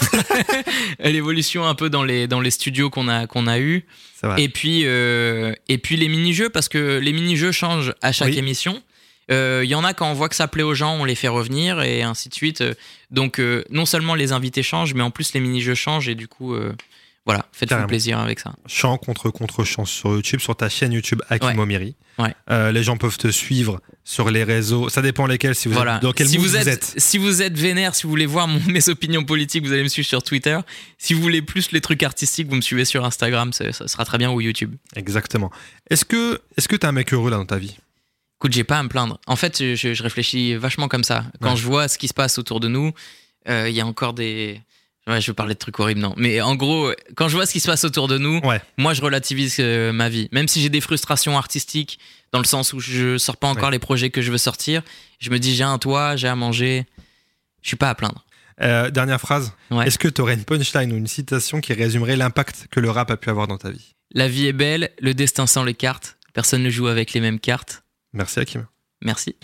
[1.04, 3.84] l'évolution un peu dans les dans les studios qu'on a qu'on a eu,
[4.36, 8.38] et puis euh, et puis les mini-jeux parce que les mini-jeux changent à chaque Oui.
[8.38, 8.82] émission.
[9.30, 11.14] Euh, Il y en a quand on voit que ça plaît aux gens, on les
[11.14, 12.64] fait revenir et ainsi de suite.
[13.12, 13.40] Donc
[13.70, 16.56] non seulement les invités changent, mais en plus les mini-jeux changent et du coup
[17.32, 18.54] voilà, faites-vous plaisir avec ça.
[18.66, 21.58] Chant contre contre chant sur YouTube, sur ta chaîne YouTube Hakim
[22.18, 22.34] Ouais.
[22.50, 24.88] Euh, les gens peuvent te suivre sur les réseaux.
[24.90, 25.54] Ça dépend lesquels.
[25.54, 25.96] Si vous Voilà.
[25.96, 28.60] êtes, dans quel si vous êtes, si vous êtes vénère, si vous voulez voir mon-
[28.68, 30.58] mes opinions politiques, vous allez me suivre sur Twitter.
[30.98, 34.04] Si vous voulez plus les trucs artistiques, vous me suivez sur Instagram, ça, ça sera
[34.04, 34.74] très bien ou YouTube.
[34.96, 35.50] Exactement.
[35.88, 37.76] Est-ce que est-ce que t'es un mec heureux là dans ta vie?
[38.38, 39.18] Écoute, j'ai pas à me plaindre.
[39.26, 41.24] En fait, je, je réfléchis vachement comme ça.
[41.40, 41.56] Quand Ouais.
[41.56, 42.92] je vois ce qui se passe autour de nous,
[43.48, 44.60] euh, il y a encore des.
[45.10, 46.14] Ouais, je vais parler de trucs horribles, non.
[46.16, 48.60] Mais en gros, quand je vois ce qui se passe autour de nous, Ouais.
[48.78, 50.28] moi, je relativise euh, ma vie.
[50.32, 51.98] Même si j'ai des frustrations artistiques,
[52.32, 53.70] dans le sens où je sors pas encore Ouais.
[53.72, 54.82] les projets que je veux sortir,
[55.18, 56.86] je me dis j'ai un toit, j'ai à manger.
[57.62, 58.24] Je suis pas à plaindre.
[58.62, 59.52] Euh, Dernière phrase.
[59.70, 59.86] Ouais.
[59.86, 63.10] Est-ce que tu aurais une punchline ou une citation qui résumerait l'impact que le rap
[63.10, 63.94] a pu avoir dans ta vie?
[64.12, 66.18] La vie est belle, le destin sans les cartes.
[66.34, 67.82] Personne ne joue avec les mêmes cartes.
[68.12, 68.66] Merci Hakim.
[69.02, 69.34] Merci.